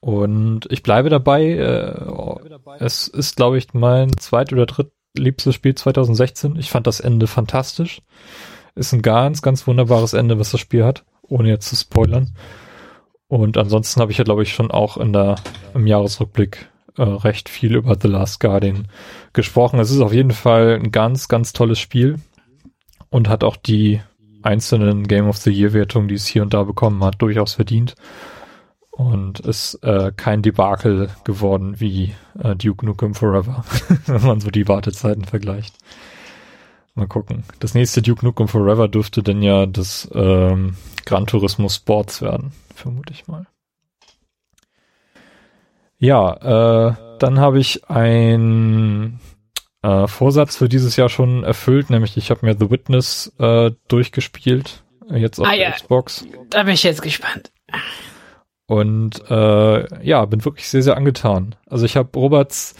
[0.00, 1.44] Und ich bleibe dabei.
[1.44, 4.66] Äh, es ist, glaube ich, mein zweit- oder
[5.14, 6.56] drittliebstes Spiel 2016.
[6.56, 8.02] Ich fand das Ende fantastisch.
[8.74, 12.30] Ist ein ganz, ganz wunderbares Ende, was das Spiel hat, ohne jetzt zu spoilern.
[13.26, 15.36] Und ansonsten habe ich ja, glaube ich, schon auch in der,
[15.74, 18.88] im Jahresrückblick äh, recht viel über The Last Guardian
[19.32, 19.80] gesprochen.
[19.80, 22.16] Es ist auf jeden Fall ein ganz, ganz tolles Spiel
[23.10, 24.00] und hat auch die
[24.42, 27.96] einzelnen Game of the Year Wertungen, die es hier und da bekommen hat, durchaus verdient
[28.98, 33.64] und ist äh, kein Debakel geworden wie äh, Duke Nukem Forever,
[34.06, 35.76] wenn man so die Wartezeiten vergleicht.
[36.96, 37.44] Mal gucken.
[37.60, 40.74] Das nächste Duke Nukem Forever dürfte denn ja das ähm,
[41.06, 43.46] Gran Turismo Sports werden, vermute ich mal.
[45.98, 49.20] Ja, äh, dann habe ich ein
[49.82, 54.82] äh, Vorsatz für dieses Jahr schon erfüllt, nämlich ich habe mir The Witness äh, durchgespielt,
[55.08, 55.70] jetzt auf ah, der ja.
[55.70, 56.26] Xbox.
[56.50, 57.52] Da bin ich jetzt gespannt.
[58.68, 61.54] Und äh, ja, bin wirklich sehr, sehr angetan.
[61.66, 62.74] Also ich habe Roberts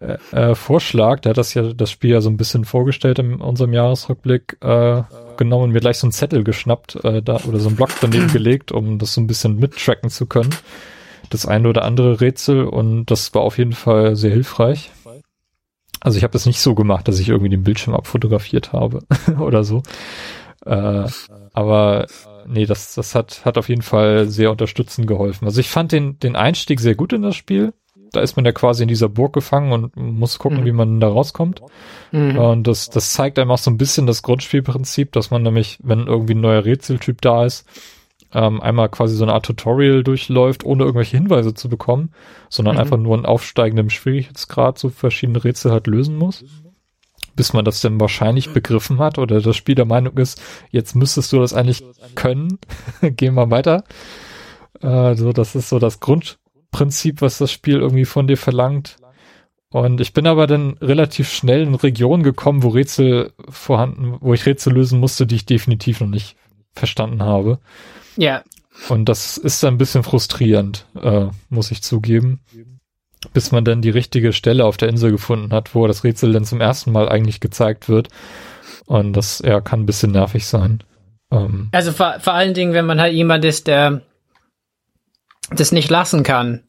[0.00, 3.36] äh, äh, Vorschlag, der hat das ja das Spiel ja so ein bisschen vorgestellt in
[3.36, 5.02] unserem Jahresrückblick, äh,
[5.36, 8.26] genommen und mir gleich so einen Zettel geschnappt äh, da oder so einen Block daneben
[8.32, 10.50] gelegt, um das so ein bisschen mittracken zu können.
[11.30, 14.90] Das eine oder andere Rätsel und das war auf jeden Fall sehr hilfreich.
[16.00, 19.04] Also ich habe das nicht so gemacht, dass ich irgendwie den Bildschirm abfotografiert habe
[19.38, 19.82] oder so.
[20.66, 21.04] Äh,
[21.52, 22.06] aber
[22.50, 25.46] nee, das, das hat, hat auf jeden Fall sehr unterstützend geholfen.
[25.46, 27.72] Also ich fand den, den Einstieg sehr gut in das Spiel.
[28.12, 30.64] Da ist man ja quasi in dieser Burg gefangen und muss gucken, mhm.
[30.64, 31.62] wie man da rauskommt.
[32.10, 32.36] Mhm.
[32.36, 36.08] Und das, das zeigt einem auch so ein bisschen das Grundspielprinzip, dass man nämlich, wenn
[36.08, 37.66] irgendwie ein neuer Rätseltyp da ist,
[38.32, 42.12] ähm, einmal quasi so eine Art Tutorial durchläuft, ohne irgendwelche Hinweise zu bekommen,
[42.48, 42.80] sondern mhm.
[42.80, 46.44] einfach nur in aufsteigendem Schwierigkeitsgrad so verschiedene Rätsel halt lösen muss.
[47.36, 50.40] Bis man das dann wahrscheinlich begriffen hat oder das Spiel der Meinung ist,
[50.70, 51.84] jetzt müsstest du das eigentlich
[52.14, 52.58] können.
[53.02, 53.84] Gehen wir weiter.
[54.80, 58.96] Äh, so, das ist so das Grundprinzip, was das Spiel irgendwie von dir verlangt.
[59.72, 64.44] Und ich bin aber dann relativ schnell in Regionen gekommen, wo Rätsel vorhanden, wo ich
[64.44, 66.36] Rätsel lösen musste, die ich definitiv noch nicht
[66.72, 67.60] verstanden habe.
[68.16, 68.42] Ja.
[68.88, 72.40] Und das ist ein bisschen frustrierend, äh, muss ich zugeben.
[73.34, 76.44] Bis man dann die richtige Stelle auf der Insel gefunden hat, wo das Rätsel dann
[76.44, 78.08] zum ersten Mal eigentlich gezeigt wird.
[78.86, 80.82] Und das ja, kann ein bisschen nervig sein.
[81.30, 84.02] Ähm, also vor, vor allen Dingen, wenn man halt jemand ist, der
[85.50, 86.64] das nicht lassen kann.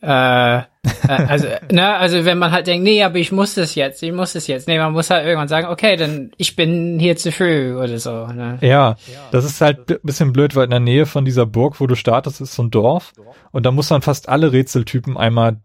[0.00, 0.62] Äh,
[1.08, 4.32] also, ne, also wenn man halt denkt, nee, aber ich muss das jetzt, ich muss
[4.32, 4.68] das jetzt.
[4.68, 8.26] Nee, man muss halt irgendwann sagen, okay, dann ich bin hier zu früh oder so.
[8.26, 8.58] Ne?
[8.60, 8.96] Ja,
[9.30, 11.94] das ist halt ein bisschen blöd, weil in der Nähe von dieser Burg, wo du
[11.94, 13.12] startest, ist so ein Dorf
[13.52, 15.58] und da muss man fast alle Rätseltypen einmal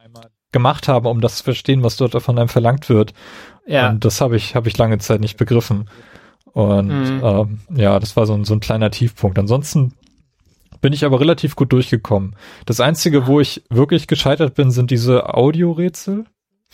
[0.51, 3.13] gemacht haben, um das zu verstehen, was dort von einem verlangt wird.
[3.65, 3.89] Ja.
[3.89, 5.89] Und das habe ich, habe ich lange Zeit nicht begriffen.
[6.53, 7.21] Und mhm.
[7.23, 9.39] ähm, ja, das war so ein, so ein kleiner Tiefpunkt.
[9.39, 9.93] Ansonsten
[10.81, 12.35] bin ich aber relativ gut durchgekommen.
[12.65, 16.25] Das Einzige, wo ich wirklich gescheitert bin, sind diese Audiorätsel.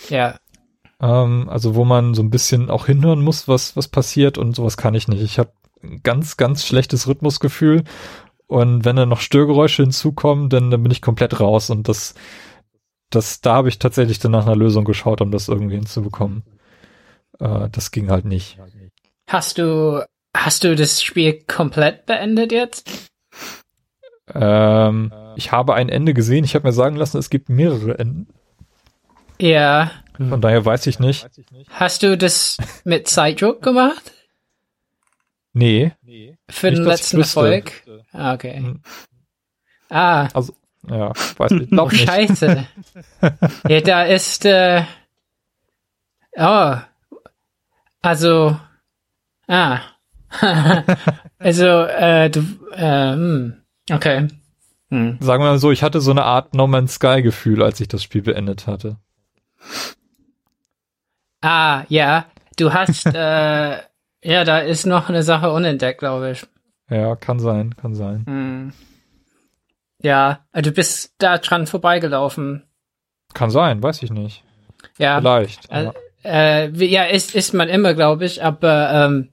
[0.10, 0.40] Ja.
[1.02, 4.78] Ähm, also wo man so ein bisschen auch hinhören muss, was, was passiert und sowas
[4.78, 5.22] kann ich nicht.
[5.22, 5.52] Ich habe
[5.84, 7.84] ein ganz, ganz schlechtes Rhythmusgefühl
[8.48, 12.16] und wenn dann noch Störgeräusche hinzukommen, dann, dann bin ich komplett raus und das
[13.10, 16.44] das, da habe ich tatsächlich dann nach einer Lösung geschaut, um das irgendwie hinzubekommen.
[17.40, 18.60] Äh, das ging halt nicht.
[19.30, 20.06] Hast du,
[20.36, 23.10] hast du das Spiel komplett beendet jetzt?
[24.34, 26.44] Ähm, ich habe ein Ende gesehen.
[26.44, 28.28] Ich habe mir sagen lassen, es gibt mehrere Enden.
[29.40, 29.92] Ja.
[30.18, 31.28] Von daher weiß ich nicht.
[31.70, 34.12] Hast du das mit Zeitdruck gemacht?
[35.54, 35.94] Nee.
[36.50, 37.20] Für Nicht, den letzten.
[37.20, 37.72] Erfolg?
[38.12, 38.58] Ah, okay.
[38.58, 38.82] Hm.
[39.90, 40.54] Ah, Also,
[40.90, 41.62] ja, weiß ich.
[41.64, 42.06] oh, Glaub nicht.
[42.08, 42.68] scheiße.
[43.70, 44.84] ja, da ist, äh,
[46.38, 46.76] oh,
[48.02, 48.58] also,
[49.48, 49.80] ah,
[51.40, 52.40] also, äh, du,
[52.74, 54.28] äh, hm, okay.
[54.90, 55.18] Hm.
[55.20, 57.88] Sagen wir mal so, ich hatte so eine Art No Man's Sky Gefühl, als ich
[57.88, 58.98] das Spiel beendet hatte.
[61.42, 62.26] Ah, ja,
[62.58, 63.78] du hast, äh,
[64.24, 66.46] ja, da ist noch eine Sache unentdeckt, glaube ich.
[66.90, 68.26] Ja, kann sein, kann sein.
[68.26, 68.74] Hm.
[70.02, 72.64] Ja, äh, du bist da dran vorbeigelaufen.
[73.34, 74.44] Kann sein, weiß ich nicht.
[74.98, 75.70] Ja, Vielleicht.
[75.70, 75.92] äh,
[76.24, 79.30] äh, ja, ist, ist man immer, glaube ich, aber ähm,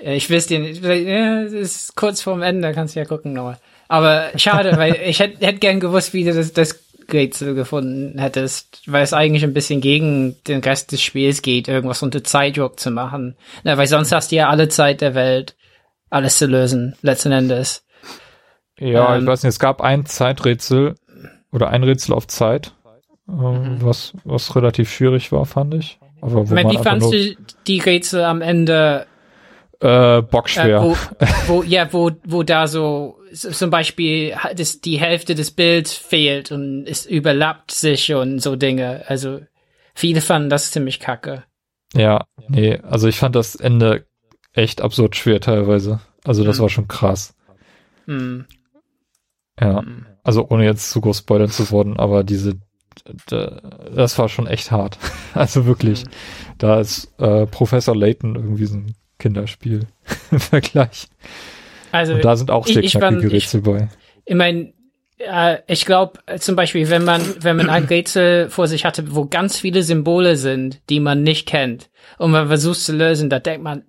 [0.00, 3.32] äh, ich weiß dir nicht, ja, es ist kurz vorm Ende, kannst du ja gucken
[3.32, 3.58] nochmal.
[3.88, 8.82] Aber schade, weil ich hätte hätt gern gewusst, wie du das, das Rätsel gefunden hättest,
[8.86, 12.90] weil es eigentlich ein bisschen gegen den Rest des Spiels geht, irgendwas unter Zeitdruck zu
[12.90, 13.36] machen.
[13.62, 15.54] Na, weil sonst hast du ja alle Zeit der Welt,
[16.10, 17.84] alles zu lösen, letzten Endes.
[18.78, 20.96] Ja, Ähm, ich weiß nicht, es gab ein Zeiträtsel
[21.52, 22.72] oder ein Rätsel auf Zeit,
[23.28, 23.78] äh, Mhm.
[23.82, 25.98] was, was relativ schwierig war, fand ich.
[26.20, 27.36] Aber wo Ich meine, man wie fandst du
[27.66, 29.06] die Rätsel am Ende
[29.80, 30.78] äh, bockschwer.
[30.78, 30.96] Äh, wo,
[31.46, 36.52] wo, ja, wo, wo da so so zum Beispiel das, die Hälfte des Bilds fehlt
[36.52, 39.04] und es überlappt sich und so Dinge.
[39.08, 39.40] Also
[39.94, 41.44] viele fanden das ziemlich kacke.
[41.94, 44.06] ja, nee, also ich fand das Ende
[44.52, 46.00] echt absurd schwer teilweise.
[46.24, 46.62] Also das Mhm.
[46.62, 47.34] war schon krass.
[48.06, 48.46] Hm.
[49.60, 50.06] Ja, Hm.
[50.22, 52.54] also ohne jetzt zu groß spoilern zu worden, aber diese,
[53.26, 54.98] das war schon echt hart.
[55.34, 56.08] Also wirklich, Mhm.
[56.58, 59.86] da ist äh, Professor Layton irgendwie so ein Kinderspiel
[60.30, 61.08] im Vergleich.
[61.92, 63.88] Also Und da sind auch sehr ich knackige ich- Rätsel bei.
[64.24, 64.72] ich meine,
[65.18, 69.26] äh, ich glaube zum Beispiel, wenn man wenn man ein Rätsel vor sich hatte, wo
[69.26, 71.88] ganz viele Symbole sind, die man nicht kennt,
[72.18, 73.84] und man versucht zu lösen, da denkt man,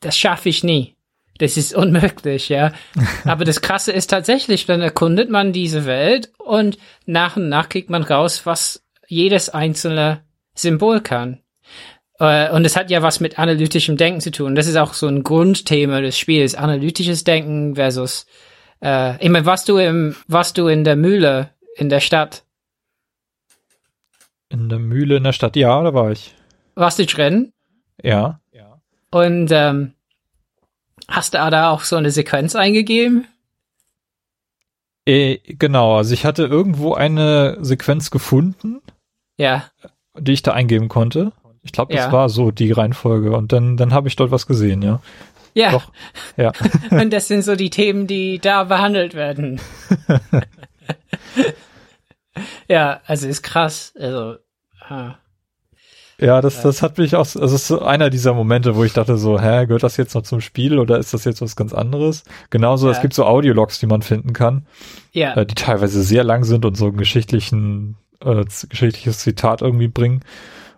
[0.00, 0.94] das schaffe ich nie.
[1.38, 2.72] Das ist unmöglich, ja.
[3.24, 7.90] Aber das Krasse ist tatsächlich, dann erkundet man diese Welt und nach und nach kriegt
[7.90, 10.22] man raus, was jedes einzelne
[10.54, 11.40] Symbol kann.
[12.18, 14.54] Äh, Und es hat ja was mit analytischem Denken zu tun.
[14.54, 16.54] Das ist auch so ein Grundthema des Spiels.
[16.54, 18.26] Analytisches Denken versus
[18.82, 22.44] äh, ich meine, warst du im, warst du in der Mühle in der Stadt?
[24.48, 26.34] In der Mühle in der Stadt, ja, da war ich.
[26.74, 27.52] Warst du drin?
[28.02, 28.40] Ja.
[29.10, 29.94] Und ähm,
[31.08, 33.26] hast du da auch so eine Sequenz eingegeben?
[35.06, 38.82] Äh, genau, also ich hatte irgendwo eine Sequenz gefunden,
[39.38, 39.70] Ja.
[40.18, 41.32] die ich da eingeben konnte.
[41.66, 42.12] Ich glaube, das Ja.
[42.12, 43.36] war so die Reihenfolge.
[43.36, 45.00] Und dann, dann habe ich dort was gesehen, ja.
[45.54, 45.72] Ja.
[45.72, 45.90] Doch.
[46.36, 46.52] Ja.
[46.90, 49.60] Und das sind so die Themen, die da behandelt werden.
[52.68, 53.92] ja, also ist krass.
[53.98, 54.36] Also,
[54.88, 55.14] ah.
[56.18, 58.94] Ja, das, das hat mich auch, also es ist so einer dieser Momente, wo ich
[58.94, 61.74] dachte so, hä, gehört das jetzt noch zum Spiel oder ist das jetzt was ganz
[61.74, 62.24] anderes?
[62.48, 63.02] Genauso, es Ja.
[63.02, 64.66] gibt so Audiologs, die man finden kann,
[65.12, 69.88] ja, äh, die teilweise sehr lang sind und so ein geschichtlichen, äh, geschichtliches Zitat irgendwie
[69.88, 70.22] bringen.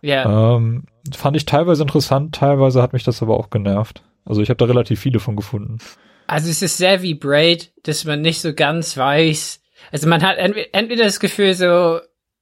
[0.03, 0.57] Ja.
[0.57, 0.85] Ähm,
[1.15, 4.03] fand ich teilweise interessant, teilweise hat mich das aber auch genervt.
[4.25, 5.79] Also ich habe da relativ viele von gefunden.
[6.27, 9.63] Also es ist sehr wie Braid, dass man nicht so ganz weiß.
[9.93, 12.01] Also man hat entweder, das Gefühl so,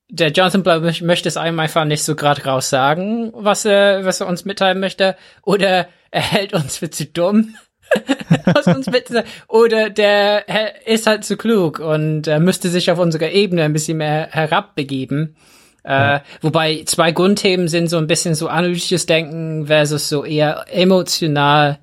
[0.09, 4.05] der Jonathan Blow möch- möchte es einem einfach nicht so gerade raus sagen, was er,
[4.05, 7.55] was er uns mitteilen möchte, oder er hält uns für zu dumm,
[8.47, 13.31] was uns mitteilen, oder der ist halt zu klug und er müsste sich auf unserer
[13.31, 15.37] Ebene ein bisschen mehr herabbegeben.
[15.86, 21.78] Äh, wobei zwei Grundthemen sind so ein bisschen so analytisches Denken versus so eher emotional.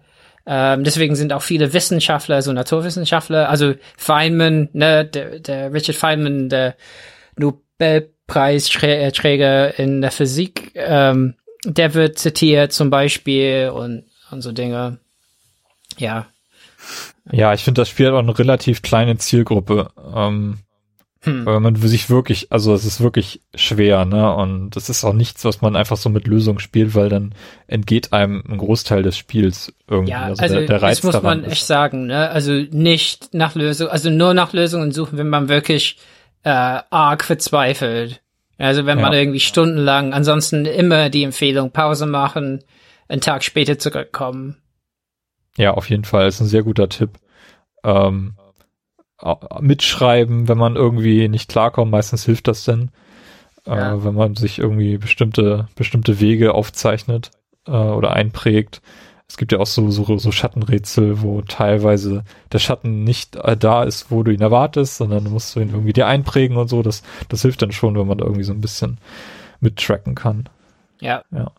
[0.46, 6.50] Ähm, deswegen sind auch viele Wissenschaftler, so Naturwissenschaftler, also Feynman, ne, der, der Richard Feynman,
[6.50, 6.76] der
[7.38, 15.00] Nobelpreisträger in der Physik, ähm, der wird zitiert zum Beispiel und, und so Dinge.
[15.98, 16.26] Ja.
[17.32, 19.92] Ja, ich finde, das Spiel hat auch eine relativ kleine Zielgruppe.
[20.14, 20.60] Ähm,
[21.26, 21.46] Hm.
[21.46, 24.36] weil man sich wirklich, also es ist wirklich schwer, ne?
[24.36, 27.34] Und das ist auch nichts, was man einfach so mit Lösung spielt, weil dann
[27.68, 30.12] entgeht einem ein Großteil des Spiels irgendwie.
[30.12, 32.30] Ja, also, also der, der Reiz das muss man echt sagen, ne?
[32.30, 35.98] Also nicht nach Lösung, also nur nach Lösungen suchen, wenn man wirklich
[36.44, 38.22] äh, arg verzweifelt.
[38.58, 39.20] Also wenn man Ja.
[39.20, 42.64] irgendwie stundenlang, ansonsten immer die Empfehlung Pause machen,
[43.08, 44.58] einen Tag später zurückkommen.
[45.58, 47.12] Ja, auf jeden Fall, ist ein sehr guter Tipp.
[47.84, 48.36] Ähm,
[49.62, 52.92] mitschreiben, wenn man irgendwie nicht klarkommt, meistens hilft das dann.
[53.66, 53.94] ja.
[53.94, 57.32] äh, wenn man sich irgendwie bestimmte, bestimmte Wege aufzeichnet
[57.68, 58.82] äh, oder einprägt.
[59.28, 63.84] Es gibt ja auch so, so, so Schattenrätsel, wo teilweise der Schatten nicht äh, da
[63.84, 66.84] ist, wo du ihn erwartest, sondern du musst du ihn irgendwie dir einprägen und so.
[66.84, 69.00] Das, das hilft dann schon, wenn man da irgendwie so ein bisschen
[69.62, 70.50] mittracken kann.
[71.00, 71.24] Ja.
[71.32, 71.52] Ja.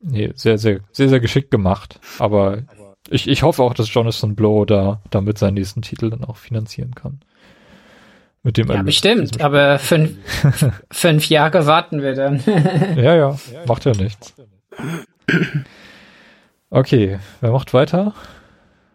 [0.00, 2.00] Nee, sehr, sehr, sehr, sehr geschickt gemacht.
[2.18, 2.62] Aber
[3.10, 6.94] ich, ich hoffe auch, dass Jonathan Blow da damit seinen nächsten Titel dann auch finanzieren
[6.94, 7.20] kann.
[8.42, 10.12] Mit dem Ja, Erlös bestimmt, aber fünf,
[10.90, 12.42] fünf Jahre warten wir dann.
[12.96, 14.34] Ja, ja, macht ja nichts.
[16.70, 18.14] Okay, wer macht weiter?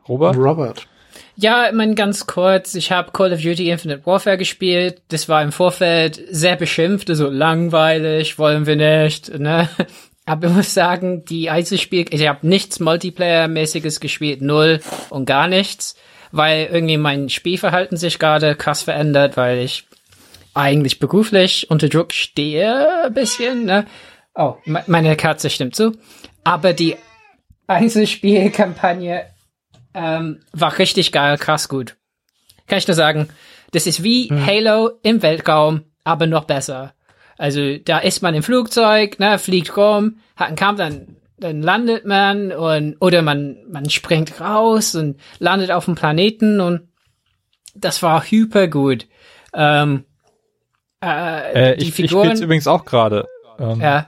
[0.07, 0.37] Robert?
[0.37, 0.87] Robert.
[1.35, 5.01] Ja, ich meine, ganz kurz, ich habe Call of Duty Infinite Warfare gespielt.
[5.07, 9.67] Das war im Vorfeld sehr beschimpft, so langweilig, wollen wir nicht, ne?
[10.25, 14.79] Aber ich muss sagen, die Einzelspiel, ich habe nichts Multiplayer-mäßiges gespielt, null
[15.09, 15.95] und gar nichts,
[16.31, 19.85] weil irgendwie mein Spielverhalten sich gerade krass verändert, weil ich
[20.53, 23.85] eigentlich beruflich unter Druck stehe, ein bisschen, ne?
[24.35, 25.91] Oh, me- meine Katze stimmt zu.
[26.43, 26.95] Aber die
[27.67, 29.25] Einzelspielkampagne
[29.93, 31.95] ähm, war richtig geil, krass gut.
[32.67, 33.29] Kann ich nur sagen,
[33.71, 36.93] das ist wie Halo im Weltraum, aber noch besser.
[37.37, 42.05] Also da ist man im Flugzeug, ne, fliegt rum, hat einen Kampf, dann, dann landet
[42.05, 46.87] man und oder man man springt raus und landet auf dem Planeten und
[47.75, 49.07] das war hyper gut.
[49.53, 50.05] Ähm,
[51.03, 53.27] äh, Äh, die ich ich spiele Figuren, es übrigens auch gerade.
[53.59, 54.07] Ähm, ja,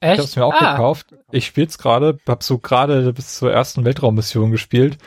[0.00, 0.18] Ich echt?
[0.18, 1.06] habe es mir auch ah, gekauft.
[1.32, 4.98] Ich spiele es gerade, habe so gerade bis zur ersten Weltraummission gespielt,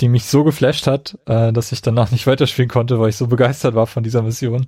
[0.00, 3.26] die mich so geflasht hat, äh, dass ich danach nicht weiterspielen konnte, weil ich so
[3.28, 4.66] begeistert war von dieser Mission.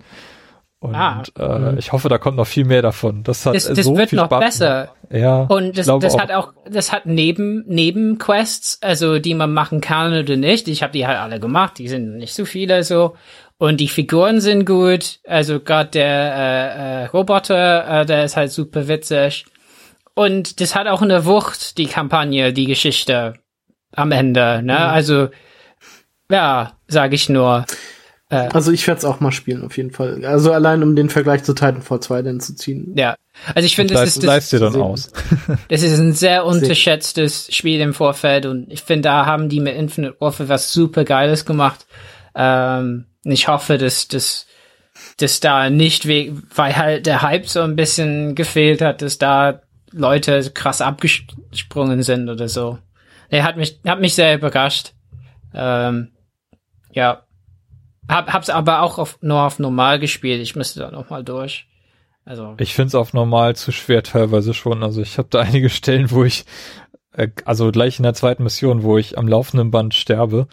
[0.80, 1.22] Und Ah.
[1.36, 3.24] äh, ich hoffe, da kommt noch viel mehr davon.
[3.24, 4.94] Das hat Das, das so wird viel noch Spaß besser.
[5.08, 5.22] Gemacht.
[5.24, 5.40] Ja.
[5.42, 6.20] Und das, das auch.
[6.20, 10.68] hat auch, das hat neben Nebenquests, also die man machen kann oder nicht.
[10.68, 11.78] Ich habe die halt alle gemacht.
[11.78, 13.16] Die sind nicht so viele so.
[13.58, 15.18] Und die Figuren sind gut.
[15.26, 19.46] Also gerade der äh, äh, Roboter, äh, der ist halt super witzig.
[20.14, 23.34] Und das hat auch eine Wucht, die Kampagne, die Geschichte
[23.96, 24.62] am Ende.
[24.62, 24.78] Ne?
[24.78, 25.28] Also
[26.30, 27.64] ja, sage ich nur.
[28.30, 30.22] Also ich werde es auch mal spielen, auf jeden Fall.
[30.24, 32.92] Also allein um den Vergleich zu Titanfall 2 dann zu ziehen.
[32.94, 33.16] Ja,
[33.54, 35.10] also ich finde, das ist das, dir dann aus.
[35.68, 39.76] Das ist ein sehr unterschätztes Spiel im Vorfeld und ich finde, da haben die mit
[39.76, 41.86] Infinite Warfare was super Geiles gemacht.
[42.34, 44.46] Ähm, ich hoffe, dass, dass,
[45.16, 49.62] dass da nicht, we weil halt der Hype so ein bisschen gefehlt hat, dass da
[49.90, 52.78] Leute krass abgesprungen sind oder so.
[53.30, 54.92] Er hat mich, hat mich sehr überrascht.
[55.54, 56.12] Ähm,
[56.92, 57.24] ja.
[58.08, 60.40] Hab, hab's aber auch auf, nur auf normal gespielt.
[60.40, 61.66] Ich müsste da noch mal durch.
[62.24, 62.54] Also.
[62.58, 64.82] Ich finde es auf normal zu schwer teilweise schon.
[64.82, 66.44] Also ich habe da einige Stellen, wo ich,
[67.12, 70.46] äh, also gleich in der zweiten Mission, wo ich am laufenden Band sterbe.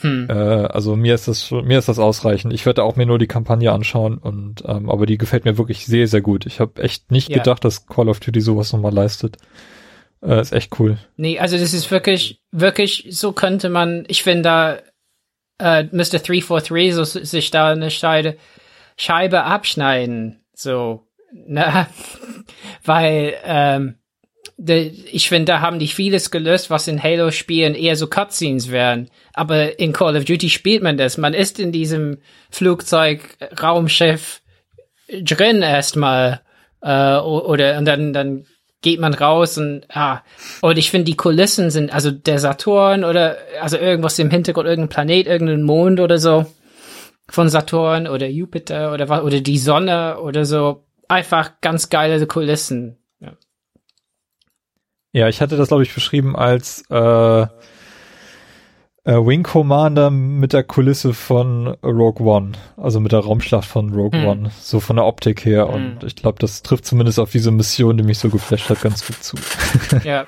[0.00, 0.28] Hm.
[0.30, 2.54] Äh, also mir ist das mir ist das ausreichend.
[2.54, 5.84] Ich werde auch mir nur die Kampagne anschauen und ähm, aber die gefällt mir wirklich
[5.84, 6.46] sehr, sehr gut.
[6.46, 7.36] Ich habe echt nicht Ja.
[7.36, 9.36] gedacht, dass Call of Duty sowas nochmal leistet.
[10.22, 10.98] Äh, ist echt cool.
[11.16, 14.78] Nee, also das ist wirklich, wirklich, so könnte man, ich finde da,
[15.60, 16.18] äh, Mr.
[16.18, 18.36] 343 so sich da eine Scheide,
[18.96, 21.86] Scheibe abschneiden, so, ne,
[22.84, 23.96] weil, ähm,
[24.56, 29.08] de, ich finde, da haben die vieles gelöst, was in Halo-Spielen eher so Cutscenes wären.
[29.32, 31.16] Aber in Call of Duty spielt man das.
[31.16, 32.18] Man ist in diesem
[32.50, 34.42] Flugzeug, Raumschiff
[35.08, 36.42] drin erstmal,
[36.82, 38.46] äh, oder, und dann, dann
[38.82, 40.22] geht man raus und ah.
[40.60, 44.88] Und ich finde die Kulissen sind also der Saturn oder also irgendwas im Hintergrund irgendein
[44.88, 46.46] Planet irgendein Mond oder so
[47.28, 50.84] von Saturn oder Jupiter oder was oder die Sonne oder so.
[51.08, 52.96] Einfach ganz geile Kulissen.
[53.20, 53.32] Ja.
[55.12, 57.46] Ja, ich hatte das, glaube ich, beschrieben als äh,
[59.10, 64.20] äh, Wing Commander mit der Kulisse von Rogue One, also mit der Raumschlacht von Rogue
[64.20, 64.28] Hm.
[64.28, 65.68] One, so von der Optik her.
[65.68, 69.04] Und ich glaube, das trifft zumindest auf diese Mission, die mich so geflasht hat, ganz
[69.04, 69.36] gut zu.
[70.04, 70.26] ja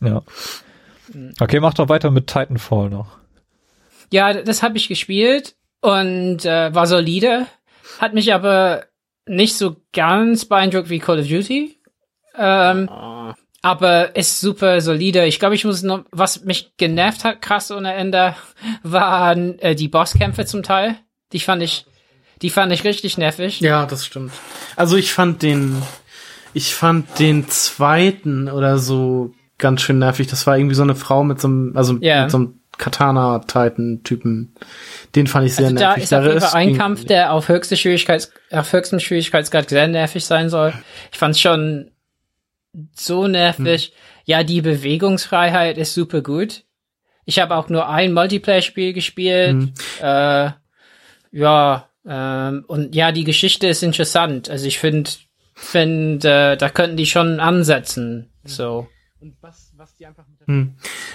[0.00, 0.22] Ja.
[1.40, 3.16] Okay, mach doch weiter mit Titanfall noch.
[4.12, 7.46] ja das habe ich gespielt und äh, war solide
[7.98, 8.84] hat mich aber
[9.26, 11.78] nicht so ganz beeindruckt wie Call of Duty
[12.36, 12.90] ähm,
[13.62, 15.24] aber ist super solide.
[15.26, 18.34] Ich glaube, ich muss noch, was mich genervt hat, krass ohne Ende,
[18.82, 20.96] waren äh, die Bosskämpfe zum Teil.
[21.32, 21.84] Die fand ich,
[22.42, 23.60] die fand ich richtig nervig.
[23.60, 24.32] Ja, das stimmt.
[24.76, 25.82] Also ich fand den,
[26.54, 30.28] ich fand den zweiten oder so ganz schön nervig.
[30.28, 32.22] Das war irgendwie so eine Frau mit so einem, also Ja.
[32.22, 34.54] mit so einem Katana-Titan-Typen.
[35.16, 36.04] Den fand ich sehr Also da nervig.
[36.04, 40.48] ist jeden Fall ein Kampf, der auf höchste Schwierigkeits, auf höchstem Schwierigkeitsgrad sehr nervig sein
[40.48, 40.72] soll.
[41.12, 41.90] Ich fand's schon
[42.94, 43.92] so nervig.
[44.24, 46.64] Ja, die Bewegungsfreiheit ist super gut.
[47.24, 49.72] Ich habe auch nur ein Multiplayer-Spiel gespielt.
[50.00, 50.50] Äh,
[51.32, 54.48] ja, Ähm, und ja, die Geschichte ist interessant.
[54.48, 55.10] Also ich finde,
[55.54, 58.30] find, äh, da könnten die schon ansetzen.
[58.44, 58.88] So.
[59.20, 60.74] Und was, was die einfach mit der hm.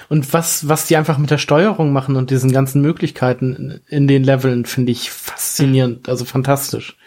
[0.09, 4.07] Und was, was die einfach mit der Steuerung machen und diesen ganzen Möglichkeiten in, in
[4.07, 6.97] den Leveln, finde ich faszinierend, also fantastisch.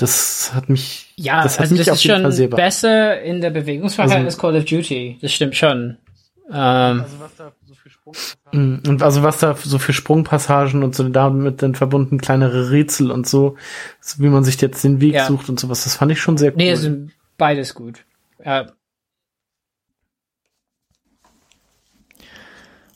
[0.00, 2.48] Das hat mich, ja, das hat also mich das auf ist jeden schon Fall sehr
[2.48, 2.66] beeindruckt.
[2.66, 5.18] besser in der Bewegungsfreiheit Also- als Call of Duty.
[5.20, 5.98] Das stimmt schon.
[6.52, 7.04] Ähm,
[8.52, 13.12] Mm, Und also was da so für Sprungpassagen und so damit dann verbunden kleinere Rätsel
[13.12, 13.56] und so,
[14.00, 15.26] so wie man sich jetzt den Weg Ja.
[15.26, 16.56] sucht und sowas, das fand ich schon sehr cool.
[16.56, 18.04] nee, es sind beides gut.
[18.44, 18.66] Ja,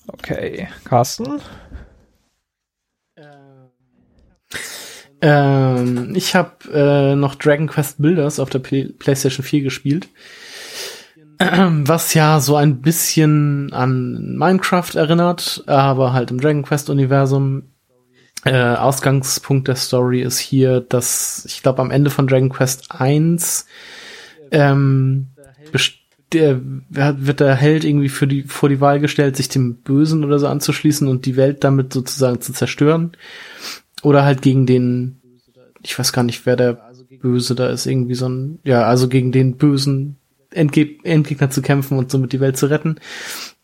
[0.08, 1.40] Okay, Carsten?
[5.26, 10.08] Ähm, ich habe äh, noch Dragon Quest Builders auf der Play PlayStation 4 gespielt.
[11.38, 17.70] Ähm, Was ja so ein bisschen an Minecraft erinnert, aber halt im Dragon Quest Universum.
[18.44, 23.64] Äh, Ausgangspunkt der Story ist hier, dass ich glaube am Ende von Dragon Quest 1
[24.50, 25.28] ähm,
[26.32, 30.38] der, wird der Held irgendwie für die, vor die Wahl gestellt, sich dem Bösen oder
[30.38, 33.12] so anzuschließen und die Welt damit sozusagen zu zerstören.
[34.04, 35.20] Oder halt gegen den,
[35.82, 36.78] ich weiß gar nicht, wer der
[37.20, 40.16] Böse da ist, irgendwie so ein, ja, also gegen den bösen
[40.50, 42.96] Endge Endgegner zu kämpfen und somit die Welt zu retten.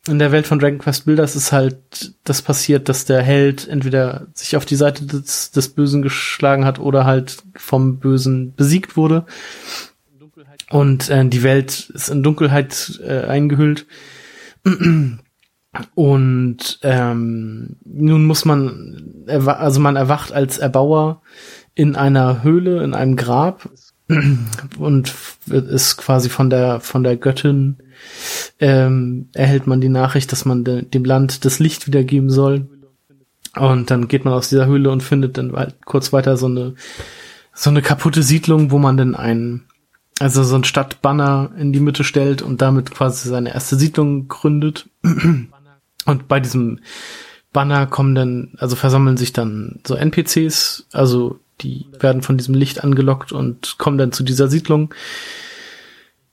[0.08, 4.28] In der Welt von Dragon Quest Builders ist halt das passiert, dass der Held entweder
[4.32, 9.26] sich auf die Seite des, des Bösen geschlagen hat oder halt vom Bösen besiegt wurde.
[10.70, 13.86] Und äh, die Welt ist in Dunkelheit äh, eingehüllt.
[15.94, 21.22] Und ähm, nun muss man, also man erwacht als Erbauer
[21.74, 23.68] in einer Höhle, in einem Grab
[24.78, 25.14] und
[25.48, 27.76] ist quasi von der von der Göttin
[28.58, 32.68] ähm, erhält man die Nachricht, dass man de, dem Land das Licht wiedergeben soll.
[33.56, 36.74] Und dann geht man aus dieser Höhle und findet dann halt kurz weiter so eine
[37.52, 39.62] so eine kaputte Siedlung, wo man dann ein
[40.18, 44.88] also so ein Stadtbanner in die Mitte stellt und damit quasi seine erste Siedlung gründet.
[46.06, 46.80] Und bei diesem
[47.52, 52.82] Banner kommen dann, also versammeln sich dann so NPCs, also die werden von diesem Licht
[52.84, 54.94] angelockt und kommen dann zu dieser Siedlung.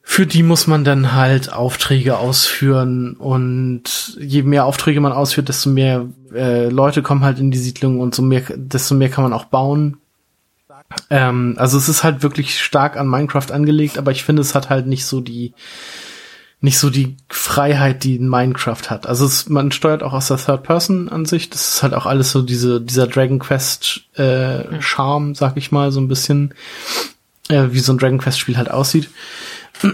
[0.01, 5.69] Für die muss man dann halt Aufträge ausführen und je mehr Aufträge man ausführt, desto
[5.69, 9.33] mehr äh, Leute kommen halt in die Siedlung und so mehr, desto mehr kann man
[9.33, 9.97] auch bauen.
[11.09, 14.69] Ähm, also es ist halt wirklich stark an Minecraft angelegt, aber ich finde, es hat
[14.69, 15.53] halt nicht so die
[16.59, 19.05] nicht so die Freiheit, die in Minecraft hat.
[19.07, 21.53] Also es, man steuert auch aus der Third-Person-Ansicht.
[21.53, 25.91] Das ist halt auch alles so diese dieser Dragon Quest äh, Charme, sag ich mal,
[25.91, 26.53] so ein bisschen,
[27.49, 29.09] äh, wie so ein Dragon Quest Spiel halt aussieht.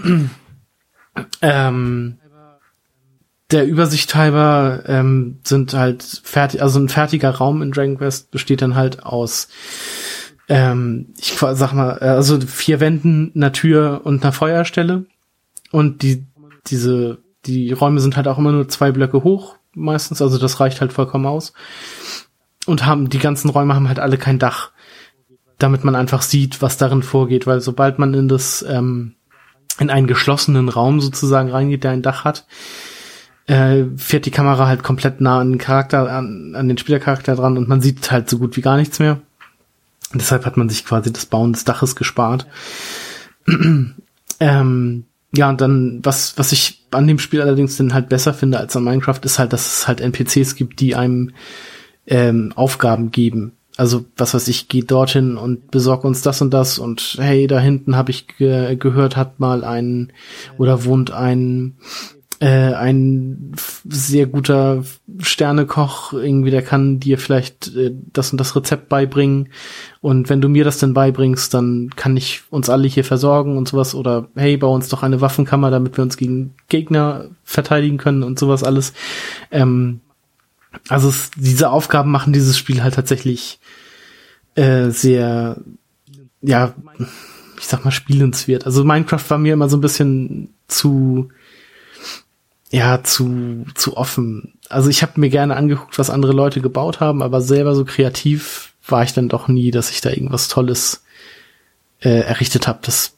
[1.42, 2.18] ähm,
[3.50, 8.62] der Übersicht halber ähm, sind halt fertig, also ein fertiger Raum in Dragon Quest besteht
[8.62, 9.48] dann halt aus
[10.48, 15.06] ähm, ich sag mal, äh, also vier Wänden, einer Tür und einer Feuerstelle.
[15.70, 16.24] Und die,
[16.66, 20.80] diese, die Räume sind halt auch immer nur zwei Blöcke hoch, meistens, also das reicht
[20.80, 21.52] halt vollkommen aus.
[22.66, 24.70] Und haben, die ganzen Räume haben halt alle kein Dach.
[25.58, 29.14] Damit man einfach sieht, was darin vorgeht, weil sobald man in das, ähm,
[29.78, 32.46] in einen geschlossenen Raum sozusagen reingeht, der ein Dach hat,
[33.46, 37.58] äh, fährt die Kamera halt komplett nah an den Charakter, an, an den Spielercharakter dran
[37.58, 39.20] und man sieht halt so gut wie gar nichts mehr.
[40.14, 42.46] Deshalb hat man sich quasi das Bauen des Daches gespart.
[44.40, 45.04] ähm,
[45.34, 48.76] ja, und dann, was, was ich an dem Spiel allerdings dann halt besser finde als
[48.76, 51.32] an Minecraft, ist halt, dass es halt NPCs gibt, die einem
[52.06, 53.52] ähm, Aufgaben geben.
[53.76, 57.58] Also, was weiß ich, geh dorthin und besorg uns das und das und hey, da
[57.58, 60.12] hinten habe ich ge gehört, hat mal ein
[60.58, 61.74] oder wohnt ein
[62.44, 63.52] äh, ein
[63.88, 64.84] sehr guter
[65.18, 69.48] Sternekoch, irgendwie, der kann dir vielleicht äh, das und das Rezept beibringen.
[70.02, 73.66] Und wenn du mir das denn beibringst, dann kann ich uns alle hier versorgen und
[73.66, 73.94] sowas.
[73.94, 78.38] Oder hey, bau uns doch eine Waffenkammer, damit wir uns gegen Gegner verteidigen können und
[78.38, 78.92] sowas alles.
[79.50, 80.00] Ähm,
[80.90, 83.58] also es, diese Aufgaben machen dieses Spiel halt tatsächlich
[84.54, 85.62] äh, sehr,
[86.42, 86.74] ja,
[87.58, 88.66] ich sag mal, spielenswert.
[88.66, 91.30] Also Minecraft war mir immer so ein bisschen zu
[92.74, 94.54] ja, zu, zu offen.
[94.68, 98.72] Also ich habe mir gerne angeguckt, was andere Leute gebaut haben, aber selber so kreativ
[98.88, 101.04] war ich dann doch nie, dass ich da irgendwas Tolles
[102.00, 102.80] äh, errichtet habe.
[102.82, 103.12] Das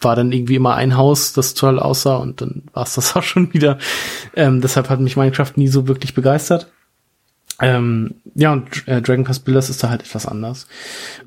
[0.00, 3.24] war dann irgendwie immer ein Haus, das toll aussah und dann war es das auch
[3.24, 3.76] schon wieder.
[4.36, 6.70] Ähm, deshalb hat mich Minecraft nie so wirklich begeistert.
[7.60, 10.68] Ähm, ja, und äh, Dragon Quest Builders ist da halt etwas anders.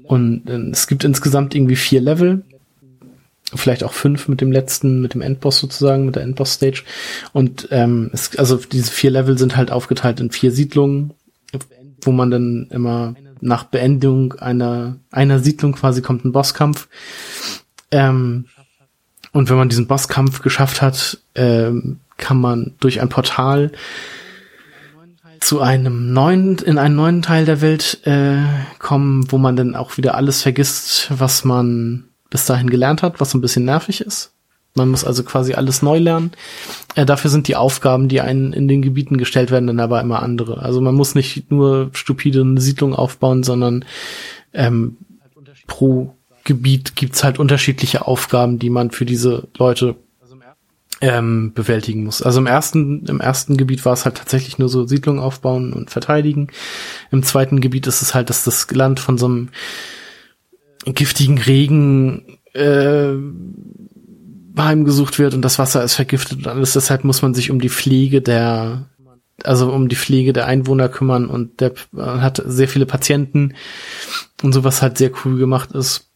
[0.03, 2.45] Und äh, es gibt insgesamt irgendwie vier Level
[3.57, 6.83] vielleicht auch fünf mit dem letzten, mit dem Endboss sozusagen, mit der Endboss-Stage.
[7.31, 11.13] Und ähm, es, also diese vier Level sind halt aufgeteilt in vier Siedlungen,
[12.01, 16.87] wo man dann immer nach Beendigung einer, einer Siedlung quasi kommt ein Bosskampf.
[17.91, 18.45] Ähm,
[19.31, 23.71] und wenn man diesen Bosskampf geschafft hat, ähm, kann man durch ein Portal
[25.39, 28.37] zu einem neuen, in einen neuen Teil der Welt äh,
[28.79, 33.35] kommen, wo man dann auch wieder alles vergisst, was man bis dahin gelernt hat, was
[33.35, 34.33] ein bisschen nervig ist.
[34.73, 36.31] Man muss also quasi alles neu lernen.
[36.95, 40.23] Äh, dafür sind die Aufgaben, die einen in den Gebieten gestellt werden, dann aber immer
[40.23, 40.63] andere.
[40.63, 43.85] Also man muss nicht nur stupide eine Siedlung aufbauen, sondern
[44.51, 44.97] ähm,
[45.67, 49.95] pro Gebiet gibt's halt unterschiedliche Aufgaben, die man für diese Leute
[51.01, 52.23] ähm, bewältigen muss.
[52.23, 55.91] Also im ersten, im ersten Gebiet war es halt tatsächlich nur so Siedlung aufbauen und
[55.91, 56.47] verteidigen.
[57.11, 59.49] Im zweiten Gebiet ist es halt, dass das Land von so einem
[60.85, 63.13] giftigen Regen äh,
[64.57, 66.73] heimgesucht wird und das Wasser ist vergiftet und alles.
[66.73, 68.89] Deshalb muss man sich um die Pflege der,
[69.43, 73.55] also um die Pflege der Einwohner kümmern und der hat sehr viele Patienten
[74.41, 76.09] und sowas halt sehr cool gemacht ist.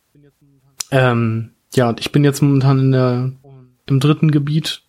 [0.92, 3.32] Ähm, ja, und ich bin jetzt momentan in der,
[3.88, 4.84] im dritten Gebiet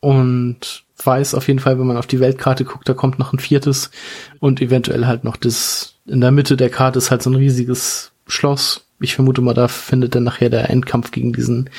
[0.00, 3.38] und weiß auf jeden Fall, wenn man auf die Weltkarte guckt, da kommt noch ein
[3.38, 3.90] viertes
[4.38, 8.12] und eventuell halt noch das, in der Mitte der Karte ist halt so ein riesiges
[8.26, 8.83] Schloss.
[9.00, 11.70] Ich vermute mal, da findet dann nachher der Endkampf gegen diesen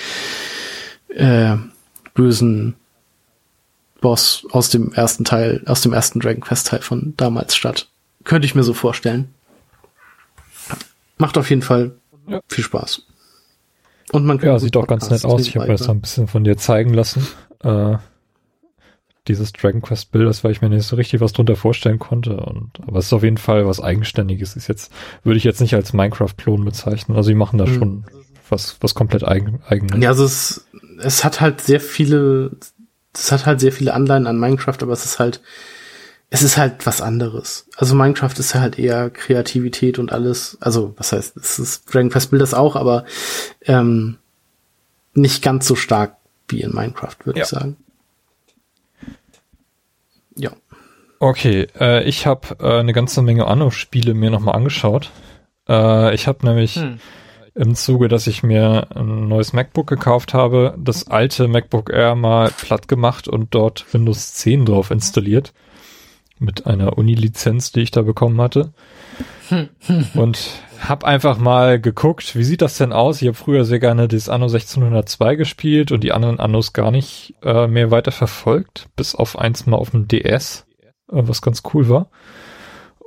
[1.09, 1.55] äh,
[2.13, 2.75] bösen
[4.01, 7.87] Boss aus dem ersten Teil, aus dem ersten Dragon Quest Teil von damals statt.
[8.23, 9.33] Könnte ich mir so vorstellen.
[11.17, 11.93] Macht auf jeden Fall
[12.27, 12.41] ja.
[12.47, 13.03] viel Spaß.
[14.11, 15.41] Und man kann ja, sieht auch ganz nett aus.
[15.41, 17.27] Ich habe mir das ein bisschen von dir zeigen lassen.
[17.63, 17.97] Äh,
[19.27, 22.37] dieses Dragon Quest Bild, das weil ich mir nicht so richtig was drunter vorstellen konnte.
[22.37, 24.55] Und, aber es ist auf jeden Fall was Eigenständiges.
[24.55, 24.91] Ist jetzt,
[25.23, 27.17] würde ich jetzt nicht als Minecraft-Klon bezeichnen.
[27.17, 27.77] Also die machen da mhm.
[27.77, 28.05] schon
[28.49, 30.01] was, was komplett eigen, eigenes.
[30.01, 30.67] Ja, also es,
[30.99, 32.51] es hat halt sehr viele,
[33.13, 35.41] es hat halt sehr viele Anleihen an Minecraft, aber es ist halt,
[36.29, 37.67] es ist halt was anderes.
[37.77, 40.57] Also Minecraft ist ja halt eher Kreativität und alles.
[40.59, 43.05] Also, was heißt, es ist Dragon Quest Build das auch, aber
[43.63, 44.17] ähm,
[45.13, 47.45] nicht ganz so stark wie in Minecraft, würde ja.
[47.45, 47.77] ich sagen.
[50.37, 50.51] Ja.
[51.19, 55.11] Okay, äh, ich habe äh, eine ganze Menge Anno-Spiele mir nochmal angeschaut.
[55.67, 56.99] Äh, ich habe nämlich hm
[57.55, 62.51] im Zuge, dass ich mir ein neues MacBook gekauft habe, das alte MacBook Air mal
[62.51, 65.53] platt gemacht und dort Windows 10 drauf installiert.
[66.37, 68.73] Mit einer Uni-Lizenz, die ich da bekommen hatte.
[70.15, 70.49] und
[70.81, 73.21] hab einfach mal geguckt, wie sieht das denn aus?
[73.21, 77.35] Ich habe früher sehr gerne das Anno 1602 gespielt und die anderen Annos gar nicht
[77.43, 81.89] äh, mehr weiter verfolgt, bis auf eins mal auf dem DS, äh, was ganz cool
[81.89, 82.09] war.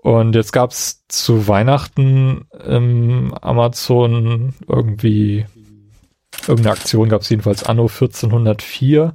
[0.02, 5.44] Und jetzt gab's zu Weihnachten im Amazon irgendwie
[6.46, 9.14] irgendeine Aktion gab's jedenfalls Anno 1404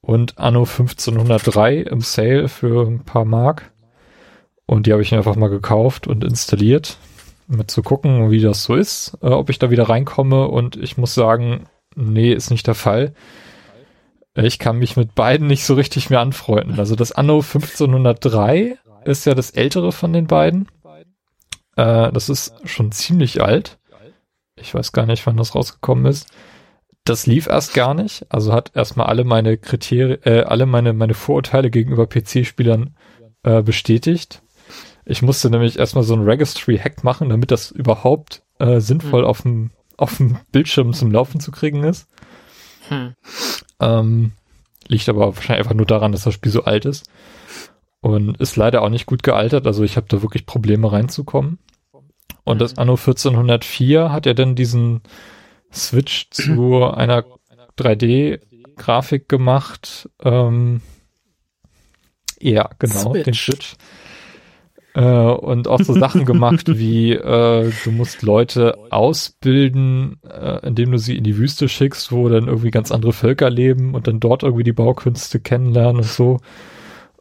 [0.00, 3.72] und Anno 1503 im Sale für ein paar Mark.
[4.66, 6.98] Und die habe ich mir einfach mal gekauft und installiert,
[7.50, 10.48] mit zu gucken, wie das so ist, äh, ob ich da wieder reinkomme.
[10.48, 11.64] Und ich muss sagen,
[11.94, 13.14] nee, ist nicht der Fall.
[14.34, 16.78] Ich kann mich mit beiden nicht so richtig mehr anfreunden.
[16.78, 20.68] Also das Anno 1503 ist ja das ältere von den beiden.
[21.76, 23.78] Äh, das ist schon ziemlich alt.
[24.56, 26.28] Ich weiß gar nicht, wann das rausgekommen ist.
[27.04, 28.26] Das lief erst gar nicht.
[28.28, 32.94] Also hat erstmal alle meine Kriterien, äh, alle meine, meine Vorurteile gegenüber PC-Spielern
[33.42, 34.42] äh, bestätigt.
[35.10, 39.28] Ich musste nämlich erstmal so ein Registry-Hack machen, damit das überhaupt äh, sinnvoll hm.
[39.28, 42.08] auf dem auf dem Bildschirm zum Laufen zu kriegen ist.
[42.88, 43.14] Hm.
[43.80, 44.32] Ähm,
[44.86, 47.10] liegt aber wahrscheinlich einfach nur daran, dass das Spiel so alt ist.
[48.00, 49.66] Und ist leider auch nicht gut gealtert.
[49.66, 51.58] Also ich habe da wirklich Probleme reinzukommen.
[52.44, 52.78] Und das mhm.
[52.78, 55.02] Anno 1404 hat ja dann diesen
[55.72, 57.24] Switch zu einer
[57.76, 60.08] 3D-Grafik gemacht.
[60.22, 60.80] Ähm,
[62.40, 63.24] ja, genau, Switch.
[63.24, 63.74] den Switch.
[64.94, 70.98] Äh, und auch so Sachen gemacht wie äh, du musst Leute ausbilden, äh, indem du
[70.98, 74.42] sie in die Wüste schickst, wo dann irgendwie ganz andere Völker leben und dann dort
[74.42, 76.38] irgendwie die Baukünste kennenlernen und so.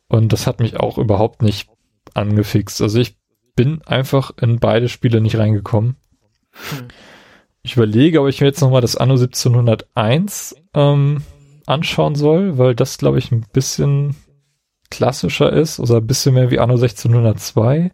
[0.07, 1.69] Und das hat mich auch überhaupt nicht
[2.15, 2.81] angefixt.
[2.81, 3.15] Also ich
[3.55, 5.95] bin einfach in beide Spiele nicht reingekommen.
[6.51, 6.87] Hm.
[7.61, 11.21] Ich überlege, ob ich mir jetzt nochmal das Anno 1701 ähm,
[11.67, 14.15] anschauen soll, weil das, glaube ich, ein bisschen
[14.89, 17.91] klassischer ist oder ein bisschen mehr wie Anno 1602.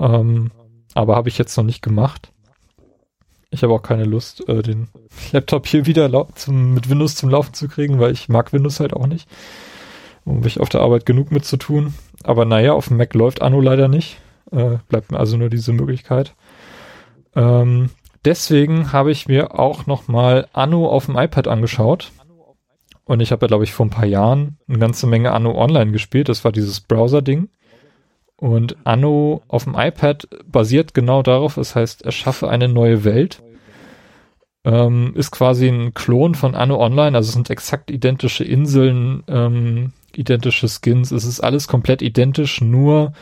[0.00, 0.50] Ähm,
[0.94, 2.32] aber habe ich jetzt noch nicht gemacht.
[3.50, 4.88] Ich habe auch keine Lust, äh, den
[5.32, 8.92] Laptop hier wieder zum, mit Windows zum Laufen zu kriegen, weil ich mag Windows halt
[8.92, 9.28] auch nicht.
[10.26, 11.94] Habe ich auf der Arbeit genug mit zu tun.
[12.22, 14.18] Aber naja, auf dem Mac läuft Anno leider nicht.
[14.50, 16.34] Äh, bleibt mir also nur diese Möglichkeit.
[17.34, 17.90] Ähm,
[18.24, 22.12] deswegen habe ich mir auch nochmal Anno auf dem iPad angeschaut.
[23.08, 25.92] Und ich habe ja, glaube ich, vor ein paar Jahren eine ganze Menge Anno Online
[25.92, 26.28] gespielt.
[26.28, 27.48] Das war dieses Browser-Ding.
[28.36, 33.42] Und Anno auf dem iPad basiert genau darauf, das heißt, erschaffe eine neue Welt.
[34.62, 39.92] Ähm, ist quasi ein Klon von Anno Online, also es sind exakt identische Inseln, ähm,
[40.14, 43.12] identische Skins, es ist alles komplett identisch, nur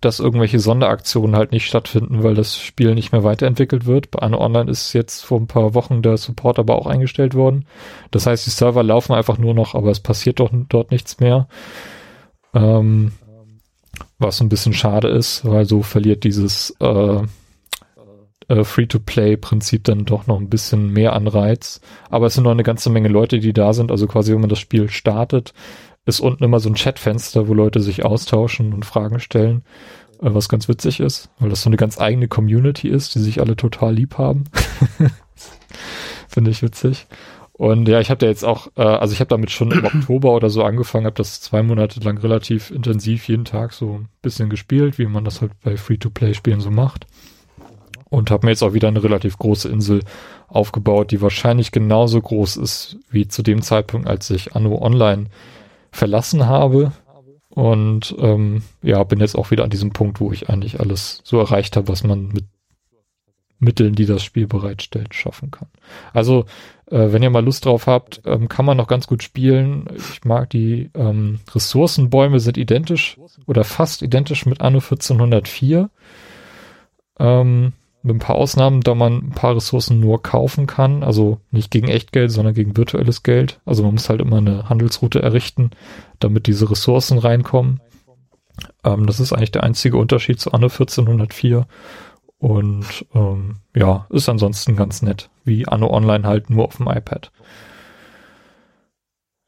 [0.00, 4.10] dass irgendwelche Sonderaktionen halt nicht stattfinden, weil das Spiel nicht mehr weiterentwickelt wird.
[4.10, 7.66] Bei Anno Online ist jetzt vor ein paar Wochen der Support aber auch eingestellt worden.
[8.10, 11.48] Das heißt, die Server laufen einfach nur noch, aber es passiert doch dort nichts mehr.
[12.54, 13.12] Ähm,
[14.18, 17.22] was ein bisschen schade ist, weil so verliert dieses äh,
[18.48, 21.80] äh, Free-to-Play-Prinzip dann doch noch ein bisschen mehr Anreiz.
[22.10, 23.90] Aber es sind noch eine ganze Menge Leute, die da sind.
[23.90, 25.52] Also quasi, wenn man das Spiel startet,
[26.06, 29.62] ist unten immer so ein Chatfenster, wo Leute sich austauschen und Fragen stellen,
[30.20, 33.40] äh, was ganz witzig ist, weil das so eine ganz eigene Community ist, die sich
[33.40, 34.44] alle total lieb haben.
[36.28, 37.06] Finde ich witzig.
[37.56, 40.32] Und ja, ich habe da jetzt auch, äh, also ich habe damit schon im Oktober
[40.32, 44.50] oder so angefangen, habe das zwei Monate lang relativ intensiv jeden Tag so ein bisschen
[44.50, 47.06] gespielt, wie man das halt bei Free-to-Play-Spielen so macht.
[48.10, 50.00] Und habe mir jetzt auch wieder eine relativ große Insel
[50.48, 55.26] aufgebaut, die wahrscheinlich genauso groß ist wie zu dem Zeitpunkt, als ich Anno Online
[55.94, 56.92] verlassen habe.
[57.48, 61.38] Und ähm, ja, bin jetzt auch wieder an diesem Punkt, wo ich eigentlich alles so
[61.38, 62.46] erreicht habe, was man mit
[63.60, 65.68] Mitteln, die das Spiel bereitstellt, schaffen kann.
[66.12, 66.46] Also,
[66.90, 69.86] äh, wenn ihr mal Lust drauf habt, ähm, kann man noch ganz gut spielen.
[69.96, 73.16] Ich mag die ähm, Ressourcenbäume sind identisch
[73.46, 75.88] oder fast identisch mit Anno 1404.
[77.20, 77.72] Ähm,
[78.04, 81.88] mit ein paar Ausnahmen, da man ein paar Ressourcen nur kaufen kann, also nicht gegen
[81.88, 83.60] Echtgeld, sondern gegen virtuelles Geld.
[83.64, 85.70] Also man muss halt immer eine Handelsroute errichten,
[86.20, 87.80] damit diese Ressourcen reinkommen.
[88.84, 91.66] Ähm, das ist eigentlich der einzige Unterschied zu Anno 1404.
[92.36, 97.32] Und ähm, ja, ist ansonsten ganz nett, wie Anno Online halt nur auf dem iPad.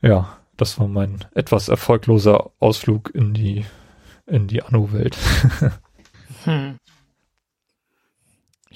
[0.01, 3.67] Ja, das war mein etwas erfolgloser Ausflug in die
[4.27, 5.17] in die Anno-Welt.
[6.45, 6.79] hm.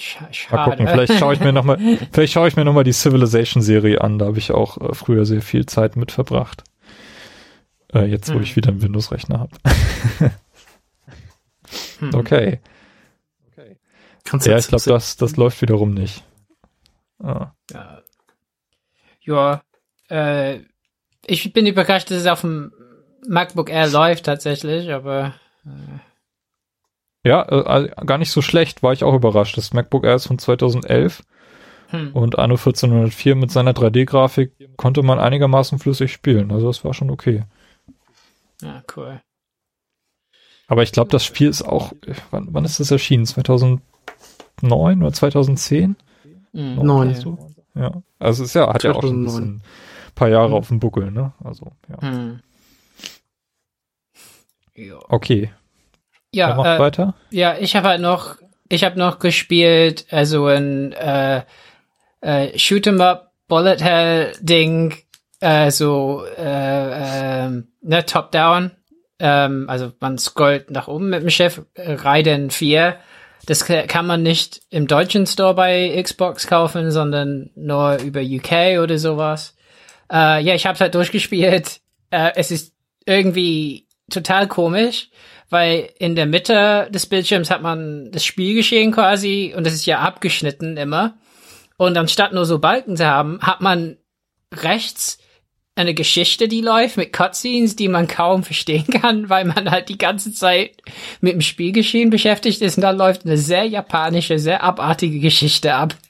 [0.01, 0.32] Schade.
[0.51, 1.78] Mal gucken, vielleicht schaue ich mir nochmal,
[2.12, 4.18] vielleicht schaue ich mir nochmal die Civilization-Serie an.
[4.18, 6.64] Da habe ich auch äh, früher sehr viel Zeit mit verbracht.
[7.93, 8.43] Äh, jetzt, wo hm.
[8.43, 9.51] ich wieder einen Windows-Rechner habe.
[11.98, 12.14] hm.
[12.14, 12.60] Okay.
[13.52, 13.77] okay.
[14.24, 16.24] Kannst ja, ich glaube, das, das läuft wiederum nicht.
[17.22, 17.52] Ah.
[17.70, 18.02] Ja,
[19.20, 19.62] ja
[20.09, 20.60] äh,
[21.27, 22.72] ich bin überrascht, dass es auf dem
[23.28, 25.35] MacBook Air läuft tatsächlich, aber
[25.66, 25.98] äh,
[27.24, 29.56] ja, äh, gar nicht so schlecht, war ich auch überrascht.
[29.56, 31.22] Das MacBook Air ist von 2011
[31.88, 32.12] hm.
[32.12, 36.51] und Anno 1404 mit seiner 3D-Grafik konnte man einigermaßen flüssig spielen.
[36.51, 37.44] Also das war schon okay.
[38.62, 39.20] Ja, cool.
[40.66, 41.92] Aber ich glaube, das Spiel ist auch,
[42.30, 43.26] wann, wann ist das erschienen?
[43.26, 43.82] 2009
[44.62, 45.97] oder 2010?
[46.52, 46.74] Mhm.
[46.76, 47.14] Neun.
[47.14, 47.38] So?
[47.74, 48.84] Ja, also es ist ja, hat 2009.
[48.84, 49.62] ja auch schon ein bisschen,
[50.14, 50.55] paar Jahre hm.
[50.55, 51.32] auf dem Buckel, ne?
[51.42, 52.01] Also, ja.
[52.01, 52.40] Hm.
[55.09, 55.51] Okay,
[56.32, 57.15] ja, macht äh, weiter.
[57.31, 58.36] Ja, ich habe halt noch,
[58.69, 61.43] ich habe noch gespielt, also ein äh,
[62.20, 64.94] äh, Shoot'em Up Bullet Hell Ding,
[65.40, 68.71] äh, so äh, äh, ne Top Down,
[69.19, 72.96] ähm, also man scrollt nach oben mit dem Chef äh, Raiden 4.
[73.46, 78.98] Das kann man nicht im deutschen Store bei Xbox kaufen, sondern nur über UK oder
[78.98, 79.56] sowas.
[80.13, 81.80] Äh, ja, ich habe halt durchgespielt.
[82.11, 82.74] Äh, es ist
[83.06, 85.09] irgendwie total komisch
[85.51, 89.98] weil in der Mitte des Bildschirms hat man das Spielgeschehen quasi und das ist ja
[89.98, 91.19] abgeschnitten immer.
[91.77, 93.96] Und anstatt nur so Balken zu haben, hat man
[94.54, 95.19] rechts
[95.74, 99.98] eine Geschichte, die läuft mit Cutscenes, die man kaum verstehen kann, weil man halt die
[99.98, 100.77] ganze Zeit
[101.20, 105.95] mit dem Spielgeschehen beschäftigt ist und da läuft eine sehr japanische, sehr abartige Geschichte ab.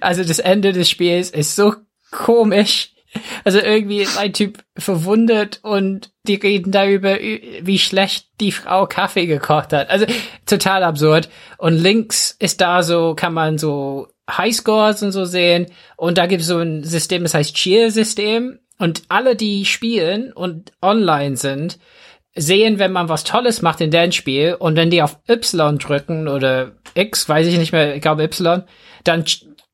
[0.00, 1.74] Also das Ende des Spiels ist so
[2.12, 2.90] komisch
[3.44, 9.26] also irgendwie ist ein Typ verwundet und die reden darüber, wie schlecht die Frau Kaffee
[9.26, 9.88] gekocht hat.
[9.88, 10.06] Also
[10.46, 11.28] total absurd.
[11.56, 15.66] Und links ist da so, kann man so Highscores und so sehen.
[15.96, 18.58] Und da gibt es so ein System, das heißt Cheer-System.
[18.78, 21.78] Und alle, die spielen und online sind,
[22.34, 26.28] sehen, wenn man was Tolles macht in dem Spiel und wenn die auf Y drücken
[26.28, 28.62] oder X, weiß ich nicht mehr, ich glaube Y,
[29.04, 29.24] dann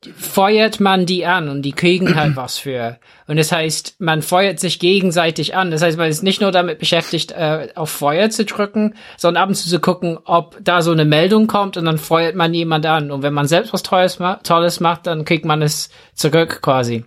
[0.05, 2.99] feuert man die an und die kriegen halt was für.
[3.27, 5.71] Und das heißt, man feuert sich gegenseitig an.
[5.71, 9.49] Das heißt, man ist nicht nur damit beschäftigt, äh, auf Feuer zu drücken, sondern ab
[9.49, 12.87] und zu zu gucken, ob da so eine Meldung kommt und dann feuert man jemand
[12.87, 13.11] an.
[13.11, 17.05] Und wenn man selbst was Tolles, ma Tolles macht, dann kriegt man es zurück quasi.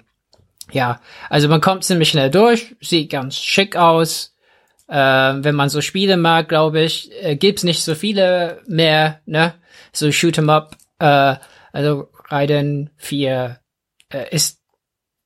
[0.71, 4.35] Ja, also man kommt ziemlich schnell durch, sieht ganz schick aus.
[4.87, 9.53] Äh, wenn man so Spiele mag, glaube ich, äh, gibt's nicht so viele mehr, ne?
[9.93, 10.75] So Shoot'em Up.
[10.99, 11.35] Äh,
[11.71, 13.59] also Raiden 4
[14.11, 14.61] äh, ist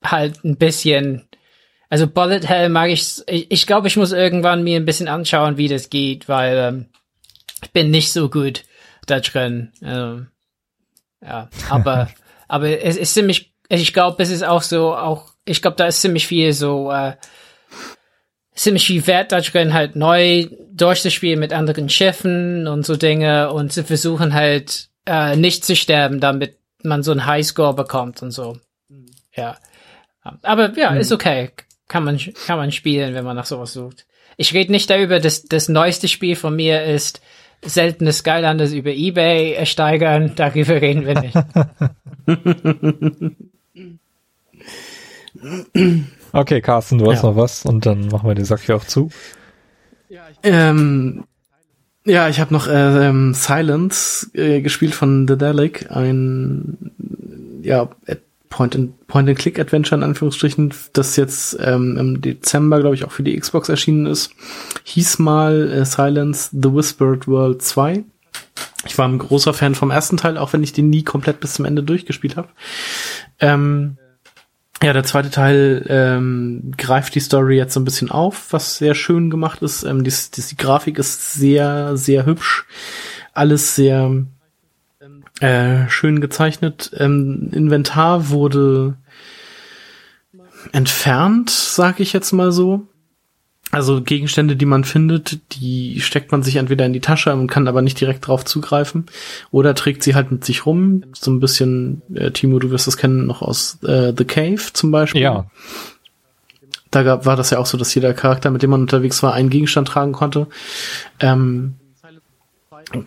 [0.03, 1.27] halt ein bisschen,
[1.89, 5.57] Also Bullet Hell mag ich, ich, ich glaube, ich muss irgendwann mir ein bisschen anschauen,
[5.57, 6.85] wie das geht, weil ähm,
[7.61, 8.63] ich bin nicht so gut
[9.05, 9.71] da drin.
[9.81, 10.27] Ähm,
[11.21, 12.09] ja, aber
[12.47, 16.01] aber es ist ziemlich, ich glaube, es ist auch so, auch ich glaube, da ist
[16.01, 17.13] ziemlich viel so äh,
[18.55, 23.71] ziemlich viel Wert da drin, halt neu durchzuspielen mit anderen Schiffen und so Dinge und
[23.71, 28.57] zu versuchen halt äh, nicht zu sterben, damit man so einen Highscore bekommt und so.
[29.35, 29.57] Ja.
[30.41, 30.97] Aber ja, mhm.
[30.97, 31.51] ist okay.
[31.87, 34.05] Kann man, kann man spielen, wenn man nach sowas sucht.
[34.37, 37.21] Ich rede nicht darüber, dass das neueste Spiel von mir ist
[37.65, 40.33] seltene Skylanders über Ebay ersteigern.
[40.35, 41.37] Darüber reden wir nicht.
[46.33, 47.29] okay, Carsten, du hast ja.
[47.29, 49.09] noch was und dann machen wir den Sack hier auch zu.
[50.43, 51.25] Ähm,
[52.05, 56.91] ja, ich habe noch äh, ähm, Silence äh, gespielt von The Delic, ein
[57.61, 57.89] ja
[58.53, 64.05] Point-and-Click-Adventure in Anführungsstrichen, das jetzt ähm, im Dezember, glaube ich, auch für die Xbox erschienen
[64.05, 64.31] ist.
[64.83, 68.03] Hieß mal äh, Silence The Whispered World 2.
[68.85, 71.53] Ich war ein großer Fan vom ersten Teil, auch wenn ich den nie komplett bis
[71.53, 72.49] zum Ende durchgespielt habe.
[73.39, 73.97] Ähm,
[74.83, 78.95] ja, der zweite Teil ähm, greift die Story jetzt so ein bisschen auf, was sehr
[78.95, 79.83] schön gemacht ist.
[79.83, 82.65] Ähm, die, die, die Grafik ist sehr, sehr hübsch.
[83.33, 84.25] Alles sehr
[85.39, 86.91] äh, schön gezeichnet.
[86.97, 88.97] Ähm, Inventar wurde
[90.71, 92.87] entfernt, sag ich jetzt mal so.
[93.73, 97.67] Also Gegenstände, die man findet, die steckt man sich entweder in die Tasche und kann
[97.67, 99.07] aber nicht direkt drauf zugreifen
[99.49, 101.05] oder trägt sie halt mit sich rum.
[101.11, 104.91] So ein bisschen, äh, Timo, du wirst das kennen noch aus äh, The Cave zum
[104.91, 105.21] Beispiel.
[105.21, 105.47] Ja.
[106.91, 109.33] Da gab, war das ja auch so, dass jeder Charakter, mit dem man unterwegs war,
[109.33, 110.45] einen Gegenstand tragen konnte.
[111.19, 111.73] Ähm,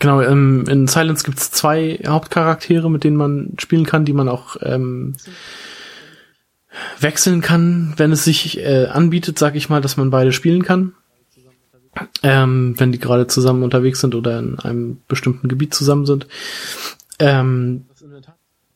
[0.01, 4.57] genau, ähm, in Silence gibt's zwei Hauptcharaktere, mit denen man spielen kann, die man auch
[4.63, 5.15] ähm,
[7.01, 10.95] wechseln kann, wenn es sich äh, anbietet, sag ich mal, dass man beide spielen kann.
[12.23, 16.27] Ähm, wenn die gerade zusammen unterwegs sind oder in einem bestimmten Gebiet zusammen sind.
[17.19, 17.87] Ähm,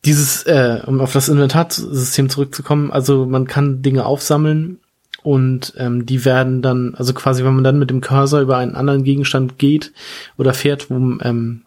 [0.05, 4.79] dieses, äh, um auf das Inventarsystem zurückzukommen, also man kann Dinge aufsammeln
[5.23, 8.75] und ähm, die werden dann, also quasi, wenn man dann mit dem Cursor über einen
[8.75, 9.93] anderen Gegenstand geht
[10.39, 11.63] oder fährt, wo, ähm,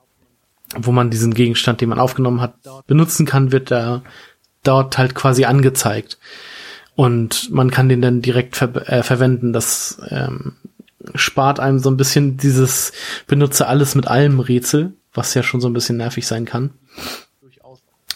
[0.75, 2.55] wo man diesen Gegenstand, den man aufgenommen hat,
[2.87, 4.01] benutzen kann, wird da
[4.63, 6.17] dort halt quasi angezeigt.
[6.95, 9.53] Und man kann den dann direkt ver äh, verwenden.
[9.53, 10.55] Das ähm,
[11.15, 12.93] spart einem so ein bisschen dieses
[13.27, 16.71] benutze alles mit allem Rätsel, was ja schon so ein bisschen nervig sein kann.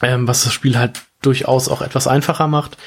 [0.02, 2.78] Ähm, was das Spiel halt durchaus auch etwas einfacher macht.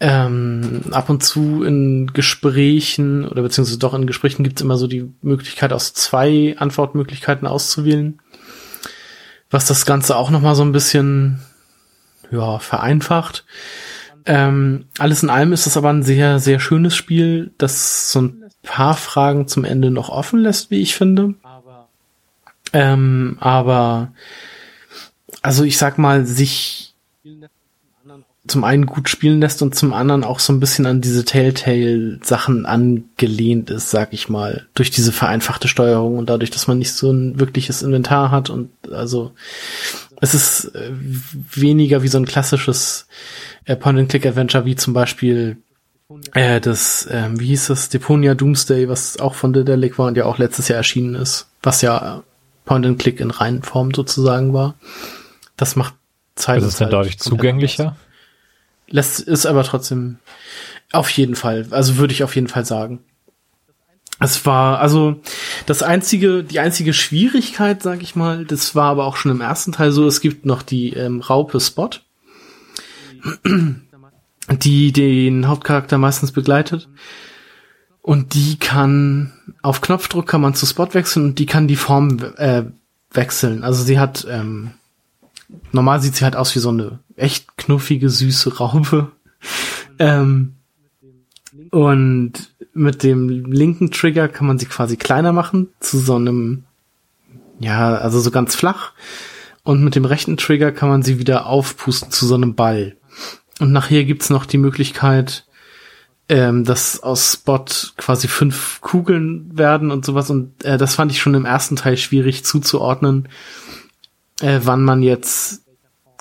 [0.00, 4.86] Ähm, ab und zu in Gesprächen oder beziehungsweise doch in Gesprächen gibt es immer so
[4.86, 8.20] die Möglichkeit, aus zwei Antwortmöglichkeiten auszuwählen.
[9.50, 11.40] Was das Ganze auch nochmal so ein bisschen
[12.30, 13.44] ja, vereinfacht.
[14.26, 18.44] Ähm, alles in allem ist es aber ein sehr, sehr schönes Spiel, das so ein
[18.62, 21.34] paar Fragen zum Ende noch offen lässt, wie ich finde.
[22.74, 24.12] Ähm, aber,
[25.40, 26.88] also ich sag mal, sich
[28.46, 32.66] zum einen gut spielen lässt und zum anderen auch so ein bisschen an diese Telltale-Sachen
[32.66, 37.10] angelehnt ist, sag ich mal, durch diese vereinfachte Steuerung und dadurch, dass man nicht so
[37.10, 39.32] ein wirkliches Inventar hat und also
[40.20, 43.06] es ist äh, weniger wie so ein klassisches
[43.64, 45.58] äh, Point-and-Click-Adventure wie zum Beispiel
[46.34, 50.24] äh, das, äh, wie hieß das, Deponia Doomsday, was auch von Dedelic war und ja
[50.24, 52.22] auch letztes Jahr erschienen ist, was ja
[52.64, 54.74] Point-and-Click in reinen Form sozusagen war.
[55.56, 55.94] Das macht
[56.34, 56.58] Zeit.
[56.58, 57.96] Ist es denn dadurch zugänglicher?
[58.88, 60.18] Lässt, ist aber trotzdem
[60.92, 63.00] auf jeden Fall, also würde ich auf jeden Fall sagen.
[64.20, 65.20] Es war also
[65.66, 69.72] das einzige, die einzige Schwierigkeit, sag ich mal, das war aber auch schon im ersten
[69.72, 70.06] Teil so.
[70.06, 71.90] Es gibt noch die ähm, Raupe Spot,
[74.50, 76.88] die den Hauptcharakter meistens begleitet.
[78.02, 79.32] Und die kann
[79.62, 82.64] auf Knopfdruck kann man zu Spot wechseln und die kann die Form äh,
[83.12, 83.62] wechseln.
[83.62, 84.72] Also sie hat ähm,
[85.72, 89.12] normal sieht sie halt aus wie so eine echt knuffige süße Raupe.
[89.98, 90.54] ähm,
[91.70, 92.32] und
[92.78, 96.64] mit dem linken Trigger kann man sie quasi kleiner machen zu so einem,
[97.58, 98.92] ja, also so ganz flach.
[99.64, 102.96] Und mit dem rechten Trigger kann man sie wieder aufpusten zu so einem Ball.
[103.60, 105.44] Und nachher gibt's noch die Möglichkeit,
[106.28, 107.64] ähm, dass aus Spot
[107.96, 110.30] quasi fünf Kugeln werden und sowas.
[110.30, 113.28] Und äh, das fand ich schon im ersten Teil schwierig zuzuordnen,
[114.40, 115.62] äh, wann man jetzt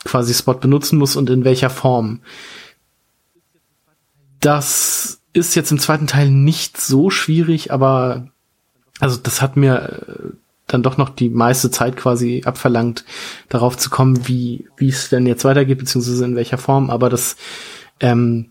[0.03, 2.21] quasi Spot benutzen muss und in welcher Form.
[4.39, 8.27] Das ist jetzt im zweiten Teil nicht so schwierig, aber
[8.99, 10.33] also das hat mir äh,
[10.67, 13.05] dann doch noch die meiste Zeit quasi abverlangt,
[13.47, 16.89] darauf zu kommen, wie wie es denn jetzt weitergeht, beziehungsweise in welcher Form.
[16.89, 17.37] Aber das
[17.99, 18.49] ähm,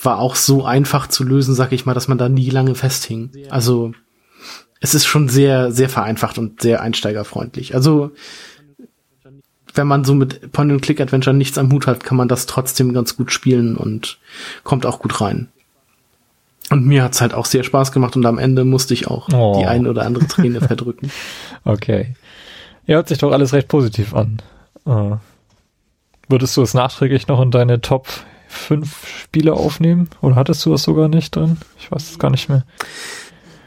[0.00, 3.30] war auch so einfach zu lösen, sag ich mal, dass man da nie lange festhing.
[3.50, 3.92] Also
[4.80, 7.74] es ist schon sehr, sehr vereinfacht und sehr einsteigerfreundlich.
[7.74, 8.10] Also
[9.74, 13.32] wenn man so mit Point-and-Click-Adventure nichts am Hut hat, kann man das trotzdem ganz gut
[13.32, 14.18] spielen und
[14.64, 15.48] kommt auch gut rein.
[16.72, 19.58] Und mir hat's halt auch sehr Spaß gemacht und am Ende musste ich auch oh.
[19.58, 21.10] die ein oder andere Träne verdrücken.
[21.64, 22.14] Okay.
[22.86, 24.40] Ja, hört sich doch alles recht positiv an.
[24.86, 25.16] Uh.
[26.28, 28.08] Würdest du es nachträglich noch in deine Top
[28.48, 30.08] 5 Spiele aufnehmen?
[30.22, 31.58] Oder hattest du das sogar nicht drin?
[31.78, 32.64] Ich weiß es gar nicht mehr.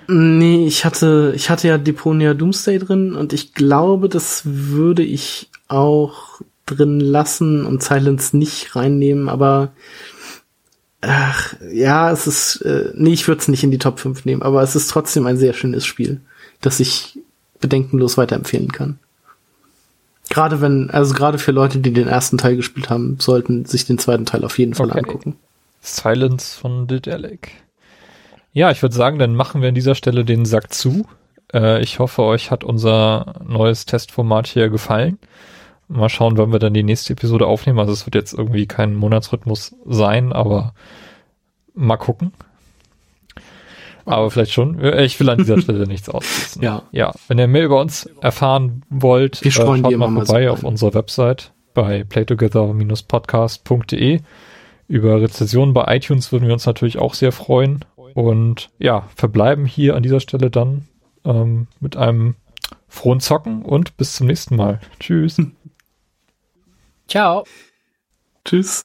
[0.07, 5.49] Nee, ich hatte, ich hatte ja Deponia Doomsday drin und ich glaube, das würde ich
[5.67, 9.73] auch drin lassen und Silence nicht reinnehmen, aber
[11.05, 14.41] ach, ja, es ist, äh, nee, ich würde es nicht in die Top 5 nehmen,
[14.41, 16.21] aber es ist trotzdem ein sehr schönes Spiel,
[16.61, 17.19] das ich
[17.59, 18.99] bedenkenlos weiterempfehlen kann.
[20.29, 23.99] Gerade wenn, also gerade für Leute, die den ersten Teil gespielt haben, sollten sich den
[23.99, 24.99] zweiten Teil auf jeden Fall okay.
[24.99, 25.35] angucken.
[25.81, 27.51] Silence von Didelic.
[28.51, 31.05] Ja, ich würde sagen, dann machen wir an dieser Stelle den Sack zu.
[31.53, 35.19] Äh, ich hoffe, euch hat unser neues Testformat hier gefallen.
[35.87, 37.79] Mal schauen, wann wir dann die nächste Episode aufnehmen.
[37.79, 40.73] Also es wird jetzt irgendwie kein Monatsrhythmus sein, aber
[41.73, 42.33] mal gucken.
[44.05, 44.83] Aber vielleicht schon.
[44.83, 46.61] Ich will an dieser Stelle nichts ausschließen.
[46.61, 46.83] Ja.
[46.91, 47.13] Ja.
[47.27, 51.51] Wenn ihr mehr über uns erfahren wollt, wir äh, schaut mal vorbei auf unserer Website
[51.73, 54.19] bei playtogether-podcast.de.
[54.87, 57.83] Über Rezensionen bei iTunes würden wir uns natürlich auch sehr freuen.
[57.95, 60.87] Und ja, verbleiben hier an dieser Stelle dann
[61.25, 62.35] ähm, mit einem
[62.87, 64.79] frohen Zocken und bis zum nächsten Mal.
[64.99, 65.41] Tschüss.
[67.07, 67.45] Ciao.
[68.45, 68.83] Tschüss.